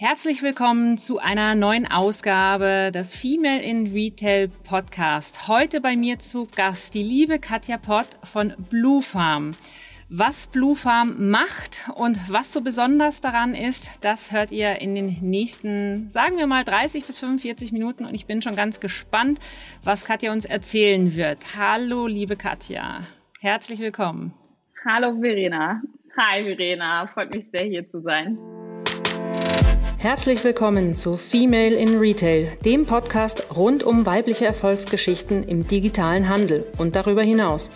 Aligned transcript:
Herzlich 0.00 0.44
willkommen 0.44 0.96
zu 0.96 1.18
einer 1.18 1.56
neuen 1.56 1.84
Ausgabe 1.84 2.92
des 2.94 3.16
Female 3.16 3.60
in 3.60 3.88
Retail 3.88 4.46
Podcast. 4.46 5.48
Heute 5.48 5.80
bei 5.80 5.96
mir 5.96 6.20
zu 6.20 6.46
Gast 6.54 6.94
die 6.94 7.02
liebe 7.02 7.40
Katja 7.40 7.78
Pott 7.78 8.06
von 8.22 8.54
Blue 8.70 9.02
Farm. 9.02 9.56
Was 10.08 10.46
Blue 10.46 10.76
Farm 10.76 11.30
macht 11.30 11.90
und 11.96 12.16
was 12.30 12.52
so 12.52 12.60
besonders 12.60 13.20
daran 13.20 13.56
ist, 13.56 13.90
das 14.04 14.30
hört 14.30 14.52
ihr 14.52 14.80
in 14.80 14.94
den 14.94 15.16
nächsten, 15.20 16.08
sagen 16.10 16.38
wir 16.38 16.46
mal, 16.46 16.62
30 16.62 17.04
bis 17.04 17.18
45 17.18 17.72
Minuten 17.72 18.04
und 18.04 18.14
ich 18.14 18.26
bin 18.26 18.40
schon 18.40 18.54
ganz 18.54 18.78
gespannt, 18.78 19.40
was 19.82 20.04
Katja 20.04 20.30
uns 20.30 20.44
erzählen 20.44 21.16
wird. 21.16 21.40
Hallo, 21.58 22.06
liebe 22.06 22.36
Katja. 22.36 23.00
Herzlich 23.40 23.80
willkommen. 23.80 24.32
Hallo, 24.86 25.20
Verena. 25.20 25.82
Hi, 26.16 26.44
Verena. 26.44 27.04
Freut 27.08 27.34
mich 27.34 27.46
sehr, 27.50 27.64
hier 27.64 27.90
zu 27.90 28.00
sein. 28.00 28.38
Herzlich 30.00 30.44
willkommen 30.44 30.94
zu 30.94 31.16
Female 31.16 31.74
in 31.74 31.98
Retail, 31.98 32.56
dem 32.64 32.86
Podcast 32.86 33.56
rund 33.56 33.82
um 33.82 34.06
weibliche 34.06 34.46
Erfolgsgeschichten 34.46 35.42
im 35.42 35.66
digitalen 35.66 36.28
Handel 36.28 36.64
und 36.78 36.94
darüber 36.94 37.22
hinaus. 37.22 37.72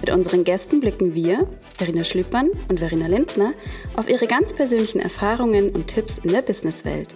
Mit 0.00 0.10
unseren 0.10 0.42
Gästen 0.42 0.80
blicken 0.80 1.14
wir, 1.14 1.46
Verena 1.76 2.02
Schlüppmann 2.02 2.48
und 2.68 2.80
Verena 2.80 3.06
Lindner, 3.06 3.54
auf 3.94 4.10
ihre 4.10 4.26
ganz 4.26 4.52
persönlichen 4.52 4.98
Erfahrungen 4.98 5.70
und 5.70 5.86
Tipps 5.86 6.18
in 6.18 6.32
der 6.32 6.42
Businesswelt. 6.42 7.14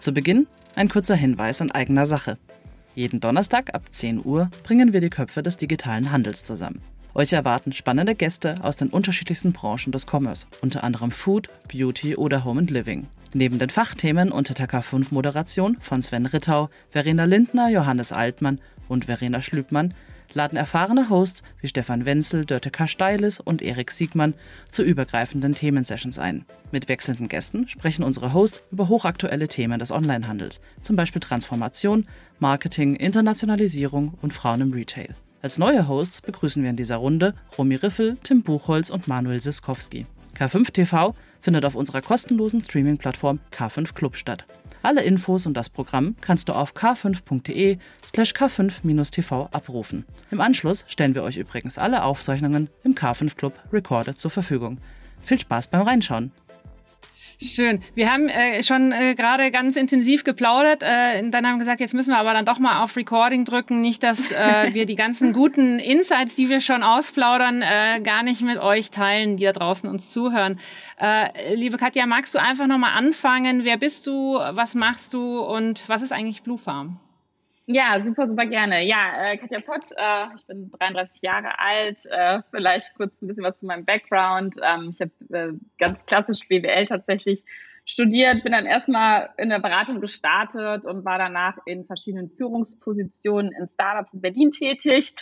Zu 0.00 0.12
Beginn 0.12 0.48
ein 0.74 0.90
kurzer 0.90 1.16
Hinweis 1.16 1.62
in 1.62 1.70
eigener 1.70 2.04
Sache. 2.04 2.36
Jeden 2.94 3.20
Donnerstag 3.20 3.74
ab 3.74 3.84
10 3.88 4.22
Uhr 4.22 4.50
bringen 4.64 4.92
wir 4.92 5.00
die 5.00 5.08
Köpfe 5.08 5.42
des 5.42 5.56
digitalen 5.56 6.12
Handels 6.12 6.44
zusammen. 6.44 6.82
Euch 7.14 7.32
erwarten 7.32 7.72
spannende 7.72 8.14
Gäste 8.14 8.62
aus 8.62 8.76
den 8.76 8.88
unterschiedlichsten 8.88 9.52
Branchen 9.52 9.92
des 9.92 10.06
Commerce, 10.06 10.46
unter 10.60 10.84
anderem 10.84 11.10
Food, 11.10 11.48
Beauty 11.72 12.16
oder 12.16 12.44
Home 12.44 12.60
and 12.60 12.70
Living. 12.70 13.08
Neben 13.34 13.58
den 13.58 13.70
Fachthemen 13.70 14.30
unter 14.30 14.54
der 14.54 14.68
K5-Moderation 14.68 15.76
von 15.80 16.00
Sven 16.00 16.26
Rittau, 16.26 16.70
Verena 16.90 17.24
Lindner, 17.24 17.68
Johannes 17.70 18.12
Altmann 18.12 18.60
und 18.88 19.06
Verena 19.06 19.42
Schlübmann 19.42 19.94
laden 20.32 20.56
erfahrene 20.56 21.08
Hosts 21.10 21.42
wie 21.60 21.68
Stefan 21.68 22.04
Wenzel, 22.04 22.44
Dörte 22.44 22.70
K. 22.70 22.86
Steiles 22.86 23.40
und 23.40 23.62
Erik 23.62 23.90
Siegmann 23.90 24.34
zu 24.70 24.82
übergreifenden 24.82 25.54
Themensessions 25.54 26.18
ein. 26.18 26.44
Mit 26.70 26.88
wechselnden 26.88 27.28
Gästen 27.28 27.68
sprechen 27.68 28.04
unsere 28.04 28.32
Hosts 28.32 28.62
über 28.70 28.88
hochaktuelle 28.88 29.48
Themen 29.48 29.78
des 29.78 29.90
Onlinehandels, 29.90 30.60
zum 30.82 30.96
Beispiel 30.96 31.20
Transformation, 31.20 32.06
Marketing, 32.38 32.94
Internationalisierung 32.94 34.14
und 34.22 34.32
Frauen 34.32 34.60
im 34.60 34.72
Retail. 34.72 35.14
Als 35.40 35.56
neue 35.56 35.86
Hosts 35.86 36.20
begrüßen 36.20 36.62
wir 36.64 36.70
in 36.70 36.76
dieser 36.76 36.96
Runde 36.96 37.32
Romy 37.56 37.76
Riffel, 37.76 38.16
Tim 38.24 38.42
Buchholz 38.42 38.90
und 38.90 39.06
Manuel 39.06 39.40
Siskowski. 39.40 40.06
K5 40.36 40.72
TV 40.72 41.14
findet 41.40 41.64
auf 41.64 41.76
unserer 41.76 42.02
kostenlosen 42.02 42.60
Streaming-Plattform 42.60 43.38
K5 43.52 43.94
Club 43.94 44.16
statt. 44.16 44.44
Alle 44.82 45.02
Infos 45.02 45.46
und 45.46 45.54
das 45.54 45.70
Programm 45.70 46.16
kannst 46.20 46.48
du 46.48 46.54
auf 46.54 46.74
k5.de 46.74 47.78
slash 48.04 48.32
k5-tv 48.32 49.48
abrufen. 49.52 50.04
Im 50.32 50.40
Anschluss 50.40 50.84
stellen 50.88 51.14
wir 51.14 51.22
euch 51.22 51.36
übrigens 51.36 51.78
alle 51.78 52.02
Aufzeichnungen 52.02 52.68
im 52.82 52.94
K5 52.94 53.36
Club 53.36 53.52
Recorded 53.72 54.18
zur 54.18 54.32
Verfügung. 54.32 54.78
Viel 55.22 55.38
Spaß 55.38 55.68
beim 55.68 55.82
Reinschauen! 55.82 56.32
Schön. 57.40 57.80
Wir 57.94 58.12
haben 58.12 58.28
äh, 58.28 58.64
schon 58.64 58.90
äh, 58.90 59.14
gerade 59.14 59.52
ganz 59.52 59.76
intensiv 59.76 60.24
geplaudert. 60.24 60.82
Äh, 60.82 61.30
dann 61.30 61.46
haben 61.46 61.54
wir 61.54 61.58
gesagt, 61.60 61.78
jetzt 61.78 61.94
müssen 61.94 62.10
wir 62.10 62.18
aber 62.18 62.32
dann 62.32 62.44
doch 62.44 62.58
mal 62.58 62.82
auf 62.82 62.96
Recording 62.96 63.44
drücken. 63.44 63.80
Nicht, 63.80 64.02
dass 64.02 64.32
äh, 64.32 64.70
wir 64.74 64.86
die 64.86 64.96
ganzen 64.96 65.32
guten 65.32 65.78
Insights, 65.78 66.34
die 66.34 66.48
wir 66.48 66.60
schon 66.60 66.82
ausplaudern, 66.82 67.62
äh, 67.62 68.00
gar 68.00 68.24
nicht 68.24 68.42
mit 68.42 68.58
euch 68.58 68.90
teilen, 68.90 69.36
die 69.36 69.44
da 69.44 69.52
draußen 69.52 69.88
uns 69.88 70.10
zuhören. 70.10 70.58
Äh, 71.00 71.54
liebe 71.54 71.76
Katja, 71.76 72.06
magst 72.06 72.34
du 72.34 72.40
einfach 72.40 72.66
nochmal 72.66 72.98
anfangen? 72.98 73.62
Wer 73.62 73.76
bist 73.76 74.08
du? 74.08 74.34
Was 74.34 74.74
machst 74.74 75.14
du? 75.14 75.38
Und 75.38 75.88
was 75.88 76.02
ist 76.02 76.10
eigentlich 76.12 76.42
Blue 76.42 76.58
Farm? 76.58 76.98
Ja, 77.70 78.02
super, 78.02 78.26
super 78.26 78.46
gerne. 78.46 78.82
Ja, 78.86 79.32
äh, 79.32 79.36
Katja 79.36 79.58
Pott, 79.58 79.92
äh, 79.94 80.34
ich 80.36 80.46
bin 80.46 80.70
33 80.70 81.20
Jahre 81.20 81.58
alt. 81.58 82.06
Äh, 82.06 82.40
vielleicht 82.50 82.94
kurz 82.94 83.20
ein 83.20 83.26
bisschen 83.26 83.44
was 83.44 83.58
zu 83.58 83.66
meinem 83.66 83.84
Background. 83.84 84.56
Ähm, 84.62 84.94
ich 84.94 85.00
habe 85.02 85.12
äh, 85.38 85.52
ganz 85.78 86.06
klassisch 86.06 86.48
BWL 86.48 86.86
tatsächlich 86.86 87.44
studiert, 87.84 88.42
bin 88.42 88.52
dann 88.52 88.64
erstmal 88.64 89.28
in 89.36 89.50
der 89.50 89.58
Beratung 89.58 90.00
gestartet 90.00 90.86
und 90.86 91.04
war 91.04 91.18
danach 91.18 91.58
in 91.66 91.84
verschiedenen 91.84 92.30
Führungspositionen 92.30 93.52
in 93.52 93.68
Startups 93.68 94.14
in 94.14 94.22
Berlin 94.22 94.50
tätig, 94.50 95.12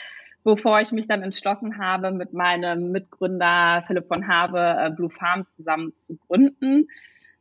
bevor 0.45 0.81
ich 0.81 0.93
mich 0.93 1.09
dann 1.09 1.25
entschlossen 1.25 1.79
habe, 1.79 2.13
mit 2.13 2.33
meinem 2.33 2.93
Mitgründer 2.93 3.83
Philipp 3.89 4.07
von 4.07 4.29
Habe 4.29 4.61
äh, 4.61 4.91
Blue 4.91 5.11
Farm 5.11 5.49
zusammen 5.49 5.97
zu 5.97 6.17
gründen. 6.17 6.87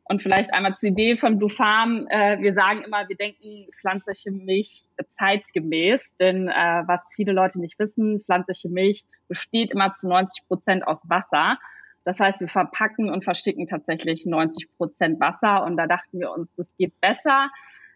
Und 0.08 0.22
vielleicht 0.22 0.54
einmal 0.54 0.76
zur 0.76 0.90
Idee 0.90 1.18
von 1.18 1.40
Blue 1.40 1.50
Farm. 1.50 2.06
Äh, 2.10 2.40
wir 2.40 2.54
sagen 2.54 2.84
immer, 2.84 3.10
wir 3.10 3.16
denken 3.16 3.68
pflanzliche 3.80 4.32
Milch 4.32 4.84
zeitgemäß, 5.10 6.16
denn 6.18 6.48
äh, 6.48 6.84
was 6.86 7.04
viele 7.16 7.32
Leute 7.32 7.60
nicht 7.60 7.80
wissen, 7.80 8.22
pflanzliche 8.22 8.70
Milch 8.70 9.06
besteht 9.28 9.72
immer 9.72 9.94
zu 9.94 10.08
90 10.08 10.48
Prozent 10.48 10.88
aus 10.88 11.02
Wasser. 11.10 11.58
Das 12.04 12.20
heißt, 12.20 12.40
wir 12.40 12.48
verpacken 12.48 13.10
und 13.10 13.24
versticken 13.24 13.66
tatsächlich 13.66 14.28
90 14.28 14.78
Prozent 14.78 15.20
Wasser 15.20 15.64
und 15.64 15.76
da 15.76 15.88
dachten 15.88 16.20
wir 16.20 16.32
uns, 16.32 16.56
das 16.56 16.78
geht 16.78 17.02
besser. 17.02 17.50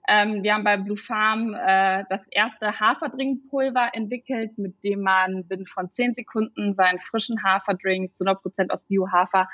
Ähm, 0.07 0.41
wir 0.41 0.55
haben 0.55 0.63
bei 0.63 0.77
Blue 0.77 0.97
Farm 0.97 1.53
äh, 1.53 2.05
das 2.09 2.25
erste 2.31 2.79
Haferdrinkpulver 2.79 3.91
entwickelt, 3.93 4.57
mit 4.57 4.83
dem 4.83 5.01
man 5.01 5.45
binnen 5.45 5.67
von 5.67 5.91
10 5.91 6.15
Sekunden 6.15 6.73
seinen 6.73 6.97
frischen 6.97 7.43
Haferdrink 7.43 8.17
zu 8.17 8.23
100 8.23 8.41
Prozent 8.41 8.71
aus 8.71 8.85
Biohafer 8.85 9.47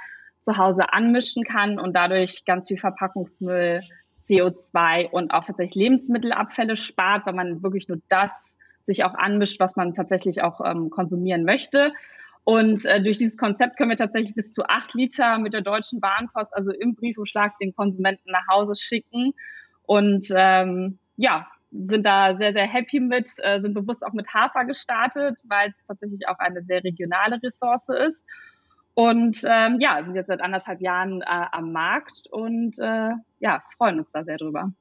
zu 0.46 0.58
Hause 0.58 0.94
anmischen 0.94 1.44
kann 1.44 1.80
und 1.80 1.96
dadurch 1.96 2.46
ganz 2.46 2.68
viel 2.68 2.78
Verpackungsmüll, 2.78 3.82
CO2 4.26 5.10
und 5.10 5.32
auch 5.32 5.44
tatsächlich 5.44 5.76
Lebensmittelabfälle 5.76 6.78
spart, 6.78 7.26
weil 7.26 7.34
man 7.34 7.62
wirklich 7.62 7.88
nur 7.88 8.00
das 8.10 8.56
sich 8.86 9.04
auch 9.04 9.14
anmischt, 9.16 9.60
was 9.60 9.76
man 9.76 9.94
tatsächlich 9.94 10.42
auch 10.44 10.62
ähm, 10.64 10.90
konsumieren 10.90 11.44
möchte. 11.44 11.92
Und 12.44 12.86
äh, 12.86 13.02
durch 13.02 13.18
dieses 13.18 13.38
Konzept 13.38 13.78
können 13.78 13.90
wir 13.90 13.98
tatsächlich 13.98 14.36
bis 14.36 14.54
zu 14.54 14.64
acht 14.66 14.94
Liter 14.94 15.40
mit 15.40 15.54
der 15.54 15.62
Deutschen 15.62 16.00
Bahnpost, 16.00 16.56
also 16.56 16.72
im 16.72 16.96
Briefumschlag, 16.96 17.58
den 17.60 17.76
Konsumenten 17.76 18.32
nach 18.32 18.48
Hause 18.48 18.76
schicken. 18.76 19.34
Und 19.84 20.28
ähm, 20.36 21.00
ja, 21.18 21.48
sind 21.72 22.06
da 22.06 22.36
sehr, 22.38 22.54
sehr 22.54 22.68
happy 22.68 23.00
mit, 23.00 23.30
äh, 23.40 23.60
sind 23.62 23.74
bewusst 23.74 24.06
auch 24.06 24.14
mit 24.14 24.34
Hafer 24.34 24.66
gestartet, 24.66 25.40
weil 25.46 25.72
es 25.72 25.86
tatsächlich 25.86 26.28
auch 26.28 26.38
eine 26.38 26.64
sehr 26.64 26.84
regionale 26.84 27.42
Ressource 27.42 27.90
ist. 27.90 28.26
Und 28.96 29.42
ähm, 29.46 29.78
ja, 29.82 30.02
sind 30.04 30.16
jetzt 30.16 30.28
seit 30.28 30.42
anderthalb 30.42 30.82
Jahren 30.82 31.22
äh, 31.22 31.46
am 31.52 31.74
Markt 31.74 32.28
und 32.32 32.80
äh, 32.80 33.12
ja, 33.40 33.62
freuen 33.78 34.00
uns 34.00 34.12
da 34.12 34.24
sehr 34.24 34.38
drüber. 34.38 34.72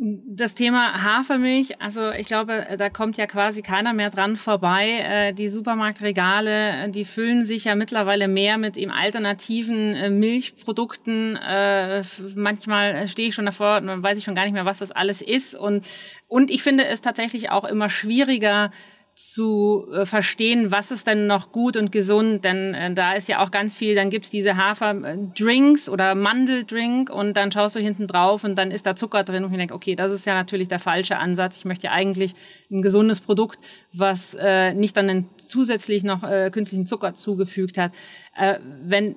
Das 0.00 0.54
Thema 0.54 1.02
Hafermilch, 1.02 1.80
also 1.80 2.10
ich 2.12 2.28
glaube, 2.28 2.76
da 2.78 2.88
kommt 2.88 3.16
ja 3.16 3.26
quasi 3.26 3.62
keiner 3.62 3.92
mehr 3.92 4.10
dran 4.10 4.36
vorbei. 4.36 5.00
Äh, 5.02 5.32
die 5.32 5.48
Supermarktregale, 5.48 6.90
die 6.90 7.04
füllen 7.04 7.42
sich 7.42 7.64
ja 7.64 7.74
mittlerweile 7.74 8.28
mehr 8.28 8.58
mit 8.58 8.76
eben 8.76 8.92
alternativen 8.92 9.94
äh, 9.96 10.10
Milchprodukten. 10.10 11.34
Äh, 11.36 12.04
manchmal 12.36 13.08
stehe 13.08 13.28
ich 13.28 13.34
schon 13.34 13.46
davor 13.46 13.78
und 13.78 14.02
weiß 14.02 14.18
ich 14.18 14.24
schon 14.24 14.36
gar 14.36 14.44
nicht 14.44 14.52
mehr, 14.52 14.64
was 14.64 14.78
das 14.78 14.92
alles 14.92 15.20
ist. 15.20 15.56
Und, 15.56 15.84
und 16.28 16.52
ich 16.52 16.62
finde 16.62 16.86
es 16.86 17.00
tatsächlich 17.00 17.50
auch 17.50 17.64
immer 17.64 17.88
schwieriger, 17.88 18.70
zu 19.18 19.88
äh, 19.92 20.06
verstehen, 20.06 20.70
was 20.70 20.92
ist 20.92 21.08
denn 21.08 21.26
noch 21.26 21.50
gut 21.50 21.76
und 21.76 21.90
gesund, 21.90 22.44
denn 22.44 22.72
äh, 22.72 22.94
da 22.94 23.14
ist 23.14 23.28
ja 23.28 23.42
auch 23.42 23.50
ganz 23.50 23.74
viel, 23.74 23.96
dann 23.96 24.10
gibt's 24.10 24.30
diese 24.30 24.56
Haferdrinks 24.56 25.88
oder 25.88 26.14
Mandeldrink 26.14 27.10
und 27.10 27.36
dann 27.36 27.50
schaust 27.50 27.74
du 27.74 27.80
hinten 27.80 28.06
drauf 28.06 28.44
und 28.44 28.54
dann 28.54 28.70
ist 28.70 28.86
da 28.86 28.94
Zucker 28.94 29.24
drin 29.24 29.42
und 29.42 29.50
ich 29.50 29.58
denke, 29.58 29.74
okay, 29.74 29.96
das 29.96 30.12
ist 30.12 30.24
ja 30.24 30.34
natürlich 30.34 30.68
der 30.68 30.78
falsche 30.78 31.16
Ansatz. 31.16 31.56
Ich 31.56 31.64
möchte 31.64 31.88
ja 31.88 31.92
eigentlich 31.92 32.36
ein 32.70 32.80
gesundes 32.80 33.20
Produkt, 33.20 33.58
was 33.92 34.34
äh, 34.34 34.72
nicht 34.72 34.96
dann 34.96 35.28
zusätzlich 35.36 36.04
noch 36.04 36.22
äh, 36.22 36.50
künstlichen 36.52 36.86
Zucker 36.86 37.14
zugefügt 37.14 37.76
hat. 37.76 37.90
Äh, 38.36 38.60
wenn 38.84 39.16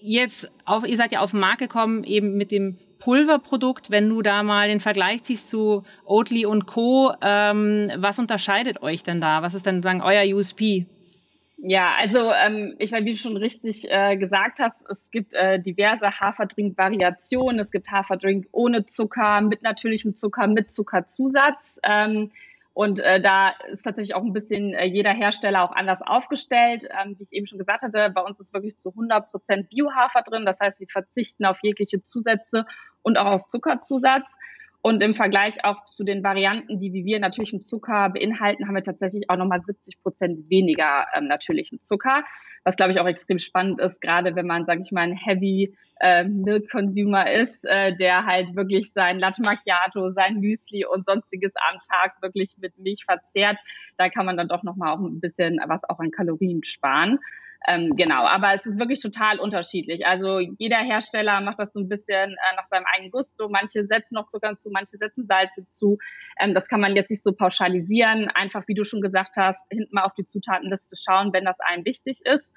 jetzt 0.00 0.50
auf, 0.64 0.86
ihr 0.86 0.96
seid 0.96 1.12
ja 1.12 1.20
auf 1.20 1.32
den 1.32 1.40
Markt 1.40 1.58
gekommen, 1.58 2.04
eben 2.04 2.38
mit 2.38 2.50
dem 2.50 2.78
Pulverprodukt, 3.06 3.92
wenn 3.92 4.08
du 4.08 4.20
da 4.20 4.42
mal 4.42 4.66
den 4.66 4.80
Vergleich 4.80 5.22
ziehst 5.22 5.48
zu 5.48 5.84
Oatly 6.06 6.44
und 6.44 6.66
Co., 6.66 7.12
ähm, 7.22 7.88
was 7.98 8.18
unterscheidet 8.18 8.82
euch 8.82 9.04
denn 9.04 9.20
da? 9.20 9.42
Was 9.42 9.54
ist 9.54 9.64
denn 9.64 9.80
sagen 9.80 10.02
euer 10.02 10.24
USP? 10.34 10.86
Ja, 11.56 11.94
also 11.96 12.32
ähm, 12.32 12.74
ich 12.80 12.90
meine, 12.90 13.06
wie 13.06 13.12
du 13.12 13.16
schon 13.16 13.36
richtig 13.36 13.88
äh, 13.88 14.16
gesagt 14.16 14.58
hast, 14.58 14.74
es 14.90 15.12
gibt 15.12 15.34
äh, 15.34 15.60
diverse 15.60 16.18
Haferdrink-Variationen. 16.18 17.60
Es 17.60 17.70
gibt 17.70 17.92
Haferdrink 17.92 18.48
ohne 18.50 18.86
Zucker, 18.86 19.40
mit 19.40 19.62
natürlichem 19.62 20.16
Zucker, 20.16 20.48
mit 20.48 20.74
Zuckerzusatz. 20.74 21.78
Ähm, 21.84 22.30
und 22.76 22.98
äh, 22.98 23.22
da 23.22 23.54
ist 23.70 23.84
tatsächlich 23.84 24.14
auch 24.14 24.22
ein 24.22 24.34
bisschen 24.34 24.74
äh, 24.74 24.84
jeder 24.84 25.12
Hersteller 25.12 25.62
auch 25.62 25.74
anders 25.74 26.02
aufgestellt. 26.02 26.86
Ähm, 26.90 27.16
wie 27.18 27.22
ich 27.22 27.32
eben 27.32 27.46
schon 27.46 27.58
gesagt 27.58 27.82
hatte, 27.82 28.10
bei 28.14 28.20
uns 28.20 28.38
ist 28.38 28.52
wirklich 28.52 28.76
zu 28.76 28.90
100 28.90 29.30
Prozent 29.30 29.70
Biohafer 29.70 30.20
drin. 30.20 30.44
Das 30.44 30.60
heißt, 30.60 30.76
sie 30.76 30.86
verzichten 30.86 31.46
auf 31.46 31.56
jegliche 31.62 32.02
Zusätze 32.02 32.66
und 33.06 33.16
auch 33.18 33.26
auf 33.26 33.46
Zuckerzusatz. 33.46 34.26
Und 34.82 35.02
im 35.02 35.16
Vergleich 35.16 35.64
auch 35.64 35.84
zu 35.96 36.04
den 36.04 36.22
Varianten, 36.22 36.78
die 36.78 36.92
wie 36.92 37.04
wir 37.04 37.18
natürlichen 37.18 37.60
Zucker 37.60 38.08
beinhalten, 38.10 38.68
haben 38.68 38.74
wir 38.76 38.84
tatsächlich 38.84 39.28
auch 39.28 39.36
nochmal 39.36 39.60
70 39.60 40.00
Prozent 40.00 40.48
weniger 40.48 41.06
ähm, 41.12 41.26
natürlichen 41.26 41.80
Zucker, 41.80 42.22
was 42.62 42.76
glaube 42.76 42.92
ich 42.92 43.00
auch 43.00 43.06
extrem 43.06 43.40
spannend 43.40 43.80
ist, 43.80 44.00
gerade 44.00 44.36
wenn 44.36 44.46
man, 44.46 44.64
sage 44.64 44.82
ich 44.84 44.92
mal, 44.92 45.00
ein 45.00 45.16
Heavy 45.16 45.76
äh, 45.98 46.22
Milk 46.22 46.70
Consumer 46.70 47.28
ist, 47.28 47.64
äh, 47.64 47.96
der 47.96 48.26
halt 48.26 48.54
wirklich 48.54 48.92
sein 48.92 49.18
Latte 49.18 49.42
Macchiato, 49.42 50.12
sein 50.12 50.36
Müsli 50.38 50.84
und 50.84 51.04
sonstiges 51.04 51.52
am 51.68 51.80
Tag 51.80 52.22
wirklich 52.22 52.54
mit 52.58 52.78
Milch 52.78 53.04
verzehrt. 53.04 53.58
Da 53.96 54.08
kann 54.08 54.24
man 54.24 54.36
dann 54.36 54.46
doch 54.46 54.62
nochmal 54.62 54.94
auch 54.94 55.00
ein 55.00 55.20
bisschen 55.20 55.58
was 55.66 55.82
auch 55.88 55.98
an 55.98 56.12
Kalorien 56.12 56.62
sparen. 56.62 57.18
Ähm, 57.66 57.94
genau, 57.94 58.24
aber 58.24 58.54
es 58.54 58.64
ist 58.66 58.78
wirklich 58.78 59.00
total 59.00 59.38
unterschiedlich. 59.38 60.06
Also 60.06 60.40
jeder 60.58 60.78
Hersteller 60.78 61.40
macht 61.40 61.58
das 61.58 61.72
so 61.72 61.80
ein 61.80 61.88
bisschen 61.88 62.32
äh, 62.32 62.56
nach 62.56 62.68
seinem 62.68 62.84
eigenen 62.92 63.10
Gusto. 63.10 63.48
Manche 63.48 63.86
setzen 63.86 64.14
noch 64.14 64.26
Zucker 64.26 64.54
zu, 64.54 64.70
manche 64.70 64.98
setzen 64.98 65.26
Salz 65.26 65.54
hinzu. 65.54 65.98
Ähm, 66.40 66.54
das 66.54 66.68
kann 66.68 66.80
man 66.80 66.94
jetzt 66.94 67.10
nicht 67.10 67.22
so 67.22 67.32
pauschalisieren. 67.32 68.28
Einfach, 68.28 68.66
wie 68.68 68.74
du 68.74 68.84
schon 68.84 69.00
gesagt 69.00 69.36
hast, 69.36 69.60
hinten 69.70 69.94
mal 69.94 70.04
auf 70.04 70.14
die 70.14 70.24
Zutatenliste 70.24 70.96
schauen, 70.96 71.32
wenn 71.32 71.44
das 71.44 71.58
einem 71.60 71.84
wichtig 71.84 72.20
ist. 72.24 72.52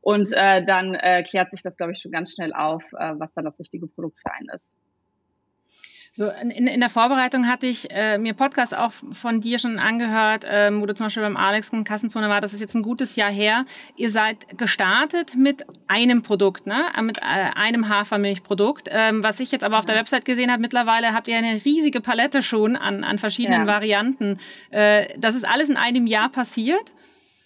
Und 0.00 0.32
äh, 0.32 0.64
dann 0.64 0.94
äh, 0.94 1.22
klärt 1.22 1.52
sich 1.52 1.62
das, 1.62 1.76
glaube 1.76 1.92
ich, 1.92 1.98
schon 1.98 2.10
ganz 2.10 2.32
schnell 2.32 2.52
auf, 2.52 2.84
äh, 2.92 3.12
was 3.18 3.32
dann 3.34 3.44
das 3.44 3.58
richtige 3.58 3.86
Produkt 3.86 4.18
für 4.20 4.32
einen 4.32 4.48
ist. 4.48 4.76
So, 6.14 6.28
in, 6.28 6.50
in 6.50 6.80
der 6.80 6.90
Vorbereitung 6.90 7.48
hatte 7.48 7.66
ich 7.66 7.90
äh, 7.90 8.18
mir 8.18 8.34
Podcasts 8.34 8.74
auch 8.74 8.92
von 9.12 9.40
dir 9.40 9.58
schon 9.58 9.78
angehört, 9.78 10.44
ähm, 10.46 10.82
wo 10.82 10.86
du 10.86 10.94
zum 10.94 11.06
Beispiel 11.06 11.22
beim 11.22 11.38
Alex 11.38 11.70
in 11.70 11.84
Kassenzone 11.84 12.28
war. 12.28 12.42
Das 12.42 12.52
ist 12.52 12.60
jetzt 12.60 12.74
ein 12.74 12.82
gutes 12.82 13.16
Jahr 13.16 13.30
her. 13.30 13.64
Ihr 13.96 14.10
seid 14.10 14.58
gestartet 14.58 15.34
mit 15.36 15.64
einem 15.86 16.20
Produkt, 16.20 16.66
ne? 16.66 16.84
Äh, 16.94 17.00
mit 17.00 17.16
äh, 17.16 17.22
einem 17.22 17.88
Hafermilchprodukt. 17.88 18.90
Ähm, 18.90 19.22
was 19.22 19.40
ich 19.40 19.52
jetzt 19.52 19.64
aber 19.64 19.78
auf 19.78 19.86
der 19.86 19.96
Website 19.96 20.26
gesehen 20.26 20.50
habe, 20.50 20.60
mittlerweile 20.60 21.14
habt 21.14 21.28
ihr 21.28 21.38
eine 21.38 21.64
riesige 21.64 22.02
Palette 22.02 22.42
schon 22.42 22.76
an, 22.76 23.04
an 23.04 23.18
verschiedenen 23.18 23.62
ja. 23.62 23.66
Varianten. 23.66 24.38
Äh, 24.70 25.18
das 25.18 25.34
ist 25.34 25.48
alles 25.48 25.70
in 25.70 25.78
einem 25.78 26.06
Jahr 26.06 26.28
passiert? 26.28 26.92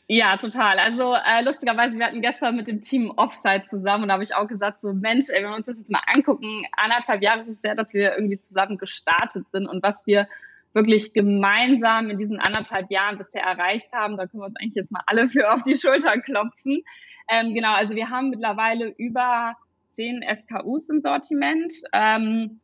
Ja, 0.08 0.37
total. 0.37 0.79
Also 0.79 1.14
äh, 1.14 1.43
lustigerweise, 1.43 1.99
wir 1.99 2.06
hatten 2.06 2.23
gestern 2.23 2.55
mit 2.55 2.69
dem 2.69 2.81
Team 2.81 3.12
Offside 3.17 3.64
zusammen 3.69 4.05
und 4.05 4.08
da 4.08 4.14
habe 4.14 4.23
ich 4.23 4.35
auch 4.35 4.47
gesagt, 4.47 4.81
so 4.81 4.93
Mensch, 4.93 5.26
ey, 5.31 5.43
wenn 5.43 5.50
wir 5.50 5.56
uns 5.56 5.67
das 5.67 5.76
jetzt 5.76 5.91
mal 5.91 6.03
angucken, 6.06 6.64
anderthalb 6.76 7.23
Jahre 7.23 7.41
ist 7.41 7.49
es 7.49 7.58
ja, 7.64 7.75
dass 7.75 7.93
wir 7.93 8.14
irgendwie 8.14 8.41
zusammen 8.41 8.79
gestartet 8.79 9.47
sind 9.50 9.67
und 9.67 9.82
was 9.82 10.06
wir 10.06 10.29
wirklich 10.75 11.12
gemeinsam 11.12 12.08
in 12.11 12.19
diesen 12.19 12.38
anderthalb 12.38 12.88
Jahren 12.91 13.19
bisher 13.19 13.43
erreicht 13.43 13.93
haben, 13.93 14.17
da 14.17 14.26
können 14.26 14.43
wir 14.43 14.47
uns 14.47 14.56
eigentlich 14.61 14.76
jetzt 14.76 14.93
mal 14.93 15.03
alle 15.06 15.26
für 15.26 15.53
auf 15.53 15.62
die 15.62 15.76
Schulter 15.76 16.20
klopfen. 16.20 16.85
Ähm, 17.29 17.55
genau, 17.55 17.73
also 17.73 17.94
wir 17.97 18.08
haben 18.08 18.31
mittlerweile 18.31 18.94
über 18.99 19.56
zehn 19.87 20.23
SKUs 20.23 20.88
im 20.88 21.00
Sortiment. 21.00 21.73
Ähm, 21.93 22.61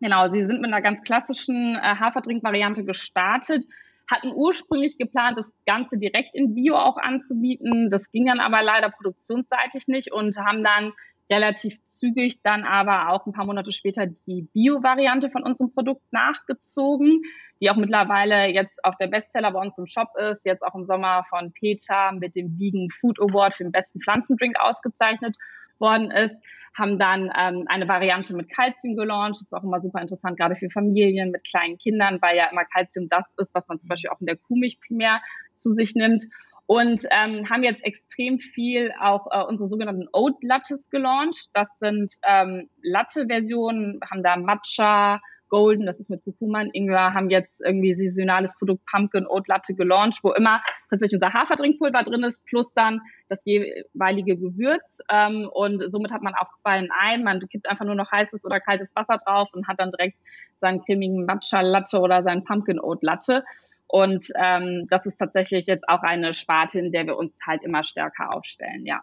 genau, 0.00 0.30
sie 0.30 0.44
sind 0.44 0.60
mit 0.60 0.70
einer 0.70 0.82
ganz 0.82 1.02
klassischen 1.02 1.76
äh, 1.76 1.80
Haferdrink-Variante 1.80 2.84
gestartet 2.84 3.64
hatten 4.12 4.32
ursprünglich 4.34 4.98
geplant, 4.98 5.38
das 5.38 5.50
Ganze 5.66 5.96
direkt 5.96 6.34
in 6.34 6.54
Bio 6.54 6.76
auch 6.76 6.96
anzubieten. 6.96 7.90
Das 7.90 8.10
ging 8.12 8.26
dann 8.26 8.40
aber 8.40 8.62
leider 8.62 8.90
produktionsseitig 8.90 9.88
nicht 9.88 10.12
und 10.12 10.36
haben 10.36 10.62
dann 10.62 10.92
relativ 11.30 11.82
zügig 11.84 12.42
dann 12.42 12.64
aber 12.64 13.08
auch 13.08 13.26
ein 13.26 13.32
paar 13.32 13.46
Monate 13.46 13.72
später 13.72 14.06
die 14.06 14.48
Bio-Variante 14.52 15.30
von 15.30 15.42
unserem 15.42 15.72
Produkt 15.72 16.02
nachgezogen, 16.12 17.22
die 17.60 17.70
auch 17.70 17.76
mittlerweile 17.76 18.48
jetzt 18.48 18.84
auch 18.84 18.96
der 18.96 19.06
Bestseller 19.06 19.52
bei 19.52 19.60
uns 19.60 19.78
im 19.78 19.86
Shop 19.86 20.08
ist, 20.16 20.44
jetzt 20.44 20.62
auch 20.62 20.74
im 20.74 20.84
Sommer 20.84 21.24
von 21.24 21.52
Peter 21.52 22.12
mit 22.12 22.36
dem 22.36 22.58
Vegan 22.58 22.88
Food 22.90 23.18
Award 23.18 23.54
für 23.54 23.64
den 23.64 23.72
besten 23.72 24.00
Pflanzendrink 24.00 24.60
ausgezeichnet 24.60 25.36
worden 25.78 26.10
ist 26.10 26.36
haben 26.74 26.98
dann 26.98 27.30
ähm, 27.36 27.64
eine 27.66 27.88
Variante 27.88 28.34
mit 28.34 28.50
Calcium 28.50 28.96
gelauncht. 28.96 29.36
Das 29.36 29.42
ist 29.42 29.52
auch 29.52 29.62
immer 29.62 29.80
super 29.80 30.00
interessant, 30.00 30.38
gerade 30.38 30.56
für 30.56 30.70
Familien 30.70 31.30
mit 31.30 31.44
kleinen 31.44 31.78
Kindern, 31.78 32.18
weil 32.22 32.36
ja 32.36 32.48
immer 32.50 32.64
Calcium 32.64 33.08
das 33.08 33.26
ist, 33.36 33.54
was 33.54 33.68
man 33.68 33.78
zum 33.78 33.88
Beispiel 33.88 34.10
auch 34.10 34.20
in 34.20 34.26
der 34.26 34.36
Kuhmilch 34.36 34.80
primär 34.80 35.20
zu 35.54 35.74
sich 35.74 35.94
nimmt. 35.94 36.24
Und 36.66 37.02
ähm, 37.10 37.50
haben 37.50 37.64
jetzt 37.64 37.84
extrem 37.84 38.38
viel 38.38 38.92
auch 38.98 39.26
äh, 39.30 39.44
unsere 39.44 39.68
sogenannten 39.68 40.08
Oat 40.12 40.42
Lattes 40.42 40.88
gelauncht. 40.88 41.50
Das 41.52 41.68
sind 41.78 42.12
ähm, 42.26 42.70
Latte-Versionen, 42.82 44.00
haben 44.10 44.22
da 44.22 44.36
Matcha, 44.36 45.20
Golden, 45.52 45.84
das 45.84 46.00
ist 46.00 46.08
mit 46.08 46.24
Kurkuma 46.24 46.62
und 46.62 46.74
Ingwer, 46.74 47.12
haben 47.12 47.28
jetzt 47.28 47.60
irgendwie 47.60 47.94
saisonales 47.94 48.56
Produkt 48.56 48.86
Pumpkin 48.86 49.26
Oat 49.26 49.48
Latte 49.48 49.74
gelauncht, 49.74 50.20
wo 50.22 50.32
immer 50.32 50.62
tatsächlich 50.88 51.20
unser 51.20 51.34
Haferdrinkpulver 51.34 52.02
drin 52.04 52.22
ist, 52.22 52.42
plus 52.46 52.72
dann 52.72 53.02
das 53.28 53.44
jeweilige 53.44 54.38
Gewürz. 54.38 55.00
Ähm, 55.10 55.50
und 55.52 55.82
somit 55.92 56.10
hat 56.10 56.22
man 56.22 56.34
auch 56.34 56.48
zwei 56.62 56.78
in 56.78 56.90
einem. 56.90 57.24
Man 57.24 57.38
kippt 57.40 57.68
einfach 57.68 57.84
nur 57.84 57.94
noch 57.94 58.10
heißes 58.10 58.46
oder 58.46 58.60
kaltes 58.60 58.96
Wasser 58.96 59.18
drauf 59.18 59.50
und 59.52 59.68
hat 59.68 59.78
dann 59.78 59.90
direkt 59.90 60.16
seinen 60.62 60.82
cremigen 60.82 61.26
Matcha 61.26 61.60
Latte 61.60 62.00
oder 62.00 62.22
seinen 62.22 62.44
Pumpkin 62.44 62.80
Oat 62.80 63.02
Latte. 63.02 63.44
Und 63.88 64.28
ähm, 64.42 64.86
das 64.88 65.04
ist 65.04 65.18
tatsächlich 65.18 65.66
jetzt 65.66 65.86
auch 65.86 66.02
eine 66.02 66.32
Sparte, 66.32 66.78
in 66.78 66.92
der 66.92 67.06
wir 67.06 67.18
uns 67.18 67.38
halt 67.46 67.62
immer 67.62 67.84
stärker 67.84 68.34
aufstellen, 68.34 68.86
ja. 68.86 69.02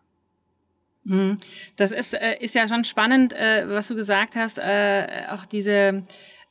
Mhm. 1.04 1.40
Das 1.76 1.92
ist, 1.92 2.14
äh, 2.14 2.38
ist 2.40 2.56
ja 2.56 2.68
schon 2.68 2.84
spannend, 2.84 3.34
äh, 3.34 3.68
was 3.68 3.88
du 3.88 3.96
gesagt 3.96 4.36
hast, 4.36 4.60
äh, 4.60 5.26
auch 5.30 5.46
diese 5.46 6.04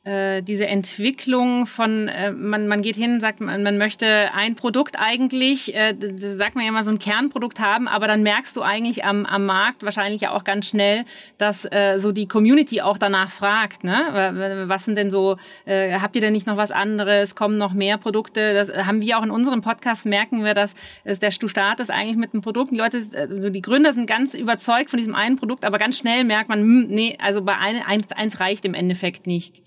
äh, 0.05 0.41
diese 0.41 0.65
Entwicklung 0.65 1.65
von, 1.65 2.07
äh, 2.07 2.31
man, 2.31 2.69
man 2.69 2.81
geht 2.81 2.95
hin, 2.95 3.19
sagt 3.19 3.41
man, 3.41 3.63
man 3.63 3.77
möchte 3.77 4.33
ein 4.33 4.55
Produkt 4.55 4.97
eigentlich, 4.97 5.75
äh, 5.75 5.93
das 5.93 6.37
sagt 6.37 6.55
man 6.55 6.63
ja 6.63 6.69
immer, 6.69 6.83
so 6.83 6.91
ein 6.91 6.99
Kernprodukt 6.99 7.59
haben, 7.59 7.89
aber 7.89 8.07
dann 8.07 8.23
merkst 8.23 8.55
du 8.55 8.61
eigentlich 8.61 9.03
am, 9.03 9.25
am 9.25 9.45
Markt 9.45 9.83
wahrscheinlich 9.83 10.21
ja 10.21 10.31
auch 10.31 10.45
ganz 10.45 10.69
schnell, 10.69 11.03
dass 11.37 11.65
äh, 11.65 11.97
so 11.97 12.13
die 12.13 12.27
Community 12.27 12.79
auch 12.81 12.97
danach 12.97 13.29
fragt, 13.29 13.83
ne? 13.83 14.65
Was 14.67 14.85
sind 14.85 14.95
denn 14.95 15.11
so, 15.11 15.35
äh, 15.65 15.99
habt 15.99 16.15
ihr 16.15 16.21
denn 16.21 16.31
nicht 16.31 16.47
noch 16.47 16.55
was 16.55 16.71
anderes, 16.71 17.35
kommen 17.35 17.57
noch 17.57 17.73
mehr 17.73 17.97
Produkte? 17.97 18.53
Das 18.53 18.69
haben 18.69 19.01
wir 19.01 19.19
auch 19.19 19.23
in 19.23 19.31
unserem 19.31 19.61
Podcast, 19.61 20.05
merken 20.05 20.45
wir, 20.45 20.53
dass 20.53 20.75
es 21.03 21.19
der, 21.19 21.31
du 21.31 21.49
startest 21.49 21.91
eigentlich 21.91 22.15
mit 22.15 22.33
einem 22.33 22.41
Produkt, 22.41 22.71
die 22.71 22.77
Leute, 22.77 23.01
also 23.13 23.49
die 23.49 23.61
Gründer 23.61 23.91
sind 23.91 24.07
ganz 24.07 24.33
überzeugt 24.33 24.91
von 24.91 24.97
diesem 24.97 25.13
einen 25.13 25.35
Produkt, 25.35 25.65
aber 25.65 25.77
ganz 25.77 25.97
schnell 25.97 26.23
merkt 26.23 26.47
man, 26.47 26.61
hm, 26.61 26.87
nee, 26.87 27.17
also 27.21 27.41
bei 27.41 27.57
ein, 27.57 27.81
eins, 27.85 28.13
eins 28.13 28.39
reicht 28.39 28.63
im 28.63 28.73
Endeffekt 28.73 29.27
nicht. 29.27 29.61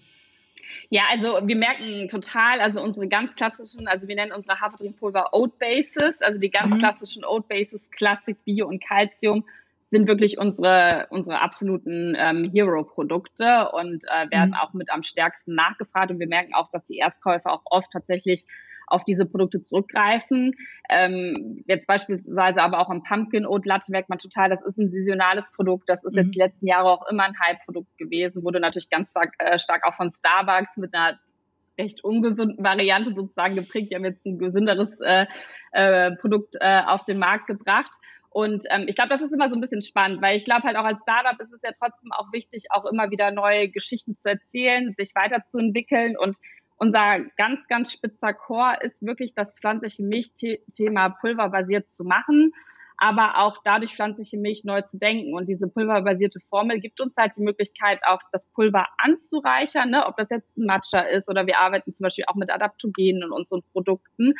Ja, 0.92 1.04
also 1.10 1.38
wir 1.42 1.56
merken 1.56 2.06
total, 2.08 2.60
also 2.60 2.82
unsere 2.82 3.08
ganz 3.08 3.34
klassischen, 3.34 3.88
also 3.88 4.08
wir 4.08 4.14
nennen 4.14 4.30
unsere 4.30 4.60
Hafertrinkpulver 4.60 5.32
Oat 5.32 5.58
Bases, 5.58 6.20
also 6.20 6.38
die 6.38 6.50
ganz 6.50 6.74
mhm. 6.74 6.80
klassischen 6.80 7.24
Oat 7.24 7.48
Bases, 7.48 7.80
Classic, 7.92 8.36
Bio 8.44 8.68
und 8.68 8.84
Calcium 8.84 9.42
sind 9.88 10.06
wirklich 10.06 10.36
unsere, 10.36 11.06
unsere 11.08 11.40
absoluten 11.40 12.14
ähm, 12.18 12.50
Hero-Produkte 12.52 13.70
und 13.72 14.04
äh, 14.04 14.30
werden 14.30 14.50
mhm. 14.50 14.56
auch 14.56 14.74
mit 14.74 14.92
am 14.92 15.02
stärksten 15.02 15.54
nachgefragt. 15.54 16.10
Und 16.10 16.18
wir 16.18 16.28
merken 16.28 16.52
auch, 16.52 16.70
dass 16.70 16.84
die 16.84 16.98
Erstkäufer 16.98 17.50
auch 17.52 17.62
oft 17.64 17.90
tatsächlich 17.90 18.44
auf 18.92 19.04
diese 19.04 19.26
Produkte 19.26 19.60
zurückgreifen. 19.62 20.54
Ähm, 20.88 21.64
jetzt 21.66 21.86
beispielsweise 21.86 22.62
aber 22.62 22.80
auch 22.80 22.90
am 22.90 23.02
Pumpkin 23.02 23.46
Oat 23.46 23.66
Latte 23.66 23.90
merkt 23.90 24.08
man 24.08 24.18
total, 24.18 24.50
das 24.50 24.62
ist 24.62 24.78
ein 24.78 24.90
saisonales 24.90 25.50
Produkt. 25.54 25.88
Das 25.88 26.04
ist 26.04 26.12
mhm. 26.12 26.18
jetzt 26.18 26.34
die 26.34 26.38
letzten 26.38 26.66
Jahre 26.66 26.90
auch 26.90 27.08
immer 27.08 27.24
ein 27.24 27.38
Hype-Produkt 27.40 27.96
gewesen, 27.98 28.44
wurde 28.44 28.60
natürlich 28.60 28.90
ganz 28.90 29.10
stark, 29.10 29.34
äh, 29.38 29.58
stark 29.58 29.84
auch 29.86 29.94
von 29.94 30.10
Starbucks 30.12 30.76
mit 30.76 30.94
einer 30.94 31.18
recht 31.78 32.04
ungesunden 32.04 32.62
Variante 32.62 33.14
sozusagen 33.14 33.56
geprägt. 33.56 33.90
Die 33.90 33.96
haben 33.96 34.04
jetzt 34.04 34.26
ein 34.26 34.38
gesünderes 34.38 34.98
äh, 35.00 35.26
äh, 35.72 36.10
Produkt 36.16 36.56
äh, 36.60 36.82
auf 36.86 37.04
den 37.04 37.18
Markt 37.18 37.46
gebracht. 37.46 37.94
Und 38.28 38.64
ähm, 38.70 38.86
ich 38.88 38.94
glaube, 38.94 39.10
das 39.10 39.20
ist 39.20 39.32
immer 39.32 39.50
so 39.50 39.56
ein 39.56 39.60
bisschen 39.60 39.82
spannend, 39.82 40.22
weil 40.22 40.38
ich 40.38 40.44
glaube 40.44 40.62
halt 40.62 40.76
auch 40.76 40.84
als 40.84 41.00
Startup 41.02 41.38
ist 41.38 41.52
es 41.52 41.60
ja 41.62 41.70
trotzdem 41.78 42.12
auch 42.12 42.32
wichtig, 42.32 42.64
auch 42.70 42.86
immer 42.86 43.10
wieder 43.10 43.30
neue 43.30 43.68
Geschichten 43.68 44.14
zu 44.14 44.28
erzählen, 44.28 44.94
sich 44.96 45.14
weiterzuentwickeln 45.14 46.16
und 46.16 46.38
unser 46.82 47.20
ganz, 47.36 47.60
ganz 47.68 47.92
spitzer 47.92 48.34
Core 48.34 48.76
ist 48.80 49.06
wirklich 49.06 49.34
das 49.36 49.56
pflanzliche 49.60 50.02
Milchthema 50.02 51.10
pulverbasiert 51.10 51.86
zu 51.86 52.02
machen, 52.02 52.50
aber 52.96 53.38
auch 53.38 53.58
dadurch 53.64 53.94
pflanzliche 53.94 54.36
Milch 54.36 54.64
neu 54.64 54.82
zu 54.82 54.98
denken. 54.98 55.32
Und 55.34 55.46
diese 55.46 55.68
pulverbasierte 55.68 56.40
Formel 56.50 56.80
gibt 56.80 57.00
uns 57.00 57.14
halt 57.16 57.36
die 57.36 57.42
Möglichkeit, 57.42 58.00
auch 58.04 58.18
das 58.32 58.46
Pulver 58.46 58.88
anzureichern, 58.98 59.90
ne? 59.90 60.06
ob 60.06 60.16
das 60.16 60.28
jetzt 60.30 60.56
ein 60.58 60.66
Matcha 60.66 61.02
ist 61.02 61.28
oder 61.28 61.46
wir 61.46 61.60
arbeiten 61.60 61.94
zum 61.94 62.02
Beispiel 62.02 62.24
auch 62.26 62.34
mit 62.34 62.50
Adaptogenen 62.50 63.22
in 63.22 63.30
unseren 63.30 63.62
Produkten. 63.72 64.34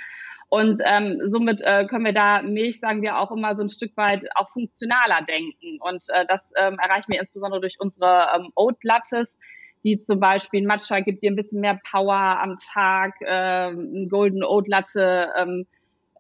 Und 0.49 0.83
ähm, 0.85 1.21
somit 1.27 1.63
äh, 1.63 1.87
können 1.87 2.05
wir 2.05 2.13
da 2.13 2.43
Milch, 2.43 2.81
sagen 2.81 3.03
wir, 3.03 3.19
auch 3.19 3.31
immer 3.31 3.55
so 3.55 3.63
ein 3.63 3.69
Stück 3.69 3.97
weit 3.97 4.25
auch 4.35 4.51
funktionaler 4.51 5.23
denken. 5.23 5.79
Und 5.81 6.05
äh, 6.09 6.27
das 6.27 6.53
ähm, 6.59 6.77
erreichen 6.83 7.13
wir 7.13 7.21
insbesondere 7.21 7.61
durch 7.61 7.77
unsere 7.79 8.27
ähm, 8.35 8.51
Oat 8.57 8.83
Lattes, 8.83 9.39
die 9.85 9.99
zum 9.99 10.21
Beispiel 10.21 10.67
Matcha 10.67 11.01
gibt 11.01 11.23
dir 11.23 11.31
ein 11.31 11.37
bisschen 11.37 11.61
mehr 11.61 11.79
Power 11.91 12.15
am 12.15 12.57
Tag, 12.57 13.15
äh, 13.21 13.71
ein 13.71 14.09
Golden 14.09 14.45
Oat 14.45 14.69
Latte 14.69 15.31
ähm, 15.37 15.67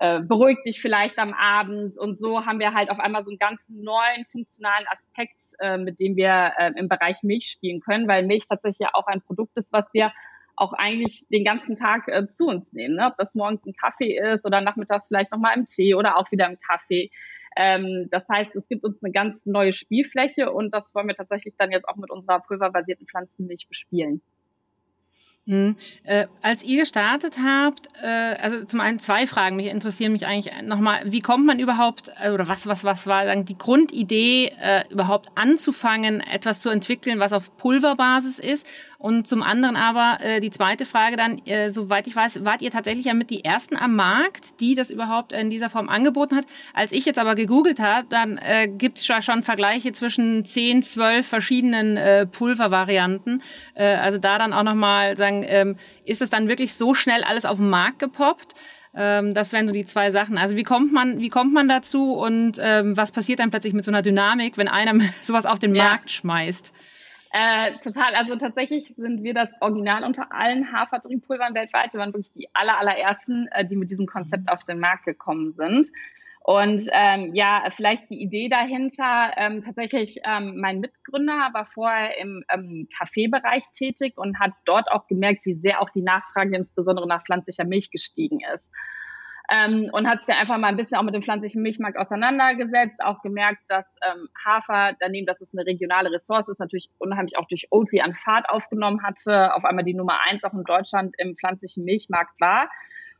äh, 0.00 0.21
beruhigt 0.21 0.66
dich 0.66 0.81
vielleicht 0.81 1.19
am 1.19 1.33
Abend 1.33 1.97
und 1.97 2.19
so 2.19 2.45
haben 2.45 2.59
wir 2.59 2.75
halt 2.75 2.90
auf 2.90 2.99
einmal 2.99 3.25
so 3.25 3.31
einen 3.31 3.38
ganz 3.38 3.69
neuen 3.69 4.25
funktionalen 4.33 4.87
Aspekt, 4.88 5.40
äh, 5.61 5.78
mit 5.78 6.00
dem 6.00 6.16
wir 6.16 6.52
äh, 6.59 6.73
im 6.76 6.88
Bereich 6.88 7.23
Milch 7.23 7.47
spielen 7.47 7.81
können, 7.81 8.09
weil 8.09 8.26
Milch 8.26 8.49
tatsächlich 8.49 8.81
ja 8.81 8.90
auch 8.95 9.07
ein 9.07 9.23
Produkt 9.23 9.57
ist, 9.57 9.73
was 9.73 9.87
wir 9.92 10.12
auch 10.57 10.73
eigentlich 10.73 11.25
den 11.33 11.45
ganzen 11.45 11.76
Tag 11.76 12.09
äh, 12.09 12.26
zu 12.26 12.47
uns 12.47 12.73
nehmen. 12.73 12.97
Ne? 12.97 13.07
Ob 13.07 13.16
das 13.16 13.35
morgens 13.35 13.64
ein 13.64 13.75
Kaffee 13.75 14.19
ist 14.19 14.45
oder 14.45 14.61
nachmittags 14.61 15.07
vielleicht 15.07 15.31
nochmal 15.31 15.57
im 15.57 15.66
Tee 15.66 15.95
oder 15.95 16.16
auch 16.16 16.31
wieder 16.33 16.47
im 16.47 16.59
Kaffee. 16.59 17.11
Ähm, 17.56 18.09
das 18.11 18.28
heißt, 18.28 18.54
es 18.54 18.66
gibt 18.68 18.85
uns 18.85 19.02
eine 19.02 19.12
ganz 19.12 19.44
neue 19.47 19.73
Spielfläche 19.73 20.50
und 20.50 20.73
das 20.73 20.94
wollen 20.94 21.09
wir 21.09 21.14
tatsächlich 21.14 21.54
dann 21.56 21.71
jetzt 21.71 21.88
auch 21.88 21.97
mit 21.97 22.11
unserer 22.11 22.40
pulverbasierten 22.40 23.06
Pflanzenmilch 23.06 23.68
bespielen. 23.68 24.23
Mhm. 25.44 25.76
Äh, 26.04 26.26
als 26.40 26.62
ihr 26.62 26.80
gestartet 26.80 27.37
habt, 27.44 27.88
äh, 28.00 28.06
also 28.06 28.64
zum 28.64 28.78
einen 28.80 29.00
zwei 29.00 29.26
Fragen, 29.26 29.56
mich 29.56 29.66
interessieren 29.66 30.12
mich 30.12 30.25
eigentlich 30.25 30.54
nochmal, 30.62 31.11
wie 31.11 31.21
kommt 31.21 31.47
man 31.47 31.59
überhaupt, 31.59 32.12
äh, 32.23 32.30
oder 32.30 32.47
was, 32.47 32.68
was, 32.68 32.85
was 32.85 33.09
war 33.09 33.25
sagen, 33.25 33.44
die 33.44 33.59
Grundidee, 33.59 34.52
äh, 34.61 34.85
überhaupt 34.88 35.30
anzufangen, 35.35 36.21
etwas 36.21 36.61
zu 36.61 36.71
entwickeln, 36.71 37.18
was 37.18 37.32
auf 37.32 37.56
Pulverbasis 37.56 38.38
ist? 38.38 38.68
Und 39.02 39.26
zum 39.26 39.42
anderen 39.42 39.75
aber 39.75 40.18
äh, 40.21 40.40
die 40.40 40.50
zweite 40.50 40.87
Frage 40.87 41.16
dann, 41.16 41.44
äh, 41.44 41.71
soweit 41.71 42.06
ich 42.06 42.14
weiß, 42.14 42.44
wart 42.44 42.62
ihr 42.62 42.71
tatsächlich 42.71 43.06
ja 43.06 43.14
mit 43.14 43.30
die 43.30 43.44
ersten 43.44 43.76
am 43.76 43.97
Markt, 43.97 44.61
die 44.61 44.76
das 44.76 44.92
überhaupt 44.92 45.32
in 45.32 45.50
dieser 45.50 45.71
Form 45.71 45.88
angeboten 45.88 46.37
hat. 46.37 46.44
Als 46.73 46.92
ich 46.92 47.04
jetzt 47.04 47.18
aber 47.18 47.35
gegoogelt 47.35 47.80
habe, 47.80 48.06
dann 48.09 48.38
äh, 48.38 48.68
gibt 48.68 48.99
es 48.99 49.06
schon 49.06 49.42
Vergleiche 49.42 49.90
zwischen 49.90 50.44
10, 50.44 50.85
12 50.85 51.26
verschiedenen 51.26 51.97
äh, 51.97 52.26
Pulvervarianten. 52.26 53.42
Äh, 53.75 53.87
also 53.97 54.18
da 54.18 54.38
dann 54.38 54.52
auch 54.52 54.62
nochmal 54.62 55.16
sagen, 55.16 55.44
ähm, 55.49 55.76
ist 56.04 56.23
es 56.23 56.30
dann 56.30 56.49
wirklich 56.49 56.75
so 56.75 56.94
schnell 56.94 57.25
alles 57.25 57.44
auf 57.44 57.56
den 57.56 57.71
Markt 57.71 57.99
gepoppt? 57.99 58.54
Ähm, 58.94 59.35
das 59.35 59.52
wären 59.52 59.66
so 59.66 59.75
die 59.75 59.85
zwei 59.85 60.12
Sachen. 60.12 60.38
Also 60.38 60.54
wie 60.54 60.62
kommt 60.62 60.92
man, 60.92 61.18
wie 61.18 61.28
kommt 61.28 61.52
man 61.52 61.66
dazu 61.68 62.12
und 62.12 62.52
ähm, 62.61 62.97
was 62.97 63.11
passiert 63.11 63.40
dann 63.40 63.50
plötzlich 63.50 63.75
mit 63.75 63.85
so 63.85 63.90
einer 63.90 64.02
Dynamik, 64.02 64.56
wenn 64.59 64.68
einer 64.68 64.94
sowas 65.23 65.44
auf 65.44 65.59
den 65.59 65.75
ja. 65.75 65.82
Markt 65.82 66.12
schmeißt? 66.12 66.73
Äh, 67.32 67.78
total. 67.78 68.14
Also 68.14 68.36
tatsächlich 68.36 68.92
sind 68.96 69.22
wir 69.22 69.32
das 69.32 69.48
Original 69.60 70.04
unter 70.04 70.32
allen 70.32 70.70
Hafertriebpulvern 70.70 71.54
weltweit. 71.54 71.94
Wir 71.94 72.00
waren 72.00 72.12
wirklich 72.12 72.32
die 72.34 72.48
aller, 72.52 72.78
allerersten, 72.78 73.48
äh, 73.52 73.64
die 73.66 73.76
mit 73.76 73.90
diesem 73.90 74.06
Konzept 74.06 74.50
auf 74.50 74.64
den 74.64 74.78
Markt 74.78 75.06
gekommen 75.06 75.54
sind. 75.54 75.88
Und 76.44 76.88
ähm, 76.92 77.34
ja, 77.34 77.64
vielleicht 77.70 78.10
die 78.10 78.20
Idee 78.20 78.50
dahinter. 78.50 79.30
Ähm, 79.36 79.62
tatsächlich, 79.62 80.20
ähm, 80.24 80.60
mein 80.60 80.80
Mitgründer 80.80 81.50
war 81.54 81.64
vorher 81.64 82.18
im 82.18 82.44
ähm, 82.52 82.88
Kaffeebereich 82.98 83.64
tätig 83.72 84.18
und 84.18 84.38
hat 84.38 84.52
dort 84.66 84.90
auch 84.90 85.06
gemerkt, 85.06 85.46
wie 85.46 85.54
sehr 85.54 85.80
auch 85.80 85.88
die 85.88 86.02
Nachfrage 86.02 86.54
insbesondere 86.54 87.06
nach 87.06 87.24
pflanzlicher 87.24 87.64
Milch 87.64 87.90
gestiegen 87.90 88.40
ist 88.52 88.72
ähm, 89.52 89.90
und 89.92 90.09
hat 90.09 90.23
sich 90.23 90.28
dann 90.28 90.40
einfach 90.40 90.56
mal 90.56 90.68
ein 90.68 90.76
bisschen 90.76 90.97
auch 90.97 91.02
mit 91.02 91.14
dem 91.14 91.23
pflanzlichen 91.23 91.61
Milchmarkt 91.61 91.99
auseinandergesetzt, 91.99 93.02
auch 93.04 93.21
gemerkt, 93.21 93.61
dass 93.68 93.97
ähm, 94.02 94.28
Hafer, 94.44 94.97
daneben, 94.99 95.26
dass 95.26 95.40
es 95.42 95.52
eine 95.52 95.66
regionale 95.66 96.11
Ressource 96.11 96.49
ist, 96.49 96.59
natürlich 96.59 96.88
unheimlich 96.99 97.37
auch 97.37 97.47
durch 97.47 97.66
Oatly 97.71 98.00
an 98.00 98.14
Fahrt 98.14 98.49
aufgenommen 98.49 99.02
hatte, 99.02 99.54
auf 99.54 99.66
einmal 99.66 99.85
die 99.85 99.92
Nummer 99.92 100.21
eins 100.26 100.42
auch 100.44 100.54
in 100.54 100.64
Deutschland 100.64 101.14
im 101.18 101.37
pflanzlichen 101.37 101.85
Milchmarkt 101.85 102.40
war. 102.40 102.71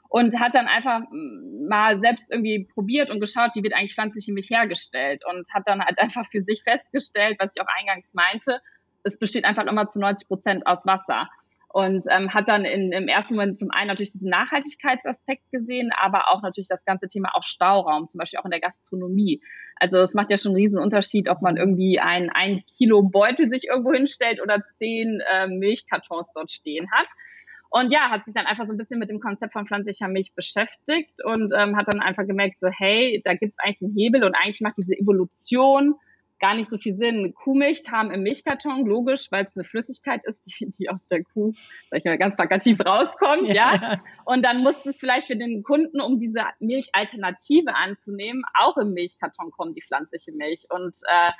Und 0.09 0.41
hat 0.41 0.55
dann 0.55 0.69
einfach 0.69 1.01
mm, 1.11 1.69
mal 1.69 2.01
selbst 2.01 2.31
irgendwie 2.31 2.67
probiert 2.73 3.11
und 3.11 3.21
geschaut, 3.21 3.51
wie 3.55 3.63
wird 3.63 3.75
eigentlich 3.75 3.95
pflanzliche 3.95 4.33
Milch 4.33 4.49
hergestellt. 4.49 5.25
Und 5.31 5.47
hat 5.53 5.65
dann 5.67 5.83
halt 5.83 5.99
einfach 6.01 6.25
für 6.31 6.43
sich 6.43 6.63
festgestellt, 6.63 7.37
was 7.41 7.55
ich 7.55 7.63
auch 7.63 7.69
eingangs 7.79 8.15
meinte, 8.15 8.61
es 9.05 9.19
besteht 9.19 9.45
einfach 9.45 9.67
immer 9.67 9.89
zu 9.89 10.01
90 10.01 10.29
Prozent 10.29 10.67
aus 10.67 10.87
Wasser 10.87 11.29
und 11.73 12.05
ähm, 12.11 12.35
hat 12.35 12.49
dann 12.49 12.65
in, 12.65 12.93
im 12.93 13.09
ersten 13.09 13.35
Moment 13.35 13.59
zum 13.59 13.71
einen 13.71 13.89
natürlich 13.89 14.13
diesen 14.13 14.29
Nachhaltigkeitsaspekt 14.29 15.51
gesehen, 15.51 15.91
aber 15.99 16.29
auch 16.31 16.43
natürlich 16.43 16.69
das 16.69 16.85
ganze 16.85 17.09
Thema 17.09 17.31
auch 17.35 17.43
Stauraum, 17.43 18.09
zum 18.09 18.19
Beispiel 18.19 18.39
auch 18.41 18.45
in 18.45 18.51
der 18.51 18.61
Gastronomie. 18.61 19.43
Also 19.77 19.97
es 19.99 20.13
macht 20.13 20.31
ja 20.31 20.37
schon 20.37 20.51
einen 20.51 20.61
riesen 20.61 20.79
Unterschied, 20.79 21.31
ob 21.31 21.41
man 21.41 21.57
irgendwie 21.57 21.99
ein, 21.99 22.29
ein 22.31 22.63
Kilo 22.77 23.03
Beutel 23.03 23.49
sich 23.49 23.65
irgendwo 23.69 23.93
hinstellt 23.93 24.43
oder 24.43 24.63
zehn 24.79 25.21
äh, 25.33 25.47
Milchkartons 25.47 26.33
dort 26.35 26.51
stehen 26.51 26.91
hat. 26.93 27.07
Und 27.71 27.91
ja, 27.91 28.11
hat 28.11 28.27
sich 28.27 28.35
dann 28.35 28.45
einfach 28.45 28.67
so 28.67 28.73
ein 28.73 28.77
bisschen 28.77 28.99
mit 28.99 29.09
dem 29.09 29.19
Konzept 29.19 29.55
von 29.55 29.67
pflanzlicher 29.67 30.09
Milch 30.09 30.35
beschäftigt 30.35 31.25
und 31.25 31.55
ähm, 31.57 31.75
hat 31.75 31.89
dann 31.89 32.01
einfach 32.01 32.27
gemerkt, 32.27 32.61
so 32.61 32.69
hey, 32.69 33.23
da 33.25 33.33
gibt 33.33 33.55
es 33.55 33.59
eigentlich 33.59 33.81
einen 33.81 33.95
Hebel 33.97 34.25
und 34.25 34.35
eigentlich 34.35 34.61
macht 34.61 34.77
diese 34.77 34.93
Evolution 34.93 35.95
gar 36.43 36.55
nicht 36.55 36.69
so 36.69 36.77
viel 36.77 36.97
Sinn. 36.97 37.33
Kuhmilch 37.35 37.85
kam 37.85 38.11
im 38.11 38.23
Milchkarton, 38.25 38.85
logisch, 38.85 39.29
weil 39.31 39.45
es 39.45 39.57
eine 39.57 39.65
Flüssigkeit 39.65 40.23
ist, 40.25 40.45
die, 40.45 40.69
die 40.71 40.91
aus 40.91 41.01
der 41.09 41.23
Kuh, 41.23 41.53
sag 41.91 42.01
ich 42.01 42.05
mal, 42.05 42.19
ganz 42.19 42.35
plakativ 42.35 42.85
rauskommt, 42.85 43.47
ja. 43.49 43.75
ja. 43.77 44.01
Und 44.25 44.45
dann 44.45 44.63
musste 44.63 44.91
es 44.91 44.97
vielleicht 44.97 45.29
für 45.29 45.37
den 45.37 45.63
Kunden, 45.63 46.01
um 46.01 46.19
diese 46.19 46.43
Milchalternative 46.59 47.75
anzunehmen, 47.75 48.43
auch 48.59 48.77
im 48.77 48.93
Milchkarton 48.93 49.53
kommen, 49.53 49.73
die 49.75 49.83
pflanzliche 49.83 50.33
Milch. 50.33 50.67
Und 50.69 50.97
äh, 51.07 51.31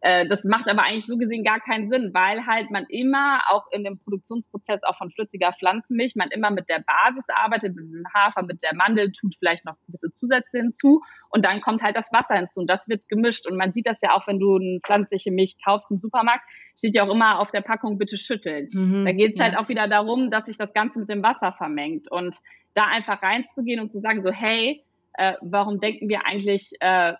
das 0.00 0.44
macht 0.44 0.68
aber 0.68 0.82
eigentlich 0.82 1.06
so 1.06 1.18
gesehen 1.18 1.42
gar 1.42 1.58
keinen 1.58 1.90
Sinn, 1.90 2.10
weil 2.14 2.46
halt 2.46 2.70
man 2.70 2.86
immer 2.88 3.40
auch 3.48 3.64
in 3.72 3.82
dem 3.82 3.98
Produktionsprozess 3.98 4.82
auch 4.84 4.96
von 4.96 5.10
flüssiger 5.10 5.52
Pflanzenmilch, 5.52 6.14
man 6.14 6.28
immer 6.30 6.50
mit 6.50 6.68
der 6.68 6.84
Basis 6.86 7.24
arbeitet, 7.28 7.74
mit 7.74 7.84
dem 7.92 8.04
Hafer, 8.14 8.42
mit 8.42 8.62
der 8.62 8.76
Mandel, 8.76 9.10
tut 9.10 9.34
vielleicht 9.36 9.64
noch 9.64 9.74
gewisse 9.86 10.12
Zusätze 10.12 10.58
hinzu 10.58 11.02
und 11.30 11.44
dann 11.44 11.60
kommt 11.60 11.82
halt 11.82 11.96
das 11.96 12.06
Wasser 12.12 12.36
hinzu 12.36 12.60
und 12.60 12.70
das 12.70 12.86
wird 12.86 13.08
gemischt 13.08 13.48
und 13.48 13.56
man 13.56 13.72
sieht 13.72 13.86
das 13.86 13.98
ja 14.00 14.14
auch, 14.14 14.28
wenn 14.28 14.38
du 14.38 14.56
eine 14.56 14.78
pflanzliche 14.84 15.32
Milch 15.32 15.56
kaufst 15.64 15.90
im 15.90 15.98
Supermarkt, 15.98 16.48
steht 16.76 16.94
ja 16.94 17.04
auch 17.04 17.12
immer 17.12 17.40
auf 17.40 17.50
der 17.50 17.62
Packung 17.62 17.98
bitte 17.98 18.16
schütteln. 18.16 18.68
Mhm, 18.72 19.04
da 19.04 19.12
geht 19.12 19.34
es 19.34 19.40
halt 19.40 19.52
ja. 19.52 19.58
halt 19.58 19.64
auch 19.64 19.68
wieder 19.68 19.88
darum, 19.88 20.30
dass 20.30 20.46
sich 20.46 20.58
das 20.58 20.72
Ganze 20.72 21.00
mit 21.00 21.10
dem 21.10 21.24
Wasser 21.24 21.52
vermengt 21.52 22.10
und 22.10 22.38
da 22.74 22.84
einfach 22.84 23.20
reinzugehen 23.20 23.80
und 23.80 23.90
zu 23.90 24.00
sagen 24.00 24.22
so, 24.22 24.30
hey, 24.30 24.84
äh, 25.14 25.34
warum 25.40 25.80
denken 25.80 26.08
wir 26.08 26.24
eigentlich 26.24 26.70
äh, 26.78 27.14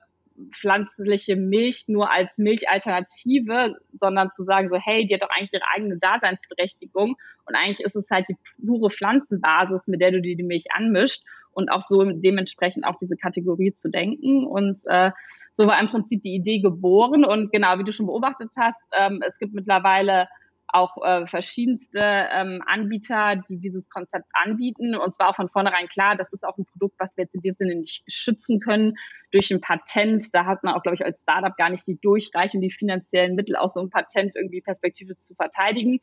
pflanzliche 0.53 1.37
Milch 1.37 1.85
nur 1.89 2.11
als 2.11 2.37
Milchalternative, 2.39 3.77
sondern 3.99 4.31
zu 4.31 4.45
sagen 4.45 4.69
so, 4.69 4.77
hey, 4.77 5.07
die 5.07 5.15
hat 5.15 5.23
doch 5.23 5.31
eigentlich 5.31 5.53
ihre 5.53 5.69
eigene 5.75 5.99
Daseinsberechtigung 5.99 7.17
und 7.47 7.55
eigentlich 7.55 7.81
ist 7.81 7.97
es 7.97 8.09
halt 8.11 8.27
die 8.29 8.37
pure 8.65 8.91
Pflanzenbasis, 8.91 9.87
mit 9.87 10.01
der 10.01 10.13
du 10.13 10.21
dir 10.21 10.37
die 10.37 10.43
Milch 10.43 10.67
anmischt 10.73 11.23
und 11.53 11.71
auch 11.71 11.81
so 11.81 12.05
dementsprechend 12.05 12.87
auch 12.87 12.97
diese 13.01 13.17
Kategorie 13.17 13.73
zu 13.73 13.89
denken. 13.89 14.47
Und 14.47 14.81
äh, 14.87 15.11
so 15.53 15.67
war 15.67 15.81
im 15.81 15.89
Prinzip 15.89 16.23
die 16.23 16.35
Idee 16.35 16.61
geboren. 16.61 17.25
Und 17.25 17.51
genau, 17.51 17.79
wie 17.79 17.85
du 17.85 17.91
schon 17.91 18.07
beobachtet 18.07 18.51
hast, 18.57 18.89
ähm, 18.97 19.21
es 19.27 19.39
gibt 19.39 19.55
mittlerweile 19.55 20.29
auch 20.71 21.03
äh, 21.03 21.27
verschiedenste 21.27 22.01
ähm, 22.01 22.63
Anbieter, 22.67 23.43
die 23.49 23.59
dieses 23.59 23.89
Konzept 23.89 24.27
anbieten. 24.35 24.95
Und 24.95 25.15
zwar 25.15 25.31
auch 25.31 25.37
von 25.37 25.49
vornherein 25.49 25.89
klar, 25.89 26.15
das 26.17 26.33
ist 26.33 26.45
auch 26.45 26.59
ein 26.59 26.67
Produkt, 26.67 26.97
was 26.99 27.17
wir 27.17 27.25
jetzt 27.25 27.35
in 27.35 27.41
dem 27.41 27.55
Sinne 27.55 27.77
nicht 27.77 28.05
schützen 28.07 28.61
können 28.61 28.95
durch 29.31 29.51
ein 29.51 29.61
Patent. 29.61 30.35
Da 30.35 30.47
hat 30.47 30.63
man 30.65 30.75
auch, 30.75 30.83
glaube 30.83 30.97
ich, 30.97 31.05
als 31.05 31.21
Startup 31.21 31.57
gar 31.57 31.71
nicht 31.71 31.87
die 31.87 31.99
Durchreichung, 32.01 32.61
die 32.61 32.71
finanziellen 32.71 33.35
Mittel, 33.35 33.57
auch 33.57 33.69
so 33.69 33.81
ein 33.81 33.91
Patent 33.91 34.35
irgendwie 34.37 34.61
perspektivisch 34.61 35.19
zu 35.19 35.35
verteidigen. 35.35 36.01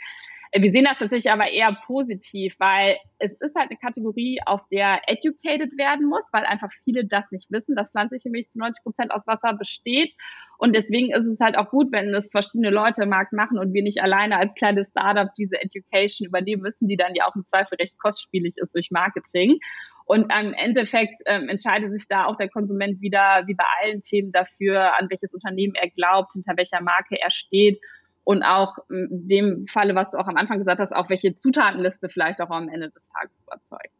Äh, 0.51 0.61
wir 0.61 0.71
sehen 0.71 0.85
das 0.85 0.97
tatsächlich 0.97 1.31
aber 1.31 1.51
eher 1.51 1.75
positiv, 1.85 2.55
weil 2.59 2.97
es 3.19 3.33
ist 3.33 3.55
halt 3.55 3.69
eine 3.69 3.79
Kategorie, 3.79 4.39
auf 4.45 4.61
der 4.71 5.01
educated 5.07 5.77
werden 5.77 6.07
muss, 6.07 6.27
weil 6.31 6.45
einfach 6.45 6.69
viele 6.83 7.05
das 7.05 7.25
nicht 7.31 7.51
wissen, 7.51 7.75
dass 7.75 7.91
pflanzliche 7.91 8.29
Milch 8.29 8.49
zu 8.49 8.59
90 8.59 8.83
Prozent 8.83 9.11
aus 9.11 9.27
Wasser 9.27 9.53
besteht. 9.53 10.13
Und 10.57 10.75
deswegen 10.75 11.11
ist 11.11 11.27
es 11.27 11.39
halt 11.39 11.57
auch 11.57 11.69
gut, 11.69 11.91
wenn 11.91 12.13
es 12.13 12.31
verschiedene 12.31 12.69
Leute 12.69 13.03
im 13.03 13.09
Markt 13.09 13.33
machen 13.33 13.57
und 13.57 13.73
wir 13.73 13.83
nicht 13.83 14.01
alleine 14.01 14.37
als 14.37 14.55
kleines 14.55 14.89
Startup 14.89 15.33
diese 15.37 15.61
Education 15.61 16.27
übernehmen 16.27 16.61
müssen, 16.61 16.87
die 16.87 16.97
dann 16.97 17.15
ja 17.15 17.27
auch 17.27 17.35
im 17.35 17.45
Zweifel 17.45 17.75
recht 17.75 17.97
kostspielig 17.97 18.55
ist 18.57 18.75
durch 18.75 18.91
Marketing. 18.91 19.59
Und 20.05 20.31
im 20.31 20.53
Endeffekt 20.53 21.21
ähm, 21.25 21.49
entscheidet 21.49 21.91
sich 21.95 22.07
da 22.07 22.25
auch 22.25 22.37
der 22.37 22.49
Konsument 22.49 23.01
wieder, 23.01 23.43
wie 23.47 23.55
bei 23.55 23.65
allen 23.81 24.01
Themen, 24.01 24.31
dafür, 24.31 24.97
an 24.99 25.09
welches 25.09 25.33
Unternehmen 25.33 25.73
er 25.75 25.89
glaubt, 25.89 26.33
hinter 26.33 26.55
welcher 26.55 26.81
Marke 26.81 27.19
er 27.19 27.31
steht 27.31 27.79
und 28.25 28.43
auch 28.43 28.77
in 28.89 29.27
dem 29.27 29.67
Falle, 29.67 29.95
was 29.95 30.11
du 30.11 30.17
auch 30.17 30.27
am 30.27 30.35
Anfang 30.35 30.57
gesagt 30.57 30.79
hast, 30.79 30.93
auch 30.93 31.09
welche 31.09 31.35
Zutatenliste 31.35 32.09
vielleicht 32.09 32.41
auch 32.41 32.49
am 32.49 32.69
Ende 32.69 32.89
des 32.89 33.05
Tages 33.05 33.39
überzeugt. 33.43 33.93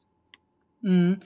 Mhm. 0.82 1.20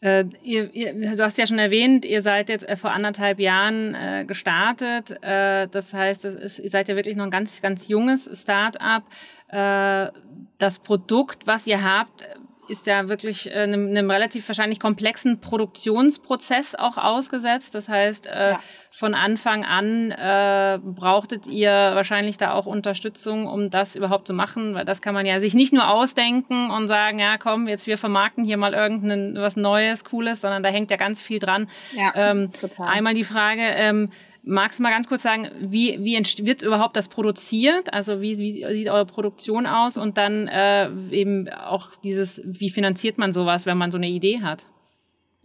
Äh, 0.00 0.24
ihr, 0.42 0.72
ihr, 0.74 1.16
du 1.16 1.22
hast 1.22 1.38
ja 1.38 1.46
schon 1.46 1.58
erwähnt, 1.58 2.04
ihr 2.04 2.20
seid 2.20 2.48
jetzt 2.48 2.68
äh, 2.68 2.76
vor 2.76 2.92
anderthalb 2.92 3.40
Jahren 3.40 3.94
äh, 3.94 4.24
gestartet. 4.26 5.10
Äh, 5.22 5.68
das 5.68 5.94
heißt, 5.94 6.24
ist, 6.24 6.58
ihr 6.58 6.68
seid 6.68 6.88
ja 6.88 6.96
wirklich 6.96 7.16
noch 7.16 7.24
ein 7.24 7.30
ganz, 7.30 7.62
ganz 7.62 7.88
junges 7.88 8.30
Start-up. 8.40 9.04
Äh, 9.48 10.12
das 10.58 10.78
Produkt, 10.80 11.46
was 11.46 11.66
ihr 11.66 11.82
habt, 11.82 12.28
ist 12.68 12.86
ja 12.86 13.08
wirklich 13.08 13.50
äh, 13.50 13.54
einem, 13.54 13.88
einem 13.88 14.10
relativ 14.10 14.46
wahrscheinlich 14.48 14.80
komplexen 14.80 15.40
Produktionsprozess 15.40 16.74
auch 16.74 16.98
ausgesetzt. 16.98 17.74
Das 17.74 17.88
heißt, 17.88 18.26
äh, 18.26 18.50
ja. 18.52 18.60
von 18.90 19.14
Anfang 19.14 19.64
an 19.64 20.10
äh, 20.10 20.78
brauchtet 20.82 21.46
ihr 21.46 21.70
wahrscheinlich 21.70 22.36
da 22.36 22.52
auch 22.52 22.66
Unterstützung, 22.66 23.46
um 23.46 23.70
das 23.70 23.96
überhaupt 23.96 24.26
zu 24.26 24.34
machen, 24.34 24.74
weil 24.74 24.84
das 24.84 25.02
kann 25.02 25.14
man 25.14 25.26
ja 25.26 25.40
sich 25.40 25.54
nicht 25.54 25.72
nur 25.72 25.88
ausdenken 25.88 26.70
und 26.70 26.88
sagen, 26.88 27.18
ja 27.18 27.38
komm, 27.38 27.68
jetzt 27.68 27.86
wir 27.86 27.98
vermarkten 27.98 28.44
hier 28.44 28.56
mal 28.56 28.74
irgendein 28.74 29.36
was 29.36 29.56
Neues, 29.56 30.04
Cooles, 30.04 30.40
sondern 30.40 30.62
da 30.62 30.68
hängt 30.68 30.90
ja 30.90 30.96
ganz 30.96 31.20
viel 31.20 31.38
dran. 31.38 31.68
Ja, 31.92 32.12
ähm, 32.14 32.52
total. 32.52 32.88
Einmal 32.88 33.14
die 33.14 33.24
Frage, 33.24 33.62
ähm, 33.62 34.10
Magst 34.48 34.78
du 34.78 34.84
mal 34.84 34.90
ganz 34.90 35.08
kurz 35.08 35.22
sagen, 35.22 35.50
wie, 35.58 35.98
wie 36.04 36.16
wird 36.46 36.62
überhaupt 36.62 36.94
das 36.94 37.08
produziert? 37.08 37.92
Also 37.92 38.22
wie, 38.22 38.38
wie 38.38 38.64
sieht 38.74 38.88
eure 38.88 39.04
Produktion 39.04 39.66
aus? 39.66 39.98
Und 39.98 40.18
dann 40.18 40.46
äh, 40.46 40.88
eben 41.10 41.48
auch 41.48 41.96
dieses, 41.96 42.40
wie 42.44 42.70
finanziert 42.70 43.18
man 43.18 43.32
sowas, 43.32 43.66
wenn 43.66 43.76
man 43.76 43.90
so 43.90 43.98
eine 43.98 44.08
Idee 44.08 44.42
hat? 44.42 44.66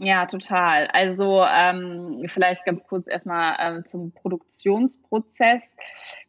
Ja, 0.04 0.26
total. 0.26 0.88
Also 0.88 1.44
ähm, 1.48 2.24
vielleicht 2.26 2.66
ganz 2.66 2.84
kurz 2.88 3.06
erstmal 3.06 3.56
ähm, 3.60 3.86
zum 3.86 4.12
Produktionsprozess. 4.12 5.62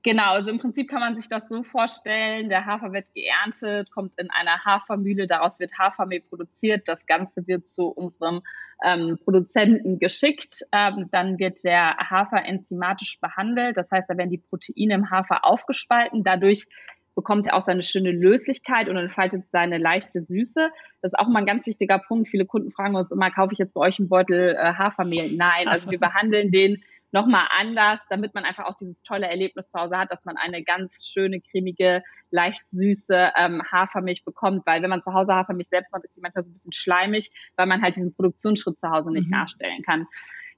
Genau, 0.03 0.33
also 0.33 0.51
im 0.51 0.59
Prinzip 0.59 0.91
kann 0.91 1.01
man 1.01 1.17
sich 1.17 1.31
das 1.31 1.49
so 1.49 1.63
vorstellen, 1.63 2.51
der 2.51 2.67
Hafer 2.67 2.93
wird 2.93 3.07
geerntet, 3.15 3.91
kommt 3.91 4.13
in 4.19 4.31
einer 4.31 4.63
Hafermühle, 4.67 5.27
daraus 5.27 5.59
wird 5.59 5.79
Hafermehl 5.79 6.21
produziert, 6.21 6.87
das 6.87 7.07
Ganze 7.07 7.47
wird 7.47 7.67
zu 7.67 7.87
unserem 7.87 8.43
ähm, 8.85 9.19
Produzenten 9.25 9.99
geschickt, 9.99 10.67
ähm, 10.73 11.09
dann 11.11 11.39
wird 11.39 11.65
der 11.65 11.97
Hafer 11.97 12.45
enzymatisch 12.45 13.21
behandelt, 13.21 13.79
das 13.79 13.91
heißt, 13.91 14.11
da 14.11 14.19
werden 14.19 14.29
die 14.29 14.37
Proteine 14.37 14.93
im 14.93 15.11
Hafer 15.11 15.47
aufgespalten, 15.47 16.25
dadurch 16.25 16.67
bekommt 17.15 17.47
er 17.47 17.55
auch 17.55 17.65
seine 17.65 17.83
schöne 17.83 18.11
Löslichkeit 18.11 18.89
und 18.89 18.97
entfaltet 18.97 19.47
seine 19.49 19.79
leichte 19.79 20.21
Süße. 20.21 20.71
Das 21.01 21.13
ist 21.13 21.19
auch 21.19 21.29
mal 21.29 21.41
ein 21.41 21.47
ganz 21.47 21.67
wichtiger 21.67 21.99
Punkt. 21.99 22.29
Viele 22.29 22.47
Kunden 22.47 22.71
fragen 22.71 22.95
uns 22.95 23.11
immer, 23.11 23.31
kaufe 23.31 23.53
ich 23.53 23.59
jetzt 23.59 23.75
bei 23.75 23.81
euch 23.81 23.99
einen 23.99 24.09
Beutel 24.09 24.57
äh, 24.57 24.75
Hafermehl? 24.75 25.31
Nein, 25.37 25.69
also 25.69 25.91
wir 25.91 26.01
behandeln 26.01 26.51
den 26.51 26.83
nochmal 27.13 27.47
anders, 27.59 28.01
damit 28.09 28.35
man 28.35 28.45
einfach 28.45 28.65
auch 28.65 28.77
dieses 28.77 29.03
tolle 29.03 29.29
Erlebnis 29.29 29.71
zu 29.71 29.79
Hause 29.79 29.99
hat, 29.99 30.11
dass 30.11 30.25
man 30.25 30.37
eine 30.39 30.65
ganz 30.65 31.07
schöne, 31.07 31.41
cremige, 31.41 32.03
leicht 32.31 32.69
süße 32.71 33.33
ähm, 33.37 33.63
Hafermilch 33.71 34.25
bekommt. 34.25 34.67
Weil 34.67 34.83
wenn 34.83 34.91
man 34.91 35.03
zu 35.03 35.13
Hause 35.13 35.35
Hafermilch 35.35 35.69
selbst 35.69 35.93
macht, 35.93 36.05
ist 36.05 36.17
die 36.17 36.23
manchmal 36.23 36.45
so 36.45 36.51
ein 36.51 36.55
bisschen 36.55 36.73
schleimig, 36.73 37.31
weil 37.57 37.67
man 37.67 37.83
halt 37.83 37.97
diesen 37.97 38.15
Produktionsschritt 38.15 38.79
zu 38.79 38.91
Hause 38.91 39.13
nicht 39.13 39.27
mhm. 39.27 39.37
nachstellen 39.37 39.83
kann. 39.83 40.07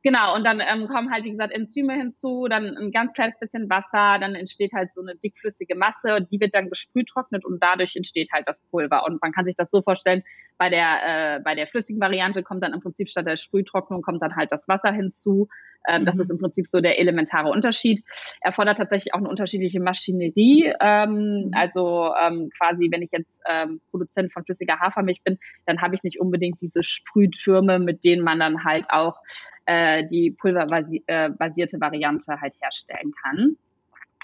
Genau, 0.07 0.35
und 0.35 0.45
dann 0.45 0.61
ähm, 0.61 0.87
kommen 0.87 1.11
halt, 1.11 1.25
wie 1.25 1.31
gesagt, 1.31 1.55
Enzyme 1.55 1.95
hinzu, 1.95 2.47
dann 2.47 2.77
ein 2.77 2.93
ganz 2.93 3.15
kleines 3.15 3.39
bisschen 3.39 3.71
Wasser, 3.71 4.19
dann 4.21 4.35
entsteht 4.35 4.75
halt 4.75 4.93
so 4.93 5.01
eine 5.01 5.17
dickflüssige 5.17 5.75
Masse, 5.75 6.19
die 6.31 6.39
wird 6.41 6.55
dann 6.55 6.69
gesprühtrocknet 6.69 7.47
und 7.47 7.63
dadurch 7.63 7.97
entsteht 7.97 8.31
halt 8.31 8.47
das 8.47 8.61
Pulver. 8.71 9.07
Und 9.07 9.23
man 9.23 9.33
kann 9.33 9.47
sich 9.47 9.57
das 9.57 9.71
so 9.71 9.81
vorstellen, 9.81 10.23
bei 10.59 10.69
der, 10.69 11.37
äh, 11.37 11.41
bei 11.41 11.55
der 11.55 11.67
flüssigen 11.67 12.03
Variante 12.03 12.43
kommt 12.43 12.63
dann 12.63 12.75
im 12.75 12.81
Prinzip 12.81 13.09
statt 13.09 13.27
der 13.27 13.37
Sprühtrocknung 13.37 14.03
kommt 14.03 14.23
dann 14.23 14.37
halt 14.37 14.53
das 14.53 14.69
Wasser 14.69 14.93
hinzu. 14.93 15.49
Ähm, 15.87 16.03
mhm. 16.03 16.07
Das 16.07 16.19
ist 16.19 16.31
im 16.31 16.39
Prinzip 16.39 16.67
so 16.67 16.81
der 16.81 16.99
elementare 16.99 17.51
Unterschied. 17.51 18.05
Erfordert 18.41 18.79
tatsächlich 18.79 19.15
auch 19.15 19.19
eine 19.19 19.29
unterschiedliche 19.29 19.81
Maschinerie. 19.81 20.73
Ähm, 20.81 21.47
mhm. 21.47 21.51
Also 21.55 22.13
ähm, 22.23 22.51
quasi, 22.59 22.89
wenn 22.91 23.03
ich 23.03 23.11
jetzt 23.13 23.31
ähm, 23.47 23.81
Produzent 23.91 24.33
von 24.33 24.45
flüssiger 24.45 24.81
Hafermilch 24.81 25.23
bin, 25.23 25.39
dann 25.67 25.81
habe 25.81 25.95
ich 25.95 26.03
nicht 26.03 26.21
unbedingt 26.21 26.61
diese 26.61 26.83
Sprühtürme, 26.83 27.79
mit 27.79 28.05
denen 28.05 28.23
man 28.23 28.39
dann 28.39 28.65
halt 28.65 28.87
auch 28.91 29.21
äh, 29.67 29.94
die 30.03 30.31
pulverbasierte 30.31 31.81
Variante 31.81 32.41
halt 32.41 32.55
herstellen 32.61 33.13
kann. 33.23 33.57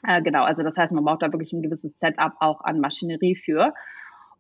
Äh, 0.07 0.23
genau, 0.23 0.45
also 0.45 0.63
das 0.63 0.77
heißt, 0.77 0.93
man 0.93 1.05
braucht 1.05 1.23
da 1.23 1.33
wirklich 1.33 1.53
ein 1.53 1.63
gewisses 1.63 1.99
Setup 1.99 2.33
auch 2.41 2.63
an 2.63 2.81
Maschinerie 2.81 3.37
für. 3.37 3.75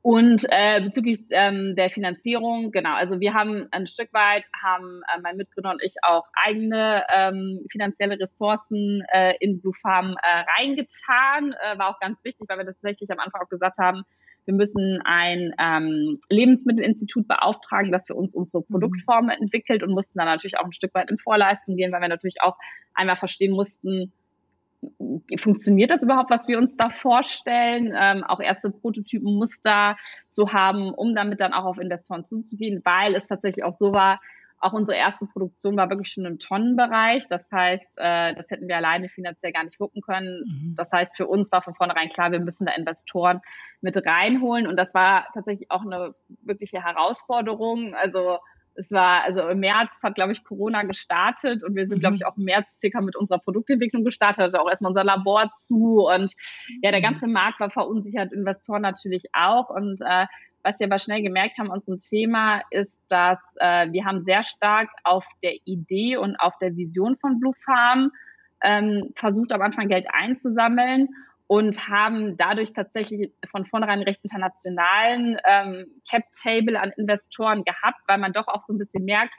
Und 0.02 0.46
äh, 0.48 0.80
bezüglich 0.80 1.20
ähm, 1.28 1.76
der 1.76 1.90
Finanzierung, 1.90 2.70
genau, 2.70 2.94
also 2.94 3.20
wir 3.20 3.34
haben 3.34 3.68
ein 3.70 3.86
Stück 3.86 4.10
weit, 4.14 4.44
haben 4.62 5.02
äh, 5.14 5.20
mein 5.20 5.36
Mitgründer 5.36 5.72
und 5.72 5.82
ich 5.82 5.96
auch 6.02 6.26
eigene 6.32 7.04
ähm, 7.14 7.66
finanzielle 7.70 8.18
Ressourcen 8.18 9.02
äh, 9.12 9.34
in 9.40 9.60
Blue 9.60 9.74
Farm 9.74 10.16
äh, 10.22 10.44
reingetan. 10.58 11.52
Äh, 11.52 11.78
war 11.78 11.90
auch 11.90 12.00
ganz 12.00 12.18
wichtig, 12.24 12.48
weil 12.48 12.56
wir 12.56 12.64
tatsächlich 12.64 13.10
am 13.10 13.18
Anfang 13.18 13.42
auch 13.42 13.50
gesagt 13.50 13.76
haben, 13.78 14.04
wir 14.46 14.54
müssen 14.54 15.00
ein 15.04 15.54
ähm, 15.58 16.18
Lebensmittelinstitut 16.28 17.28
beauftragen, 17.28 17.92
das 17.92 18.06
für 18.06 18.14
uns 18.14 18.34
unsere 18.34 18.62
mhm. 18.62 18.72
Produktformen 18.72 19.30
entwickelt 19.30 19.82
und 19.82 19.92
mussten 19.92 20.18
dann 20.18 20.28
natürlich 20.28 20.58
auch 20.58 20.64
ein 20.64 20.72
Stück 20.72 20.94
weit 20.94 21.10
in 21.10 21.18
Vorleistung 21.18 21.76
gehen, 21.76 21.92
weil 21.92 22.00
wir 22.00 22.08
natürlich 22.08 22.42
auch 22.42 22.56
einmal 22.94 23.16
verstehen 23.16 23.52
mussten, 23.52 24.12
funktioniert 25.36 25.90
das 25.90 26.02
überhaupt, 26.02 26.30
was 26.30 26.48
wir 26.48 26.58
uns 26.58 26.76
da 26.76 26.88
vorstellen, 26.88 27.94
ähm, 27.94 28.24
auch 28.24 28.40
erste 28.40 28.70
Prototypen, 28.70 29.36
Muster 29.36 29.96
zu 30.30 30.52
haben, 30.52 30.94
um 30.94 31.14
damit 31.14 31.40
dann 31.40 31.52
auch 31.52 31.64
auf 31.64 31.78
Investoren 31.78 32.24
zuzugehen, 32.24 32.80
weil 32.84 33.14
es 33.14 33.26
tatsächlich 33.26 33.64
auch 33.64 33.72
so 33.72 33.92
war, 33.92 34.20
auch 34.60 34.72
unsere 34.72 34.96
erste 34.96 35.26
Produktion 35.26 35.76
war 35.76 35.88
wirklich 35.88 36.12
schon 36.12 36.26
im 36.26 36.38
Tonnenbereich. 36.38 37.26
Das 37.28 37.50
heißt, 37.50 37.96
äh, 37.96 38.34
das 38.34 38.50
hätten 38.50 38.68
wir 38.68 38.76
alleine 38.76 39.08
finanziell 39.08 39.52
gar 39.52 39.64
nicht 39.64 39.80
wuppen 39.80 40.02
können. 40.02 40.44
Mhm. 40.44 40.74
Das 40.76 40.92
heißt, 40.92 41.16
für 41.16 41.26
uns 41.26 41.50
war 41.50 41.62
von 41.62 41.74
vornherein 41.74 42.10
klar, 42.10 42.30
wir 42.30 42.40
müssen 42.40 42.66
da 42.66 42.72
Investoren 42.72 43.40
mit 43.80 43.96
reinholen. 44.06 44.66
Und 44.66 44.76
das 44.76 44.94
war 44.94 45.26
tatsächlich 45.32 45.70
auch 45.70 45.82
eine 45.82 46.14
wirkliche 46.42 46.84
Herausforderung. 46.84 47.94
Also 47.94 48.38
es 48.74 48.90
war, 48.90 49.22
also 49.24 49.48
im 49.48 49.60
März 49.60 49.90
hat, 50.02 50.14
glaube 50.14 50.32
ich, 50.32 50.44
Corona 50.44 50.82
gestartet 50.82 51.64
und 51.64 51.74
wir 51.74 51.86
sind, 51.86 51.96
mhm. 51.96 52.00
glaube 52.00 52.16
ich, 52.16 52.26
auch 52.26 52.36
im 52.36 52.44
März 52.44 52.78
circa 52.80 53.00
mit 53.00 53.16
unserer 53.16 53.38
Produktentwicklung 53.38 54.04
gestartet, 54.04 54.40
also 54.40 54.58
auch 54.58 54.68
erstmal 54.68 54.90
unser 54.90 55.04
Labor 55.04 55.50
zu 55.52 56.06
und 56.06 56.34
ja, 56.82 56.90
der 56.90 57.00
mhm. 57.00 57.04
ganze 57.04 57.26
Markt 57.26 57.60
war 57.60 57.70
verunsichert, 57.70 58.32
Investoren 58.32 58.82
natürlich 58.82 59.26
auch 59.32 59.70
und 59.70 60.00
äh, 60.02 60.26
was 60.62 60.78
wir 60.78 60.86
aber 60.86 60.98
schnell 60.98 61.22
gemerkt 61.22 61.58
haben, 61.58 61.70
unserem 61.70 61.98
Thema 61.98 62.62
ist, 62.70 63.02
dass 63.08 63.40
äh, 63.56 63.90
wir 63.92 64.04
haben 64.04 64.24
sehr 64.24 64.42
stark 64.42 64.88
auf 65.04 65.24
der 65.42 65.54
Idee 65.64 66.16
und 66.16 66.36
auf 66.36 66.54
der 66.58 66.76
Vision 66.76 67.16
von 67.16 67.40
Blue 67.40 67.54
Farm 67.64 68.10
ähm, 68.62 69.12
versucht, 69.16 69.52
am 69.52 69.62
Anfang 69.62 69.88
Geld 69.88 70.06
einzusammeln 70.12 71.08
und 71.46 71.88
haben 71.88 72.36
dadurch 72.36 72.72
tatsächlich 72.72 73.32
von 73.50 73.66
vornherein 73.66 74.02
recht 74.02 74.20
internationalen 74.22 75.36
ähm, 75.44 75.86
Cap-Table 76.08 76.80
an 76.80 76.92
Investoren 76.96 77.64
gehabt, 77.64 77.98
weil 78.06 78.18
man 78.18 78.32
doch 78.32 78.46
auch 78.46 78.62
so 78.62 78.72
ein 78.72 78.78
bisschen 78.78 79.04
merkt, 79.04 79.34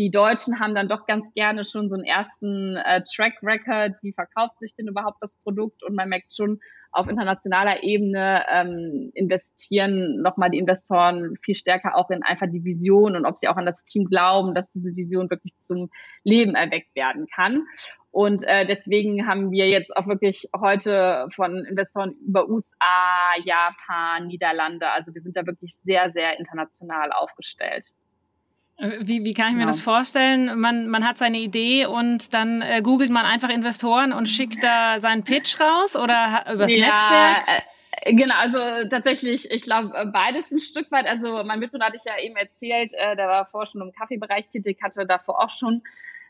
die 0.00 0.10
Deutschen 0.10 0.58
haben 0.60 0.74
dann 0.74 0.88
doch 0.88 1.04
ganz 1.04 1.30
gerne 1.34 1.62
schon 1.62 1.90
so 1.90 1.94
einen 1.94 2.06
ersten 2.06 2.76
äh, 2.76 3.02
Track-Record, 3.02 3.96
wie 4.00 4.14
verkauft 4.14 4.58
sich 4.58 4.74
denn 4.74 4.88
überhaupt 4.88 5.18
das 5.20 5.36
Produkt 5.42 5.82
und 5.82 5.94
man 5.94 6.08
merkt 6.08 6.34
schon, 6.34 6.58
auf 6.90 7.06
internationaler 7.06 7.82
Ebene 7.82 8.44
ähm, 8.50 9.10
investieren 9.12 10.22
nochmal 10.22 10.50
die 10.50 10.58
Investoren 10.58 11.36
viel 11.42 11.54
stärker 11.54 11.96
auch 11.96 12.08
in 12.08 12.22
einfach 12.22 12.46
die 12.50 12.64
Vision 12.64 13.14
und 13.14 13.26
ob 13.26 13.36
sie 13.36 13.46
auch 13.46 13.58
an 13.58 13.66
das 13.66 13.84
Team 13.84 14.06
glauben, 14.06 14.54
dass 14.54 14.70
diese 14.70 14.96
Vision 14.96 15.28
wirklich 15.28 15.54
zum 15.58 15.90
Leben 16.24 16.54
erweckt 16.54 16.96
werden 16.96 17.26
kann. 17.34 17.66
Und 18.10 18.42
äh, 18.44 18.66
deswegen 18.66 19.28
haben 19.28 19.50
wir 19.50 19.68
jetzt 19.68 19.94
auch 19.94 20.06
wirklich 20.08 20.48
heute 20.58 21.28
von 21.36 21.66
Investoren 21.66 22.14
über 22.26 22.48
USA, 22.48 23.34
Japan, 23.44 24.28
Niederlande, 24.28 24.90
also 24.90 25.14
wir 25.14 25.20
sind 25.20 25.36
da 25.36 25.46
wirklich 25.46 25.76
sehr, 25.84 26.10
sehr 26.10 26.38
international 26.38 27.12
aufgestellt. 27.12 27.92
Wie, 29.00 29.24
wie 29.24 29.34
kann 29.34 29.48
ich 29.48 29.52
mir 29.52 29.60
genau. 29.60 29.66
das 29.66 29.80
vorstellen? 29.80 30.58
Man, 30.58 30.88
man 30.88 31.06
hat 31.06 31.18
seine 31.18 31.38
Idee 31.38 31.84
und 31.84 32.32
dann 32.32 32.62
äh, 32.62 32.80
googelt 32.80 33.10
man 33.10 33.26
einfach 33.26 33.50
Investoren 33.50 34.14
und 34.14 34.26
schickt 34.26 34.62
da 34.62 35.00
seinen 35.00 35.22
Pitch 35.22 35.60
raus 35.60 35.96
oder 35.96 36.46
übers 36.50 36.72
ja, 36.72 36.86
Netzwerk? 36.86 37.64
Äh, 38.02 38.14
genau, 38.14 38.34
also 38.36 38.88
tatsächlich, 38.88 39.50
ich 39.50 39.64
glaube, 39.64 39.92
äh, 39.94 40.06
beides 40.06 40.50
ein 40.50 40.60
Stück 40.60 40.90
weit. 40.90 41.06
Also 41.06 41.44
mein 41.44 41.58
Mitbewohner 41.58 41.86
hatte 41.86 41.96
ich 41.96 42.04
ja 42.04 42.18
eben 42.18 42.36
erzählt, 42.36 42.92
äh, 42.94 43.16
der 43.16 43.28
war 43.28 43.46
vorher 43.46 43.66
schon 43.66 43.82
im 43.82 43.92
Kaffeebereich 43.92 44.48
tätig, 44.48 44.78
hatte 44.82 45.04
davor 45.04 45.44
auch 45.44 45.50
schon 45.50 45.82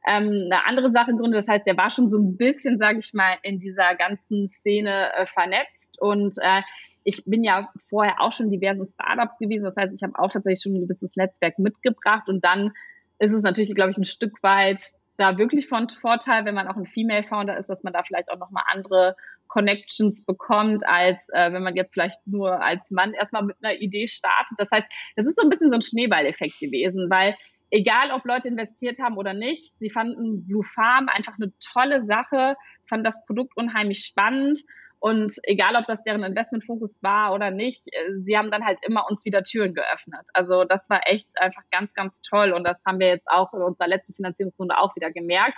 ähm, 0.09 0.49
eine 0.51 0.65
andere 0.67 0.91
Sache 0.91 1.13
gegründet. 1.13 1.45
Das 1.47 1.49
heißt, 1.49 1.67
der 1.67 1.77
war 1.77 1.91
schon 1.91 2.09
so 2.09 2.19
ein 2.19 2.37
bisschen, 2.37 2.79
sage 2.79 2.99
ich 2.99 3.15
mal, 3.15 3.37
in 3.43 3.61
dieser 3.61 3.95
ganzen 3.95 4.51
Szene 4.51 5.13
äh, 5.15 5.27
vernetzt 5.27 6.01
und 6.01 6.35
äh, 6.41 6.63
ich 7.05 7.25
bin 7.25 7.45
ja 7.45 7.71
vorher 7.89 8.21
auch 8.21 8.33
schon 8.33 8.47
in 8.47 8.53
diversen 8.53 8.87
Startups 8.87 9.39
gewesen. 9.39 9.65
Das 9.65 9.77
heißt, 9.77 9.95
ich 9.95 10.03
habe 10.03 10.19
auch 10.19 10.31
tatsächlich 10.31 10.63
schon 10.63 10.75
ein 10.75 10.87
gewisses 10.87 11.17
Netzwerk 11.17 11.59
mitgebracht 11.59 12.29
und 12.29 12.45
dann 12.45 12.73
ist 13.19 13.33
es 13.33 13.43
natürlich, 13.43 13.75
glaube 13.75 13.91
ich, 13.91 13.99
ein 13.99 14.05
Stück 14.05 14.43
weit 14.43 14.81
da 15.17 15.37
wirklich 15.37 15.69
von 15.69 15.89
Vorteil, 15.89 16.47
wenn 16.47 16.55
man 16.55 16.67
auch 16.67 16.77
ein 16.77 16.87
Female 16.87 17.23
Founder 17.23 17.59
ist, 17.59 17.69
dass 17.69 17.83
man 17.83 17.93
da 17.93 18.03
vielleicht 18.03 18.31
auch 18.31 18.39
nochmal 18.39 18.65
andere 18.73 19.15
Connections 19.49 20.25
bekommt, 20.25 20.87
als 20.87 21.19
äh, 21.33 21.53
wenn 21.53 21.63
man 21.63 21.77
jetzt 21.77 21.93
vielleicht 21.93 22.19
nur 22.27 22.63
als 22.63 22.91
Mann 22.91 23.13
erstmal 23.13 23.43
mit 23.43 23.57
einer 23.63 23.79
Idee 23.79 24.09
startet. 24.09 24.59
Das 24.59 24.71
heißt, 24.71 24.87
das 25.17 25.27
ist 25.27 25.37
so 25.37 25.43
ein 25.43 25.51
bisschen 25.51 25.71
so 25.71 25.77
ein 25.77 25.83
Schneeballeffekt 25.83 26.59
gewesen, 26.59 27.11
weil 27.11 27.37
egal 27.71 28.11
ob 28.13 28.25
Leute 28.25 28.49
investiert 28.49 28.99
haben 29.01 29.17
oder 29.17 29.35
nicht, 29.35 29.79
sie 29.79 29.91
fanden 29.91 30.47
Blue 30.47 30.65
Farm 30.65 31.09
einfach 31.09 31.35
eine 31.35 31.53
tolle 31.59 32.03
Sache, 32.05 32.57
fanden 32.89 33.05
das 33.05 33.25
Produkt 33.27 33.57
unheimlich 33.57 34.05
spannend 34.05 34.61
und 35.01 35.33
egal, 35.45 35.77
ob 35.77 35.87
das 35.87 36.05
deren 36.05 36.23
Investmentfokus 36.23 37.03
war 37.03 37.33
oder 37.33 37.51
nicht, 37.51 37.87
äh, 37.87 38.21
sie 38.21 38.37
haben 38.37 38.51
dann 38.51 38.67
halt 38.67 38.79
immer 38.83 39.07
uns 39.09 39.25
wieder 39.25 39.43
Türen 39.43 39.73
geöffnet. 39.73 40.27
Also 40.35 40.65
das 40.65 40.89
war 40.91 41.01
echt 41.07 41.27
einfach 41.41 41.63
ganz, 41.71 41.95
ganz 41.95 42.21
toll. 42.21 42.53
Und 42.53 42.65
das 42.65 42.79
haben 42.87 43.01
wir 43.01 43.09
jetzt 43.09 43.27
auch 43.27 43.55
in 43.55 43.63
unserer 43.63 43.89
letzten 43.89 44.13
Finanzierungsrunde 44.13 44.77
auch 44.77 44.95
wieder 44.97 45.11
gemerkt, 45.11 45.57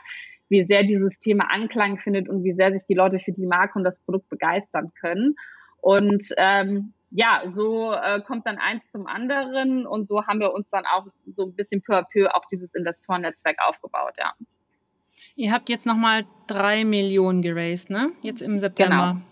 wie 0.48 0.64
sehr 0.64 0.84
dieses 0.84 1.18
Thema 1.18 1.50
Anklang 1.50 1.98
findet 1.98 2.28
und 2.28 2.44
wie 2.44 2.52
sehr 2.52 2.70
sich 2.72 2.86
die 2.86 2.94
Leute 2.94 3.18
für 3.18 3.32
die 3.32 3.46
Marke 3.46 3.76
und 3.76 3.84
das 3.84 3.98
Produkt 3.98 4.28
begeistern 4.28 4.92
können. 5.00 5.34
Und 5.80 6.24
ähm, 6.36 6.92
ja, 7.10 7.42
so 7.46 7.92
äh, 7.92 8.20
kommt 8.20 8.46
dann 8.46 8.58
eins 8.58 8.84
zum 8.92 9.08
anderen 9.08 9.86
und 9.86 10.06
so 10.06 10.24
haben 10.24 10.38
wir 10.38 10.54
uns 10.54 10.68
dann 10.68 10.84
auch 10.86 11.06
so 11.34 11.46
ein 11.46 11.54
bisschen 11.56 11.82
peu 11.82 11.98
à 11.98 12.04
peu 12.04 12.28
auch 12.32 12.44
dieses 12.52 12.74
Investorennetzwerk 12.74 13.56
aufgebaut, 13.66 14.14
ja. 14.18 14.34
Ihr 15.34 15.52
habt 15.52 15.68
jetzt 15.68 15.86
nochmal 15.86 16.26
drei 16.46 16.84
Millionen 16.84 17.42
geraced, 17.42 17.90
ne? 17.90 18.12
Jetzt 18.22 18.40
im 18.40 18.58
September. 18.58 19.14
Genau. 19.14 19.31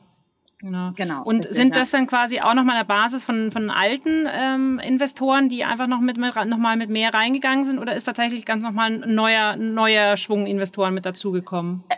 Genau. 0.61 0.93
genau 0.95 1.23
und 1.23 1.45
sind 1.45 1.75
das 1.75 1.91
dann 1.91 2.07
quasi 2.07 2.41
auch 2.41 2.53
nochmal 2.53 2.77
eine 2.77 2.85
Basis 2.85 3.25
von, 3.25 3.51
von 3.51 3.71
alten 3.71 4.29
ähm, 4.31 4.79
Investoren, 4.79 5.49
die 5.49 5.65
einfach 5.65 5.87
noch 5.87 6.01
mit, 6.01 6.19
mit 6.19 6.35
nochmal 6.47 6.77
mit 6.77 6.91
mehr 6.91 7.15
reingegangen 7.15 7.65
sind, 7.65 7.79
oder 7.79 7.97
ist 7.97 8.05
tatsächlich 8.05 8.45
ganz 8.45 8.63
nochmal 8.63 8.93
ein 8.93 9.15
neuer, 9.15 9.57
neuer 9.57 10.19
Schwung 10.19 10.47
Investoren 10.47 10.93
mit 10.93 11.07
dazugekommen? 11.07 11.85
Äh, 11.89 11.97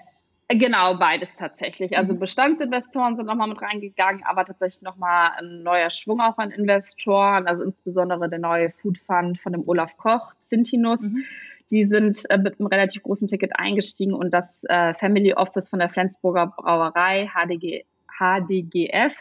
Genau, 0.54 0.94
beides 0.96 1.34
tatsächlich. 1.34 1.96
Also 1.96 2.14
mhm. 2.14 2.18
Bestandsinvestoren 2.18 3.16
sind 3.16 3.26
nochmal 3.26 3.48
mit 3.48 3.62
reingegangen, 3.62 4.22
aber 4.24 4.44
tatsächlich 4.44 4.82
nochmal 4.82 5.30
ein 5.38 5.62
neuer 5.62 5.90
Schwung 5.90 6.20
auch 6.20 6.36
an 6.38 6.50
Investoren, 6.50 7.46
also 7.46 7.62
insbesondere 7.62 8.28
der 8.28 8.38
neue 8.38 8.70
Food 8.70 8.98
Fund 8.98 9.40
von 9.40 9.52
dem 9.52 9.66
Olaf 9.66 9.96
Koch, 9.96 10.34
Cintinus. 10.46 11.00
Mhm. 11.00 11.24
Die 11.70 11.86
sind 11.86 12.18
äh, 12.28 12.36
mit 12.36 12.60
einem 12.60 12.66
relativ 12.66 13.02
großen 13.02 13.28
Ticket 13.28 13.58
eingestiegen 13.58 14.12
und 14.12 14.30
das 14.30 14.64
äh, 14.64 14.92
Family 14.94 15.32
Office 15.32 15.70
von 15.70 15.78
der 15.78 15.88
Flensburger 15.88 16.48
Brauerei, 16.48 17.30
HDG, 17.32 17.84
HDGF, 18.18 19.14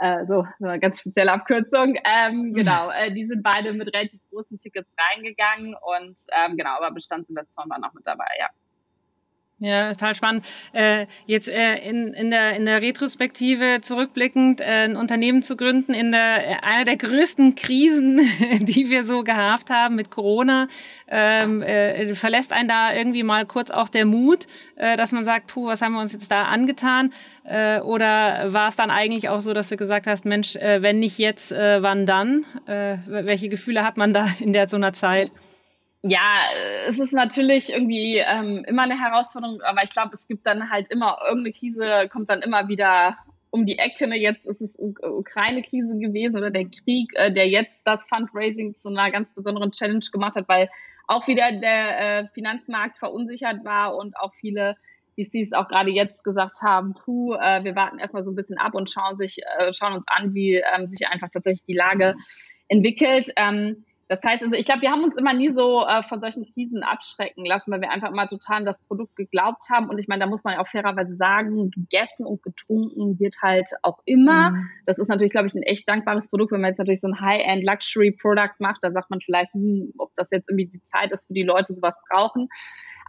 äh, 0.00 0.26
so, 0.26 0.46
so 0.58 0.66
eine 0.66 0.80
ganz 0.80 1.00
spezielle 1.00 1.32
Abkürzung. 1.32 1.96
Ähm, 2.04 2.54
genau, 2.54 2.90
äh, 2.90 3.12
die 3.12 3.26
sind 3.26 3.42
beide 3.42 3.72
mit 3.72 3.92
relativ 3.94 4.20
großen 4.30 4.58
Tickets 4.58 4.90
reingegangen 4.98 5.74
und 5.74 6.18
ähm, 6.32 6.56
genau, 6.56 6.76
aber 6.76 6.90
Bestandsinvestoren 6.90 7.70
waren 7.70 7.84
auch 7.84 7.94
mit 7.94 8.06
dabei, 8.06 8.28
ja. 8.38 8.48
Ja, 9.62 9.90
total 9.90 10.14
spannend. 10.14 10.42
Äh, 10.72 11.04
jetzt 11.26 11.46
äh, 11.46 11.76
in, 11.86 12.14
in, 12.14 12.30
der, 12.30 12.56
in 12.56 12.64
der 12.64 12.80
Retrospektive 12.80 13.80
zurückblickend, 13.82 14.62
äh, 14.62 14.84
ein 14.84 14.96
Unternehmen 14.96 15.42
zu 15.42 15.54
gründen 15.54 15.92
in 15.92 16.12
der, 16.12 16.48
äh, 16.48 16.54
einer 16.62 16.86
der 16.86 16.96
größten 16.96 17.56
Krisen, 17.56 18.22
die 18.60 18.88
wir 18.88 19.04
so 19.04 19.22
gehabt 19.22 19.68
haben 19.68 19.96
mit 19.96 20.10
Corona, 20.10 20.66
ähm, 21.08 21.60
äh, 21.60 22.14
verlässt 22.14 22.54
einen 22.54 22.70
da 22.70 22.94
irgendwie 22.94 23.22
mal 23.22 23.44
kurz 23.44 23.70
auch 23.70 23.90
der 23.90 24.06
Mut, 24.06 24.46
äh, 24.76 24.96
dass 24.96 25.12
man 25.12 25.26
sagt, 25.26 25.48
puh, 25.48 25.66
was 25.66 25.82
haben 25.82 25.92
wir 25.92 26.00
uns 26.00 26.12
jetzt 26.12 26.30
da 26.30 26.44
angetan? 26.44 27.12
Äh, 27.44 27.80
oder 27.80 28.54
war 28.54 28.68
es 28.68 28.76
dann 28.76 28.90
eigentlich 28.90 29.28
auch 29.28 29.40
so, 29.40 29.52
dass 29.52 29.68
du 29.68 29.76
gesagt 29.76 30.06
hast, 30.06 30.24
Mensch, 30.24 30.56
äh, 30.56 30.80
wenn 30.80 31.00
nicht 31.00 31.18
jetzt, 31.18 31.52
äh, 31.52 31.82
wann 31.82 32.06
dann? 32.06 32.46
Äh, 32.64 32.96
welche 33.06 33.50
Gefühle 33.50 33.84
hat 33.84 33.98
man 33.98 34.14
da 34.14 34.26
in 34.38 34.54
der 34.54 34.68
so 34.68 34.76
einer 34.78 34.94
Zeit? 34.94 35.30
Ja, 36.02 36.44
es 36.88 36.98
ist 36.98 37.12
natürlich 37.12 37.70
irgendwie 37.70 38.18
ähm, 38.18 38.64
immer 38.66 38.82
eine 38.82 38.98
Herausforderung, 38.98 39.60
aber 39.62 39.82
ich 39.82 39.90
glaube, 39.90 40.14
es 40.14 40.26
gibt 40.26 40.46
dann 40.46 40.70
halt 40.70 40.90
immer 40.90 41.18
irgendeine 41.26 41.52
Krise, 41.52 42.08
kommt 42.10 42.30
dann 42.30 42.40
immer 42.40 42.68
wieder 42.68 43.16
um 43.50 43.66
die 43.66 43.78
Ecke. 43.78 44.06
Ne? 44.06 44.16
Jetzt 44.16 44.46
ist 44.46 44.60
es 44.62 44.70
Ukraine-Krise 44.78 45.98
gewesen 45.98 46.36
oder 46.36 46.50
der 46.50 46.66
Krieg, 46.66 47.12
äh, 47.16 47.30
der 47.30 47.48
jetzt 47.48 47.76
das 47.84 48.06
Fundraising 48.08 48.76
zu 48.76 48.88
einer 48.88 49.10
ganz 49.10 49.30
besonderen 49.34 49.72
Challenge 49.72 50.04
gemacht 50.10 50.36
hat, 50.36 50.48
weil 50.48 50.70
auch 51.06 51.26
wieder 51.26 51.52
der 51.52 52.00
äh, 52.00 52.28
Finanzmarkt 52.28 52.98
verunsichert 52.98 53.64
war 53.64 53.96
und 53.96 54.16
auch 54.16 54.32
viele 54.34 54.76
VCs 55.18 55.52
auch 55.52 55.68
gerade 55.68 55.90
jetzt 55.90 56.24
gesagt 56.24 56.62
haben, 56.62 56.94
puh, 56.94 57.34
äh, 57.34 57.62
wir 57.64 57.74
warten 57.74 57.98
erstmal 57.98 58.24
so 58.24 58.30
ein 58.30 58.36
bisschen 58.36 58.58
ab 58.58 58.74
und 58.74 58.90
schauen 58.90 59.18
sich, 59.18 59.38
äh, 59.58 59.72
schauen 59.74 59.94
uns 59.94 60.04
an, 60.06 60.32
wie 60.34 60.62
ähm, 60.74 60.86
sich 60.86 61.08
einfach 61.08 61.28
tatsächlich 61.28 61.64
die 61.64 61.74
Lage 61.74 62.14
entwickelt. 62.68 63.32
Ähm, 63.36 63.84
das 64.10 64.18
heißt 64.24 64.42
also, 64.42 64.56
ich 64.56 64.66
glaube, 64.66 64.82
wir 64.82 64.90
haben 64.90 65.04
uns 65.04 65.14
immer 65.16 65.32
nie 65.32 65.52
so 65.52 65.86
äh, 65.86 66.02
von 66.02 66.20
solchen 66.20 66.44
Krisen 66.52 66.82
abschrecken 66.82 67.46
lassen, 67.46 67.70
weil 67.70 67.80
wir 67.80 67.92
einfach 67.92 68.10
immer 68.10 68.26
total 68.26 68.56
an 68.56 68.64
das 68.64 68.76
Produkt 68.88 69.14
geglaubt 69.14 69.70
haben. 69.70 69.88
Und 69.88 69.98
ich 69.98 70.08
meine, 70.08 70.24
da 70.24 70.28
muss 70.28 70.42
man 70.42 70.58
auch 70.58 70.66
fairerweise 70.66 71.14
sagen, 71.14 71.70
gegessen 71.70 72.26
und 72.26 72.42
getrunken 72.42 73.20
wird 73.20 73.36
halt 73.40 73.70
auch 73.82 74.00
immer. 74.06 74.50
Mhm. 74.50 74.68
Das 74.84 74.98
ist 74.98 75.06
natürlich, 75.06 75.30
glaube 75.30 75.46
ich, 75.46 75.54
ein 75.54 75.62
echt 75.62 75.88
dankbares 75.88 76.28
Produkt. 76.28 76.50
Wenn 76.50 76.60
man 76.60 76.70
jetzt 76.70 76.78
natürlich 76.78 77.00
so 77.00 77.06
ein 77.06 77.20
High-End 77.20 77.62
Luxury 77.62 78.10
Product 78.10 78.56
macht, 78.58 78.82
da 78.82 78.90
sagt 78.90 79.10
man 79.10 79.20
vielleicht, 79.20 79.52
hm, 79.54 79.92
ob 79.96 80.10
das 80.16 80.28
jetzt 80.32 80.50
irgendwie 80.50 80.66
die 80.66 80.82
Zeit 80.82 81.12
ist, 81.12 81.30
wo 81.30 81.34
die 81.34 81.44
Leute 81.44 81.72
sowas 81.72 81.96
brauchen. 82.10 82.48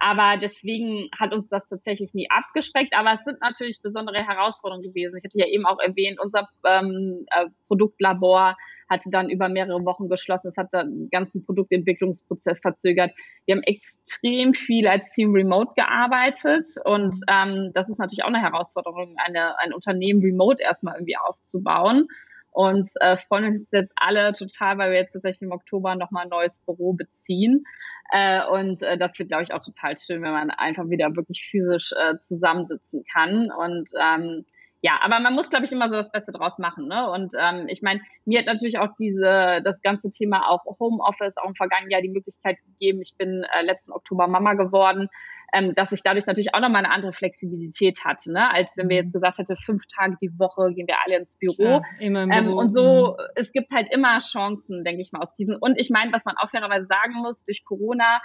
Aber 0.03 0.37
deswegen 0.41 1.09
hat 1.19 1.31
uns 1.31 1.47
das 1.47 1.67
tatsächlich 1.67 2.15
nie 2.15 2.27
abgeschreckt. 2.29 2.95
Aber 2.97 3.13
es 3.13 3.23
sind 3.23 3.39
natürlich 3.39 3.81
besondere 3.83 4.25
Herausforderungen 4.25 4.87
gewesen. 4.87 5.17
Ich 5.17 5.23
hatte 5.23 5.37
ja 5.37 5.45
eben 5.45 5.67
auch 5.67 5.79
erwähnt, 5.79 6.19
unser 6.19 6.49
ähm, 6.65 7.25
äh, 7.29 7.45
Produktlabor 7.67 8.57
hatte 8.89 9.11
dann 9.11 9.29
über 9.29 9.47
mehrere 9.47 9.85
Wochen 9.85 10.09
geschlossen. 10.09 10.47
Es 10.47 10.57
hat 10.57 10.69
dann 10.71 10.91
den 10.91 11.09
ganzen 11.11 11.45
Produktentwicklungsprozess 11.45 12.59
verzögert. 12.61 13.11
Wir 13.45 13.55
haben 13.55 13.63
extrem 13.63 14.55
viel 14.55 14.87
als 14.87 15.11
Team 15.11 15.33
remote 15.33 15.73
gearbeitet 15.75 16.65
und 16.83 17.15
ähm, 17.29 17.71
das 17.73 17.87
ist 17.87 17.99
natürlich 17.99 18.23
auch 18.23 18.29
eine 18.29 18.41
Herausforderung, 18.41 19.15
eine, 19.17 19.57
ein 19.59 19.71
Unternehmen 19.71 20.21
remote 20.21 20.63
erstmal 20.63 20.95
irgendwie 20.95 21.17
aufzubauen. 21.17 22.07
Und 22.51 22.89
äh, 22.99 23.17
freuen 23.17 23.45
uns 23.45 23.69
jetzt 23.71 23.93
alle 23.95 24.33
total, 24.33 24.77
weil 24.77 24.91
wir 24.91 24.99
jetzt 24.99 25.13
tatsächlich 25.13 25.43
im 25.43 25.53
Oktober 25.53 25.95
nochmal 25.95 26.23
ein 26.23 26.29
neues 26.29 26.59
Büro 26.59 26.93
beziehen. 26.93 27.63
Äh, 28.11 28.45
und 28.45 28.81
äh, 28.83 28.97
das 28.97 29.17
wird, 29.17 29.29
glaube 29.29 29.43
ich, 29.43 29.53
auch 29.53 29.63
total 29.63 29.97
schön, 29.97 30.21
wenn 30.21 30.33
man 30.33 30.51
einfach 30.51 30.89
wieder 30.89 31.15
wirklich 31.15 31.47
physisch 31.49 31.93
äh, 31.93 32.19
zusammensitzen 32.19 33.05
kann. 33.11 33.49
Und 33.51 33.89
ähm, 33.99 34.45
ja, 34.81 34.99
aber 35.01 35.19
man 35.19 35.35
muss, 35.35 35.49
glaube 35.49 35.65
ich, 35.65 35.71
immer 35.71 35.89
so 35.89 35.95
das 35.95 36.11
Beste 36.11 36.31
draus 36.31 36.57
machen. 36.57 36.87
Ne? 36.87 37.09
Und 37.09 37.33
ähm, 37.39 37.67
ich 37.67 37.81
meine, 37.83 38.01
mir 38.25 38.39
hat 38.39 38.47
natürlich 38.47 38.79
auch 38.79 38.89
diese 38.99 39.61
das 39.63 39.81
ganze 39.81 40.09
Thema 40.09 40.49
auch 40.49 40.65
Homeoffice 40.79 41.37
auch 41.37 41.47
im 41.47 41.55
vergangenen 41.55 41.91
Jahr 41.91 42.01
die 42.01 42.09
Möglichkeit 42.09 42.57
gegeben. 42.65 43.01
Ich 43.01 43.15
bin 43.15 43.45
äh, 43.53 43.61
letzten 43.61 43.91
Oktober 43.91 44.27
Mama 44.27 44.55
geworden 44.55 45.07
ähm, 45.53 45.75
dass 45.75 45.91
ich 45.91 46.01
dadurch 46.03 46.25
natürlich 46.25 46.53
auch 46.53 46.61
nochmal 46.61 46.85
eine 46.85 46.93
andere 46.93 47.13
Flexibilität 47.13 48.05
hatte, 48.05 48.31
ne? 48.31 48.51
als 48.51 48.71
wenn 48.77 48.89
wir 48.89 48.97
jetzt 48.97 49.07
mhm. 49.07 49.13
gesagt 49.13 49.37
hätte, 49.37 49.55
fünf 49.55 49.83
Tage 49.87 50.17
die 50.21 50.31
Woche 50.39 50.73
gehen 50.73 50.87
wir 50.87 50.95
alle 51.05 51.17
ins 51.17 51.35
Büro. 51.35 51.81
Im 51.99 52.15
ähm, 52.15 52.29
Büro. 52.29 52.37
Ähm, 52.37 52.53
und 52.53 52.69
so, 52.71 53.17
mhm. 53.17 53.25
es 53.35 53.51
gibt 53.51 53.71
halt 53.71 53.91
immer 53.91 54.19
Chancen, 54.19 54.83
denke 54.83 55.01
ich 55.01 55.11
mal, 55.11 55.21
aus 55.21 55.35
diesen. 55.35 55.55
Und 55.55 55.79
ich 55.79 55.89
meine, 55.89 56.13
was 56.13 56.25
man 56.25 56.35
auch 56.37 56.49
fairerweise 56.49 56.85
sagen 56.85 57.13
muss, 57.21 57.43
durch 57.43 57.65
Corona 57.65 58.21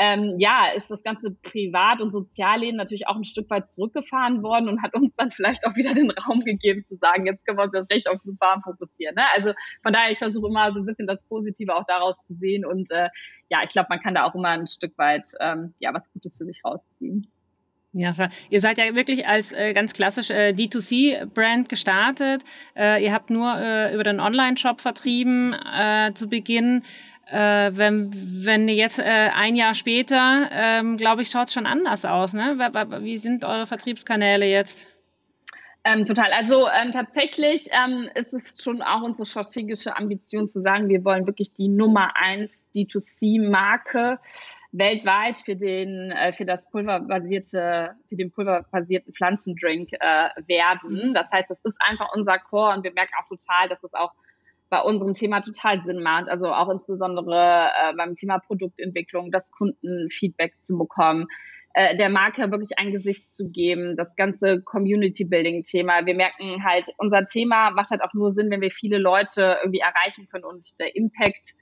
ähm, 0.00 0.36
ja, 0.38 0.68
ist 0.74 0.90
das 0.90 1.02
ganze 1.02 1.30
Privat- 1.42 2.00
und 2.00 2.10
Sozialleben 2.10 2.76
natürlich 2.76 3.06
auch 3.06 3.16
ein 3.16 3.24
Stück 3.24 3.50
weit 3.50 3.68
zurückgefahren 3.68 4.42
worden 4.42 4.70
und 4.70 4.82
hat 4.82 4.94
uns 4.94 5.12
dann 5.16 5.30
vielleicht 5.30 5.66
auch 5.66 5.76
wieder 5.76 5.92
den 5.92 6.10
Raum 6.10 6.40
gegeben 6.42 6.86
zu 6.88 6.96
sagen, 6.96 7.26
jetzt 7.26 7.46
können 7.46 7.58
wir 7.58 7.64
uns 7.64 7.72
das 7.72 7.90
Recht 7.90 8.08
auf 8.08 8.22
Gefahren 8.22 8.62
fokussieren. 8.62 9.14
Ne? 9.14 9.22
Also 9.36 9.52
von 9.82 9.92
daher, 9.92 10.10
ich 10.10 10.18
versuche 10.18 10.48
immer 10.48 10.72
so 10.72 10.78
ein 10.78 10.86
bisschen 10.86 11.06
das 11.06 11.22
Positive 11.24 11.76
auch 11.76 11.84
daraus 11.86 12.24
zu 12.24 12.34
sehen 12.34 12.64
und 12.64 12.90
äh, 12.90 13.10
ja, 13.50 13.58
ich 13.62 13.70
glaube, 13.70 13.88
man 13.90 14.00
kann 14.00 14.14
da 14.14 14.24
auch 14.24 14.34
immer 14.34 14.48
ein 14.48 14.66
Stück 14.66 14.96
weit 14.96 15.26
ähm, 15.40 15.74
ja 15.80 15.92
was 15.92 16.10
Gutes 16.12 16.36
für 16.36 16.46
sich 16.46 16.62
rausziehen. 16.64 17.30
Ja, 17.92 18.12
ihr 18.50 18.60
seid 18.60 18.78
ja 18.78 18.94
wirklich 18.94 19.26
als 19.26 19.50
äh, 19.50 19.72
ganz 19.72 19.92
klassisch 19.92 20.30
äh, 20.30 20.54
D2C-Brand 20.56 21.68
gestartet. 21.68 22.42
Äh, 22.76 23.04
ihr 23.04 23.12
habt 23.12 23.30
nur 23.30 23.52
äh, 23.58 23.92
über 23.92 24.04
den 24.04 24.20
Online-Shop 24.20 24.80
vertrieben 24.80 25.52
äh, 25.52 26.14
zu 26.14 26.28
Beginn. 26.28 26.84
Äh, 27.30 27.76
wenn, 27.76 28.10
wenn 28.44 28.68
jetzt 28.68 28.98
äh, 28.98 29.02
ein 29.02 29.54
Jahr 29.54 29.74
später, 29.74 30.48
ähm, 30.52 30.96
glaube 30.96 31.22
ich, 31.22 31.30
schaut 31.30 31.48
es 31.48 31.54
schon 31.54 31.66
anders 31.66 32.04
aus. 32.04 32.32
Ne? 32.32 32.58
Wie 33.02 33.16
sind 33.18 33.44
eure 33.44 33.66
Vertriebskanäle 33.66 34.46
jetzt? 34.46 34.86
Ähm, 35.82 36.04
total. 36.04 36.30
Also 36.32 36.68
ähm, 36.68 36.92
tatsächlich 36.92 37.68
ähm, 37.70 38.10
ist 38.14 38.34
es 38.34 38.62
schon 38.62 38.82
auch 38.82 39.02
unsere 39.02 39.24
strategische 39.24 39.96
Ambition 39.96 40.46
zu 40.46 40.60
sagen, 40.60 40.90
wir 40.90 41.04
wollen 41.04 41.26
wirklich 41.26 41.54
die 41.54 41.68
Nummer 41.68 42.12
eins 42.16 42.66
D2C-Marke 42.74 44.18
weltweit 44.72 45.38
für 45.38 45.56
den 45.56 46.10
äh, 46.10 46.34
für 46.34 46.44
das 46.44 46.68
pulverbasierte 46.70 47.92
für 48.08 48.16
den 48.16 48.30
pulverbasierten 48.30 49.14
Pflanzendrink 49.14 49.92
äh, 49.94 50.28
werden. 50.46 51.14
Das 51.14 51.30
heißt, 51.30 51.48
das 51.48 51.58
ist 51.64 51.78
einfach 51.80 52.08
unser 52.14 52.38
Core 52.38 52.76
und 52.76 52.84
wir 52.84 52.92
merken 52.92 53.14
auch 53.18 53.28
total, 53.28 53.70
dass 53.70 53.82
es 53.82 53.94
auch 53.94 54.12
bei 54.70 54.80
unserem 54.80 55.14
Thema 55.14 55.40
total 55.40 55.82
Sinn 55.84 56.02
macht. 56.02 56.28
Also 56.28 56.52
auch 56.52 56.70
insbesondere 56.70 57.68
äh, 57.68 57.94
beim 57.96 58.14
Thema 58.14 58.38
Produktentwicklung, 58.38 59.30
das 59.30 59.50
Kundenfeedback 59.50 60.60
zu 60.60 60.78
bekommen, 60.78 61.26
äh, 61.74 61.96
der 61.96 62.08
Marke 62.08 62.50
wirklich 62.50 62.78
ein 62.78 62.92
Gesicht 62.92 63.30
zu 63.30 63.50
geben, 63.50 63.96
das 63.96 64.16
ganze 64.16 64.62
Community-Building-Thema. 64.62 66.06
Wir 66.06 66.14
merken 66.14 66.64
halt, 66.64 66.88
unser 66.96 67.26
Thema 67.26 67.70
macht 67.70 67.90
halt 67.90 68.02
auch 68.02 68.14
nur 68.14 68.32
Sinn, 68.32 68.50
wenn 68.50 68.60
wir 68.60 68.70
viele 68.70 68.98
Leute 68.98 69.58
irgendwie 69.60 69.80
erreichen 69.80 70.28
können 70.30 70.44
und 70.44 70.78
der 70.80 70.96
Impact 70.96 71.54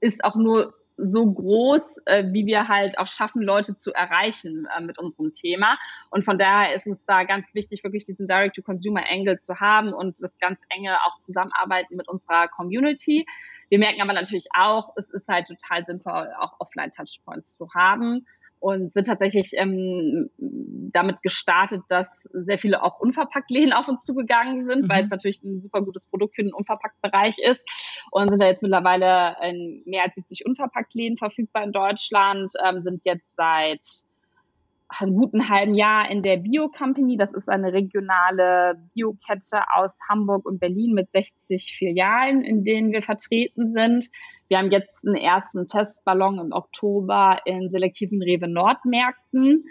ist 0.00 0.24
auch 0.24 0.34
nur 0.34 0.74
so 1.04 1.30
groß, 1.30 1.82
äh, 2.06 2.24
wie 2.32 2.46
wir 2.46 2.68
halt 2.68 2.98
auch 2.98 3.06
schaffen, 3.06 3.42
Leute 3.42 3.74
zu 3.74 3.92
erreichen 3.92 4.66
äh, 4.76 4.80
mit 4.80 4.98
unserem 4.98 5.32
Thema. 5.32 5.78
Und 6.10 6.24
von 6.24 6.38
daher 6.38 6.74
ist 6.74 6.86
es 6.86 7.02
da 7.06 7.24
ganz 7.24 7.52
wichtig, 7.54 7.82
wirklich 7.84 8.04
diesen 8.04 8.26
Direct-to-Consumer-Angle 8.26 9.38
zu 9.38 9.60
haben 9.60 9.92
und 9.92 10.22
das 10.22 10.38
ganz 10.38 10.60
enge 10.68 10.96
auch 11.06 11.18
zusammenarbeiten 11.18 11.96
mit 11.96 12.08
unserer 12.08 12.48
Community. 12.48 13.26
Wir 13.68 13.78
merken 13.78 14.02
aber 14.02 14.12
natürlich 14.12 14.48
auch, 14.54 14.92
es 14.96 15.12
ist 15.12 15.28
halt 15.28 15.46
total 15.48 15.84
sinnvoll, 15.84 16.30
auch 16.38 16.60
Offline-Touchpoints 16.60 17.56
zu 17.56 17.68
haben 17.74 18.26
und 18.62 18.92
sind 18.92 19.08
tatsächlich 19.08 19.54
ähm, 19.56 20.30
damit 20.38 21.20
gestartet, 21.22 21.82
dass 21.88 22.22
sehr 22.30 22.58
viele 22.58 22.84
auch 22.84 23.00
unverpackt 23.00 23.50
Läden 23.50 23.72
auf 23.72 23.88
uns 23.88 24.04
zugegangen 24.04 24.66
sind, 24.68 24.82
mhm. 24.84 24.88
weil 24.88 25.04
es 25.04 25.10
natürlich 25.10 25.42
ein 25.42 25.60
super 25.60 25.82
gutes 25.82 26.06
Produkt 26.06 26.36
für 26.36 26.44
den 26.44 26.54
Unverpackt-Bereich 26.54 27.38
ist 27.38 27.66
und 28.12 28.28
sind 28.28 28.40
da 28.40 28.46
jetzt 28.46 28.62
mittlerweile 28.62 29.36
in 29.42 29.82
mehr 29.84 30.04
als 30.04 30.14
70 30.14 30.46
unverpackt 30.46 30.94
Läden 30.94 31.16
verfügbar 31.16 31.64
in 31.64 31.72
Deutschland, 31.72 32.52
ähm, 32.64 32.82
sind 32.82 33.02
jetzt 33.04 33.26
seit 33.36 33.84
einem 35.00 35.14
guten 35.14 35.48
halben 35.48 35.74
Jahr 35.74 36.10
in 36.10 36.22
der 36.22 36.36
Bio 36.36 36.68
Company. 36.68 37.16
Das 37.16 37.32
ist 37.32 37.48
eine 37.48 37.72
regionale 37.72 38.76
Biokette 38.94 39.62
aus 39.74 39.96
Hamburg 40.08 40.44
und 40.44 40.60
Berlin 40.60 40.92
mit 40.92 41.10
60 41.12 41.76
Filialen, 41.76 42.42
in 42.42 42.64
denen 42.64 42.92
wir 42.92 43.02
vertreten 43.02 43.72
sind. 43.72 44.10
Wir 44.48 44.58
haben 44.58 44.70
jetzt 44.70 45.06
einen 45.06 45.16
ersten 45.16 45.66
Testballon 45.66 46.38
im 46.38 46.52
Oktober 46.52 47.38
in 47.46 47.70
selektiven 47.70 48.22
Rewe 48.22 48.48
Nordmärkten. 48.48 49.64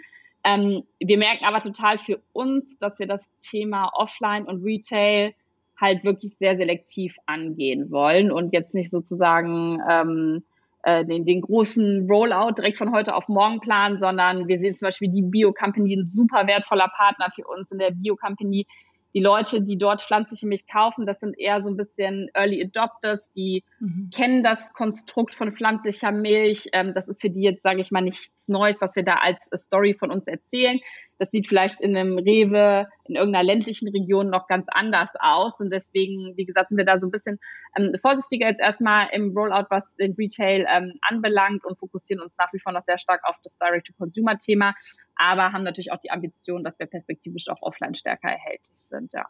Ähm, 0.44 0.82
wir 0.98 1.18
merken 1.18 1.44
aber 1.44 1.60
total 1.60 1.98
für 1.98 2.20
uns, 2.32 2.78
dass 2.78 2.98
wir 2.98 3.06
das 3.06 3.30
Thema 3.38 3.90
Offline 3.94 4.46
und 4.46 4.64
Retail 4.64 5.34
halt 5.80 6.04
wirklich 6.04 6.36
sehr 6.38 6.56
selektiv 6.56 7.16
angehen 7.26 7.90
wollen 7.90 8.32
und 8.32 8.52
jetzt 8.52 8.74
nicht 8.74 8.90
sozusagen 8.90 9.78
ähm, 9.88 10.42
äh, 10.82 11.04
den, 11.04 11.24
den 11.24 11.40
großen 11.42 12.08
Rollout 12.10 12.54
direkt 12.58 12.78
von 12.78 12.92
heute 12.92 13.14
auf 13.14 13.28
morgen 13.28 13.60
planen, 13.60 13.98
sondern 13.98 14.48
wir 14.48 14.58
sehen 14.58 14.76
zum 14.76 14.86
Beispiel 14.86 15.10
die 15.10 15.22
Bio-Company 15.22 15.94
ein 15.94 16.06
super 16.06 16.46
wertvoller 16.46 16.90
Partner 16.96 17.30
für 17.34 17.46
uns 17.46 17.70
in 17.70 17.78
der 17.78 17.92
Bio-Company. 17.92 18.66
Die 19.14 19.20
Leute, 19.20 19.60
die 19.60 19.76
dort 19.76 20.00
pflanzliche 20.00 20.46
Milch 20.46 20.66
kaufen, 20.66 21.06
das 21.06 21.20
sind 21.20 21.38
eher 21.38 21.62
so 21.62 21.68
ein 21.68 21.76
bisschen 21.76 22.30
Early 22.32 22.64
Adopters, 22.64 23.30
die 23.32 23.62
mhm. 23.78 24.10
kennen 24.14 24.42
das 24.42 24.72
Konstrukt 24.72 25.34
von 25.34 25.52
pflanzlicher 25.52 26.12
Milch. 26.12 26.68
Ähm, 26.72 26.94
das 26.94 27.06
ist 27.08 27.20
für 27.20 27.28
die 27.28 27.42
jetzt, 27.42 27.62
sage 27.62 27.82
ich 27.82 27.90
mal, 27.90 28.00
nichts 28.00 28.32
Neues, 28.46 28.80
was 28.80 28.96
wir 28.96 29.04
da 29.04 29.16
als 29.16 29.38
Story 29.54 29.94
von 29.94 30.10
uns 30.10 30.26
erzählen. 30.26 30.80
Das 31.22 31.30
sieht 31.30 31.46
vielleicht 31.46 31.80
in 31.80 31.96
einem 31.96 32.18
Rewe 32.18 32.88
in 33.04 33.14
irgendeiner 33.14 33.44
ländlichen 33.44 33.86
Region 33.86 34.28
noch 34.28 34.48
ganz 34.48 34.66
anders 34.68 35.10
aus. 35.20 35.60
Und 35.60 35.70
deswegen, 35.70 36.36
wie 36.36 36.44
gesagt, 36.44 36.70
sind 36.70 36.78
wir 36.78 36.84
da 36.84 36.98
so 36.98 37.06
ein 37.06 37.12
bisschen 37.12 37.38
ähm, 37.76 37.94
vorsichtiger 38.02 38.48
jetzt 38.48 38.60
erstmal 38.60 39.06
im 39.12 39.30
Rollout, 39.30 39.66
was 39.70 39.94
den 39.94 40.14
Retail 40.14 40.66
ähm, 40.68 40.94
anbelangt 41.02 41.64
und 41.64 41.78
fokussieren 41.78 42.20
uns 42.20 42.36
nach 42.38 42.52
wie 42.52 42.58
vor 42.58 42.72
noch 42.72 42.82
sehr 42.82 42.98
stark 42.98 43.20
auf 43.22 43.36
das 43.44 43.56
Direct-to-Consumer-Thema. 43.56 44.74
aber 45.14 45.52
haben 45.52 45.62
natürlich 45.62 45.92
auch 45.92 46.00
die 46.00 46.10
Ambition, 46.10 46.64
dass 46.64 46.76
wir 46.80 46.86
perspektivisch 46.86 47.48
auch 47.50 47.62
offline 47.62 47.94
stärker 47.94 48.28
erhältlich 48.28 48.80
sind, 48.80 49.12
ja. 49.12 49.26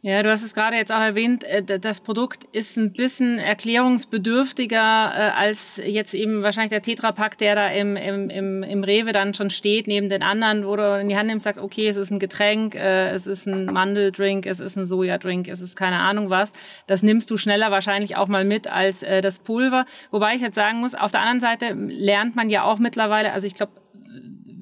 Ja, 0.00 0.22
du 0.22 0.30
hast 0.30 0.44
es 0.44 0.54
gerade 0.54 0.76
jetzt 0.76 0.92
auch 0.92 1.00
erwähnt, 1.00 1.42
äh, 1.42 1.80
das 1.80 2.00
Produkt 2.00 2.44
ist 2.52 2.76
ein 2.76 2.92
bisschen 2.92 3.38
erklärungsbedürftiger 3.38 4.76
äh, 4.76 5.30
als 5.36 5.80
jetzt 5.84 6.14
eben 6.14 6.42
wahrscheinlich 6.44 6.70
der 6.70 6.82
Tetrapack, 6.82 7.36
der 7.38 7.56
da 7.56 7.68
im, 7.68 7.96
im, 7.96 8.30
im, 8.30 8.62
im 8.62 8.84
Rewe 8.84 9.12
dann 9.12 9.34
schon 9.34 9.50
steht, 9.50 9.88
neben 9.88 10.08
den 10.08 10.22
anderen, 10.22 10.66
wo 10.66 10.76
du 10.76 11.00
in 11.00 11.08
die 11.08 11.16
Hand 11.16 11.28
nimmst, 11.28 11.44
sagst, 11.44 11.60
okay, 11.60 11.88
es 11.88 11.96
ist 11.96 12.12
ein 12.12 12.20
Getränk, 12.20 12.76
äh, 12.76 13.08
es 13.08 13.26
ist 13.26 13.46
ein 13.46 13.66
Mandeldrink, 13.66 14.46
es 14.46 14.60
ist 14.60 14.76
ein 14.76 14.86
Sojadrink, 14.86 15.48
es 15.48 15.60
ist 15.60 15.74
keine 15.74 15.98
Ahnung 15.98 16.30
was. 16.30 16.52
Das 16.86 17.02
nimmst 17.02 17.30
du 17.32 17.36
schneller 17.36 17.72
wahrscheinlich 17.72 18.16
auch 18.16 18.28
mal 18.28 18.44
mit 18.44 18.70
als 18.70 19.00
das 19.00 19.38
Pulver. 19.38 19.86
Wobei 20.10 20.34
ich 20.34 20.42
jetzt 20.42 20.54
sagen 20.54 20.78
muss, 20.78 20.94
auf 20.94 21.10
der 21.10 21.20
anderen 21.20 21.40
Seite 21.40 21.74
lernt 21.74 22.36
man 22.36 22.50
ja 22.50 22.64
auch 22.64 22.78
mittlerweile, 22.78 23.32
also 23.32 23.46
ich 23.46 23.54
glaube, 23.54 23.72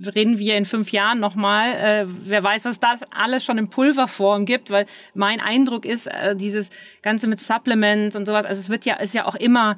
reden 0.04 0.38
wir 0.38 0.56
in 0.56 0.64
fünf 0.64 0.92
Jahren 0.92 1.20
nochmal. 1.20 1.72
Äh, 1.72 2.06
wer 2.24 2.42
weiß, 2.42 2.64
was 2.64 2.80
das 2.80 3.00
alles 3.10 3.44
schon 3.44 3.58
in 3.58 3.68
Pulverform 3.68 4.44
gibt, 4.44 4.70
weil 4.70 4.86
mein 5.14 5.40
Eindruck 5.40 5.84
ist, 5.84 6.06
äh, 6.06 6.36
dieses 6.36 6.70
Ganze 7.02 7.28
mit 7.28 7.40
Supplements 7.40 8.16
und 8.16 8.26
sowas, 8.26 8.44
also 8.44 8.60
es 8.60 8.68
wird 8.68 8.84
ja, 8.84 8.96
ist 8.96 9.14
ja 9.14 9.26
auch 9.26 9.34
immer 9.34 9.76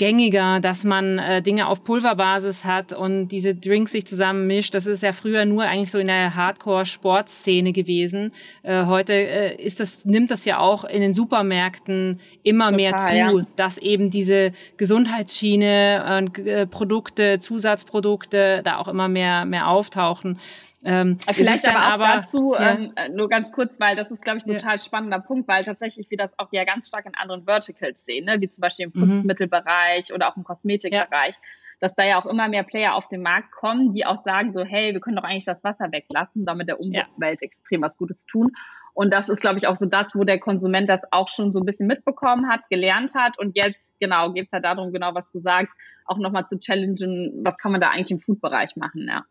gängiger, 0.00 0.60
dass 0.60 0.84
man 0.84 1.18
äh, 1.18 1.42
Dinge 1.42 1.68
auf 1.68 1.84
Pulverbasis 1.84 2.64
hat 2.64 2.94
und 2.94 3.28
diese 3.28 3.54
Drinks 3.54 3.92
sich 3.92 4.06
zusammen 4.06 4.46
mischt. 4.46 4.74
Das 4.74 4.86
ist 4.86 5.02
ja 5.02 5.12
früher 5.12 5.44
nur 5.44 5.64
eigentlich 5.64 5.90
so 5.90 5.98
in 5.98 6.06
der 6.06 6.34
Hardcore-Sportszene 6.34 7.72
gewesen. 7.72 8.32
Äh, 8.62 8.86
heute 8.86 9.12
äh, 9.12 9.62
ist 9.62 9.78
das, 9.78 10.06
nimmt 10.06 10.30
das 10.30 10.46
ja 10.46 10.58
auch 10.58 10.84
in 10.84 11.02
den 11.02 11.12
Supermärkten 11.12 12.18
immer 12.42 12.70
Total, 12.70 12.76
mehr 12.76 12.96
zu, 12.96 13.14
ja. 13.14 13.46
dass 13.56 13.76
eben 13.76 14.10
diese 14.10 14.52
Gesundheitsschiene 14.78 16.18
und 16.18 16.38
äh, 16.46 16.66
Produkte, 16.66 17.38
Zusatzprodukte 17.38 18.62
da 18.64 18.78
auch 18.78 18.88
immer 18.88 19.08
mehr, 19.08 19.44
mehr 19.44 19.68
auftauchen. 19.68 20.38
Ähm, 20.82 21.18
Vielleicht 21.32 21.68
aber 21.68 21.78
auch 21.78 21.92
aber, 21.92 22.22
dazu, 22.22 22.54
ja. 22.54 22.72
ähm, 22.72 22.92
äh, 22.96 23.08
nur 23.10 23.28
ganz 23.28 23.52
kurz, 23.52 23.78
weil 23.78 23.96
das 23.96 24.10
ist, 24.10 24.22
glaube 24.22 24.38
ich, 24.38 24.44
total 24.44 24.72
ja. 24.72 24.78
spannender 24.78 25.20
Punkt, 25.20 25.46
weil 25.46 25.62
tatsächlich 25.62 26.10
wir 26.10 26.16
das 26.16 26.30
auch 26.38 26.48
ja 26.52 26.64
ganz 26.64 26.88
stark 26.88 27.04
in 27.04 27.14
anderen 27.14 27.44
Verticals 27.44 28.04
sehen, 28.04 28.24
ne? 28.24 28.40
wie 28.40 28.48
zum 28.48 28.62
Beispiel 28.62 28.86
im 28.86 28.92
mhm. 28.94 29.10
Putzmittelbereich 29.10 30.08
mhm. 30.08 30.14
oder 30.14 30.28
auch 30.28 30.36
im 30.36 30.44
Kosmetikbereich, 30.44 31.34
ja. 31.34 31.40
dass 31.80 31.94
da 31.94 32.04
ja 32.04 32.20
auch 32.20 32.24
immer 32.24 32.48
mehr 32.48 32.62
Player 32.62 32.94
auf 32.94 33.08
den 33.08 33.20
Markt 33.20 33.50
kommen, 33.52 33.92
die 33.92 34.06
auch 34.06 34.22
sagen 34.24 34.52
so, 34.54 34.64
hey, 34.64 34.94
wir 34.94 35.00
können 35.00 35.16
doch 35.16 35.24
eigentlich 35.24 35.44
das 35.44 35.62
Wasser 35.64 35.92
weglassen, 35.92 36.46
damit 36.46 36.68
der 36.68 36.80
Umwelt 36.80 37.42
extrem 37.42 37.82
was 37.82 37.98
Gutes 37.98 38.24
tun. 38.24 38.52
Und 38.94 39.12
das 39.12 39.28
ist, 39.28 39.40
glaube 39.40 39.58
ich, 39.58 39.66
auch 39.66 39.76
so 39.76 39.86
das, 39.86 40.14
wo 40.14 40.24
der 40.24 40.40
Konsument 40.40 40.88
das 40.88 41.00
auch 41.10 41.28
schon 41.28 41.52
so 41.52 41.60
ein 41.60 41.66
bisschen 41.66 41.86
mitbekommen 41.86 42.48
hat, 42.48 42.68
gelernt 42.70 43.14
hat. 43.14 43.38
Und 43.38 43.56
jetzt, 43.56 43.94
genau, 44.00 44.32
geht 44.32 44.46
es 44.46 44.52
halt 44.52 44.64
darum, 44.64 44.92
genau 44.92 45.14
was 45.14 45.30
du 45.30 45.40
sagst, 45.40 45.72
auch 46.06 46.18
nochmal 46.18 46.46
zu 46.46 46.58
challengen, 46.58 47.44
was 47.44 47.56
kann 47.58 47.72
man 47.72 47.80
da 47.80 47.90
eigentlich 47.90 48.10
im 48.10 48.20
Food-Bereich 48.20 48.76
machen, 48.76 49.06
ja. 49.08 49.24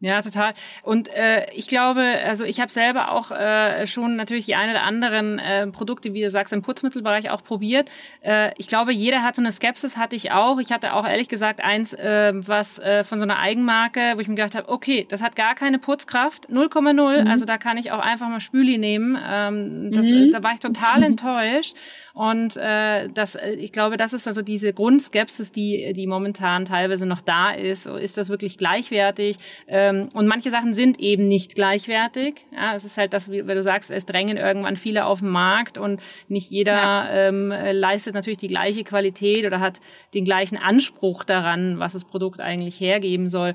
Ja, 0.00 0.22
total. 0.22 0.54
Und 0.84 1.08
äh, 1.08 1.50
ich 1.52 1.66
glaube, 1.66 2.02
also 2.24 2.44
ich 2.44 2.60
habe 2.60 2.70
selber 2.70 3.10
auch 3.10 3.32
äh, 3.32 3.84
schon 3.88 4.14
natürlich 4.14 4.46
die 4.46 4.54
eine 4.54 4.70
oder 4.70 4.84
anderen 4.84 5.40
äh, 5.40 5.66
Produkte, 5.66 6.14
wie 6.14 6.22
du 6.22 6.30
sagst, 6.30 6.52
im 6.52 6.62
Putzmittelbereich 6.62 7.30
auch 7.30 7.42
probiert. 7.42 7.90
Äh, 8.20 8.52
ich 8.58 8.68
glaube, 8.68 8.92
jeder 8.92 9.24
hat 9.24 9.34
so 9.34 9.42
eine 9.42 9.50
Skepsis, 9.50 9.96
hatte 9.96 10.14
ich 10.14 10.30
auch. 10.30 10.60
Ich 10.60 10.70
hatte 10.70 10.92
auch 10.92 11.04
ehrlich 11.04 11.28
gesagt 11.28 11.60
eins, 11.60 11.94
äh, 11.94 12.32
was 12.34 12.78
äh, 12.78 13.02
von 13.02 13.18
so 13.18 13.24
einer 13.24 13.40
Eigenmarke, 13.40 14.12
wo 14.14 14.20
ich 14.20 14.28
mir 14.28 14.36
gedacht 14.36 14.54
habe, 14.54 14.68
okay, 14.68 15.04
das 15.08 15.20
hat 15.20 15.34
gar 15.34 15.56
keine 15.56 15.80
Putzkraft, 15.80 16.48
0,0. 16.48 16.92
Mhm. 17.22 17.26
Also 17.26 17.44
da 17.44 17.58
kann 17.58 17.76
ich 17.76 17.90
auch 17.90 17.98
einfach 17.98 18.28
mal 18.28 18.40
Spüli 18.40 18.78
nehmen. 18.78 19.18
Ähm, 19.28 19.90
das, 19.92 20.06
mhm. 20.06 20.30
Da 20.30 20.44
war 20.44 20.52
ich 20.52 20.60
total 20.60 21.02
enttäuscht. 21.02 21.74
Und 22.18 22.56
äh, 22.56 23.08
das, 23.14 23.36
äh, 23.36 23.52
ich 23.52 23.70
glaube, 23.70 23.96
das 23.96 24.12
ist 24.12 24.26
also 24.26 24.42
diese 24.42 24.72
Grundskepsis, 24.72 25.52
die, 25.52 25.92
die 25.92 26.08
momentan 26.08 26.64
teilweise 26.64 27.06
noch 27.06 27.20
da 27.20 27.52
ist. 27.52 27.86
Ist 27.86 28.18
das 28.18 28.28
wirklich 28.28 28.58
gleichwertig? 28.58 29.36
Ähm, 29.68 30.08
und 30.14 30.26
manche 30.26 30.50
Sachen 30.50 30.74
sind 30.74 30.98
eben 30.98 31.28
nicht 31.28 31.54
gleichwertig. 31.54 32.44
Ja, 32.52 32.74
es 32.74 32.84
ist 32.84 32.98
halt 32.98 33.12
das, 33.12 33.30
wie, 33.30 33.46
wie 33.46 33.54
du 33.54 33.62
sagst, 33.62 33.92
es 33.92 34.04
drängen 34.04 34.36
irgendwann 34.36 34.76
viele 34.76 35.06
auf 35.06 35.20
den 35.20 35.28
Markt 35.28 35.78
und 35.78 36.00
nicht 36.26 36.50
jeder 36.50 36.72
ja. 36.72 37.28
ähm, 37.28 37.54
leistet 37.70 38.14
natürlich 38.14 38.38
die 38.38 38.48
gleiche 38.48 38.82
Qualität 38.82 39.46
oder 39.46 39.60
hat 39.60 39.78
den 40.12 40.24
gleichen 40.24 40.58
Anspruch 40.58 41.22
daran, 41.22 41.78
was 41.78 41.92
das 41.92 42.04
Produkt 42.04 42.40
eigentlich 42.40 42.80
hergeben 42.80 43.28
soll. 43.28 43.54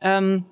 Ähm, 0.00 0.44